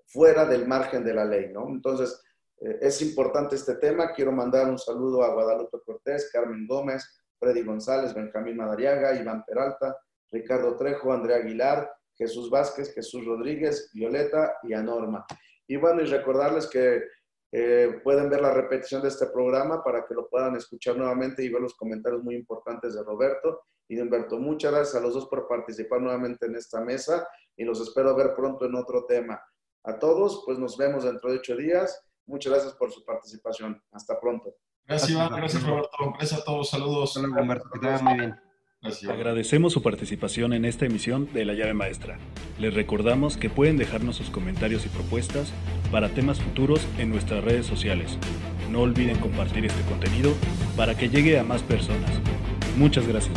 fuera 0.08 0.46
del 0.46 0.68
margen 0.68 1.04
de 1.04 1.14
la 1.14 1.26
ley, 1.26 1.52
¿no? 1.52 1.68
Entonces, 1.68 2.22
eh, 2.60 2.80
es 2.82 3.02
importante 3.02 3.56
este 3.56 3.76
tema. 3.76 4.12
Quiero 4.14 4.32
mandar 4.32 4.70
un 4.70 4.80
saludo 4.80 5.24
a 5.24 5.34
Guadalupe 5.34 5.78
Cortés, 5.86 6.30
Carmen 6.32 6.66
Gómez, 6.68 7.06
Freddy 7.40 7.64
González, 7.64 8.14
Benjamín 8.14 8.58
Madariaga, 8.58 9.20
Iván 9.20 9.44
Peralta, 9.46 9.96
Ricardo 10.32 10.76
Trejo, 10.76 11.14
Andrea 11.14 11.38
Aguilar, 11.38 11.92
Jesús 12.16 12.50
Vázquez, 12.50 12.94
Jesús 12.94 13.26
Rodríguez, 13.26 13.92
Violeta 13.94 14.58
y 14.64 14.74
Anorma. 14.74 15.26
Y 15.68 15.76
bueno, 15.76 16.02
y 16.02 16.06
recordarles 16.06 16.68
que 16.68 17.04
eh, 17.52 18.02
pueden 18.04 18.30
ver 18.30 18.42
la 18.42 18.54
repetición 18.54 19.02
de 19.02 19.10
este 19.10 19.28
programa 19.28 19.84
para 19.84 20.06
que 20.06 20.14
lo 20.14 20.28
puedan 20.28 20.56
escuchar 20.56 20.98
nuevamente 20.98 21.44
y 21.44 21.50
ver 21.50 21.62
los 21.62 21.76
comentarios 21.76 22.24
muy 22.24 22.36
importantes 22.36 22.96
de 22.96 23.04
Roberto 23.04 23.62
y 23.88 23.96
de 23.96 24.02
Humberto. 24.02 24.38
Muchas 24.38 24.72
gracias 24.72 24.96
a 24.96 25.00
los 25.00 25.14
dos 25.14 25.28
por 25.28 25.48
participar 25.48 26.02
nuevamente 26.02 26.46
en 26.46 26.56
esta 26.56 26.82
mesa 26.82 27.28
y 27.56 27.64
los 27.64 27.80
espero 27.82 28.16
ver 28.16 28.34
pronto 28.36 28.66
en 28.66 28.76
otro 28.76 29.06
tema. 29.06 29.42
A 29.88 29.98
todos, 30.00 30.44
pues 30.46 30.60
nos 30.60 30.76
vemos 30.78 31.06
dentro 31.06 31.32
de 31.32 31.38
ocho 31.38 31.56
días. 31.56 32.04
Muchas 32.26 32.52
gracias 32.52 32.74
por 32.74 32.92
su 32.92 33.06
participación. 33.06 33.82
Hasta 33.94 34.20
pronto. 34.20 34.54
Gracias, 34.86 35.12
Iván. 35.12 35.30
Gracias, 35.34 35.66
Roberto. 35.66 35.98
Gracias 36.18 36.42
a 36.42 36.44
todos. 36.44 36.70
Saludos. 36.70 37.14
Que 37.14 37.80
te 37.80 37.88
vaya 37.88 38.04
muy 38.04 38.18
bien. 38.18 38.36
Gracias, 38.82 39.10
Agradecemos 39.10 39.72
su 39.72 39.82
participación 39.82 40.52
en 40.52 40.66
esta 40.66 40.86
emisión 40.86 41.32
de 41.34 41.46
La 41.46 41.54
Llave 41.54 41.74
Maestra. 41.74 42.20
Les 42.60 42.74
recordamos 42.74 43.38
que 43.38 43.50
pueden 43.50 43.78
dejarnos 43.78 44.18
sus 44.18 44.30
comentarios 44.30 44.86
y 44.86 44.90
propuestas 44.90 45.54
para 45.90 46.10
temas 46.10 46.42
futuros 46.42 46.86
en 46.98 47.10
nuestras 47.10 47.44
redes 47.44 47.66
sociales. 47.66 48.18
No 48.70 48.82
olviden 48.82 49.18
compartir 49.20 49.66
este 49.66 49.82
contenido 49.84 50.34
para 50.76 50.98
que 50.98 51.08
llegue 51.08 51.40
a 51.40 51.44
más 51.44 51.64
personas. 51.64 52.12
Muchas 52.78 53.08
gracias. 53.08 53.36